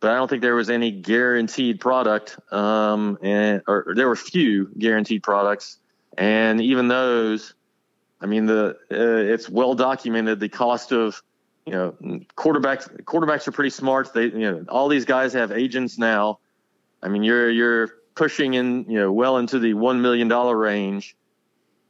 but 0.00 0.10
I 0.10 0.16
don't 0.16 0.28
think 0.28 0.42
there 0.42 0.54
was 0.54 0.68
any 0.68 0.90
guaranteed 0.90 1.80
product, 1.80 2.38
um, 2.52 3.18
and 3.22 3.62
or 3.66 3.94
there 3.96 4.06
were 4.06 4.16
few 4.16 4.70
guaranteed 4.78 5.22
products, 5.22 5.78
and 6.18 6.60
even 6.60 6.88
those, 6.88 7.54
I 8.20 8.26
mean, 8.26 8.44
the 8.44 8.76
uh, 8.90 9.32
it's 9.32 9.48
well 9.48 9.74
documented 9.74 10.40
the 10.40 10.48
cost 10.50 10.92
of 10.92 11.22
you 11.64 11.72
know 11.72 11.92
quarterbacks 12.36 12.90
quarterbacks 13.04 13.48
are 13.48 13.52
pretty 13.52 13.70
smart. 13.70 14.12
They 14.12 14.24
you 14.24 14.50
know 14.50 14.64
all 14.68 14.88
these 14.88 15.06
guys 15.06 15.32
have 15.32 15.52
agents 15.52 15.96
now. 15.96 16.38
I 17.02 17.08
mean, 17.08 17.22
you're 17.22 17.50
you're 17.50 17.88
pushing 18.14 18.54
in 18.54 18.84
you 18.90 18.98
know 18.98 19.10
well 19.12 19.38
into 19.38 19.58
the 19.58 19.74
one 19.74 20.02
million 20.02 20.28
dollar 20.28 20.56
range. 20.56 21.16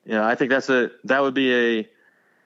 You 0.05 0.13
know, 0.13 0.25
I 0.25 0.35
think 0.37 0.51
that's 0.51 0.69
a 0.69 0.91
that 1.05 1.21
would 1.21 1.35
be 1.35 1.53
a 1.53 1.89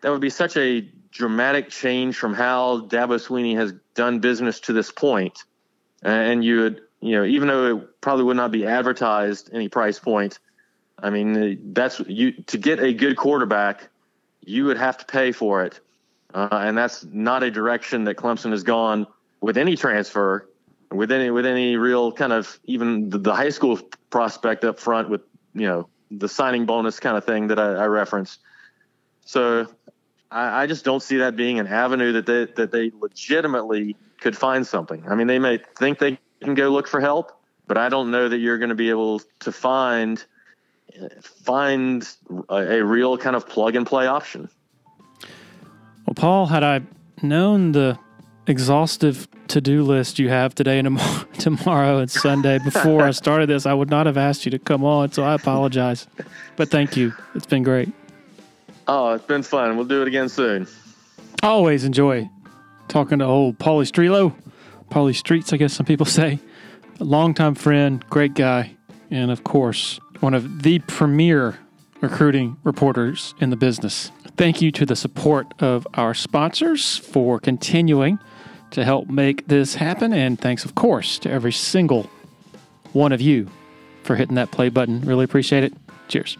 that 0.00 0.10
would 0.10 0.20
be 0.20 0.30
such 0.30 0.56
a 0.56 0.88
dramatic 1.10 1.68
change 1.70 2.16
from 2.16 2.34
how 2.34 2.80
Dabo 2.82 3.18
Swinney 3.18 3.56
has 3.56 3.72
done 3.94 4.20
business 4.20 4.60
to 4.60 4.72
this 4.72 4.90
point. 4.90 5.44
And 6.02 6.44
you 6.44 6.60
would, 6.60 6.80
you 7.00 7.16
know, 7.16 7.24
even 7.24 7.48
though 7.48 7.76
it 7.76 8.00
probably 8.00 8.24
would 8.24 8.36
not 8.36 8.52
be 8.52 8.66
advertised 8.66 9.50
any 9.52 9.68
price 9.68 9.98
point, 9.98 10.38
I 11.00 11.10
mean, 11.10 11.72
that's 11.72 12.00
you 12.00 12.32
to 12.32 12.58
get 12.58 12.80
a 12.80 12.92
good 12.92 13.16
quarterback, 13.16 13.88
you 14.44 14.64
would 14.64 14.76
have 14.76 14.98
to 14.98 15.06
pay 15.06 15.32
for 15.32 15.64
it. 15.64 15.80
Uh, 16.34 16.48
and 16.52 16.76
that's 16.76 17.04
not 17.04 17.42
a 17.42 17.50
direction 17.50 18.04
that 18.04 18.16
Clemson 18.16 18.50
has 18.50 18.62
gone 18.62 19.06
with 19.40 19.56
any 19.56 19.76
transfer, 19.76 20.48
with 20.90 21.10
any 21.10 21.30
with 21.30 21.46
any 21.46 21.76
real 21.76 22.12
kind 22.12 22.32
of 22.32 22.58
even 22.64 23.10
the, 23.10 23.18
the 23.18 23.34
high 23.34 23.50
school 23.50 23.78
prospect 24.10 24.64
up 24.64 24.78
front 24.78 25.08
with 25.08 25.22
you 25.54 25.66
know 25.66 25.88
the 26.10 26.28
signing 26.28 26.66
bonus 26.66 27.00
kind 27.00 27.16
of 27.16 27.24
thing 27.24 27.48
that 27.48 27.58
I, 27.58 27.74
I 27.74 27.86
referenced. 27.86 28.40
So 29.24 29.66
I, 30.30 30.62
I, 30.62 30.66
just 30.66 30.84
don't 30.84 31.02
see 31.02 31.18
that 31.18 31.36
being 31.36 31.58
an 31.58 31.66
avenue 31.66 32.12
that 32.12 32.26
they 32.26 32.44
that 32.56 32.70
they 32.70 32.92
legitimately 33.00 33.96
could 34.20 34.36
find 34.36 34.66
something. 34.66 35.04
I 35.08 35.14
mean, 35.14 35.26
they 35.26 35.38
may 35.38 35.60
think 35.76 35.98
they 35.98 36.18
can 36.42 36.54
go 36.54 36.68
look 36.68 36.86
for 36.86 37.00
help, 37.00 37.32
but 37.66 37.78
I 37.78 37.88
don't 37.88 38.10
know 38.10 38.28
that 38.28 38.38
you're 38.38 38.58
going 38.58 38.68
to 38.70 38.74
be 38.74 38.90
able 38.90 39.20
to 39.40 39.52
find 39.52 40.22
find 41.20 42.08
a, 42.48 42.78
a 42.78 42.84
real 42.84 43.16
kind 43.18 43.36
of 43.36 43.48
plug 43.48 43.76
and 43.76 43.86
play 43.86 44.06
option. 44.06 44.48
Well, 46.06 46.14
Paul, 46.14 46.46
had 46.46 46.64
I 46.64 46.82
known 47.22 47.72
the 47.72 47.98
exhaustive 48.46 49.28
to-do 49.48 49.82
list 49.82 50.18
you 50.18 50.28
have 50.30 50.54
today 50.54 50.78
and 50.78 50.98
tomorrow 51.38 51.98
and 51.98 52.10
Sunday 52.10 52.58
before 52.64 53.02
I 53.02 53.10
started 53.10 53.48
this, 53.48 53.66
I 53.66 53.74
would 53.74 53.90
not 53.90 54.06
have 54.06 54.16
asked 54.16 54.44
you 54.44 54.50
to 54.52 54.58
come 54.58 54.84
on. 54.84 55.12
So 55.12 55.22
I 55.22 55.34
apologize, 55.34 56.06
but 56.56 56.70
thank 56.70 56.96
you. 56.96 57.14
It's 57.34 57.46
been 57.46 57.62
great. 57.62 57.90
Oh, 58.90 59.12
it's 59.12 59.26
been 59.26 59.42
fun. 59.42 59.76
We'll 59.76 59.84
do 59.84 60.00
it 60.00 60.08
again 60.08 60.30
soon. 60.30 60.66
Always 61.42 61.84
enjoy 61.84 62.30
talking 62.88 63.18
to 63.18 63.24
old 63.26 63.58
Paulie 63.58 63.86
Strelow, 63.86 64.34
Paulie 64.90 65.14
Streets, 65.14 65.52
I 65.52 65.58
guess 65.58 65.74
some 65.74 65.84
people 65.84 66.06
say. 66.06 66.38
A 66.98 67.04
longtime 67.04 67.54
friend, 67.54 68.02
great 68.08 68.34
guy, 68.34 68.76
and 69.10 69.30
of 69.30 69.44
course, 69.44 70.00
one 70.20 70.32
of 70.32 70.62
the 70.62 70.78
premier 70.80 71.58
recruiting 72.00 72.56
reporters 72.64 73.34
in 73.40 73.50
the 73.50 73.56
business. 73.56 74.10
Thank 74.38 74.62
you 74.62 74.72
to 74.72 74.86
the 74.86 74.96
support 74.96 75.52
of 75.60 75.86
our 75.94 76.14
sponsors 76.14 76.96
for 76.96 77.38
continuing 77.38 78.18
to 78.70 78.84
help 78.84 79.08
make 79.08 79.48
this 79.48 79.74
happen. 79.74 80.12
And 80.12 80.40
thanks, 80.40 80.64
of 80.64 80.74
course, 80.74 81.18
to 81.20 81.30
every 81.30 81.52
single 81.52 82.08
one 82.92 83.12
of 83.12 83.20
you 83.20 83.48
for 84.02 84.16
hitting 84.16 84.36
that 84.36 84.50
play 84.50 84.70
button. 84.70 85.02
Really 85.02 85.24
appreciate 85.24 85.64
it. 85.64 85.74
Cheers. 86.08 86.38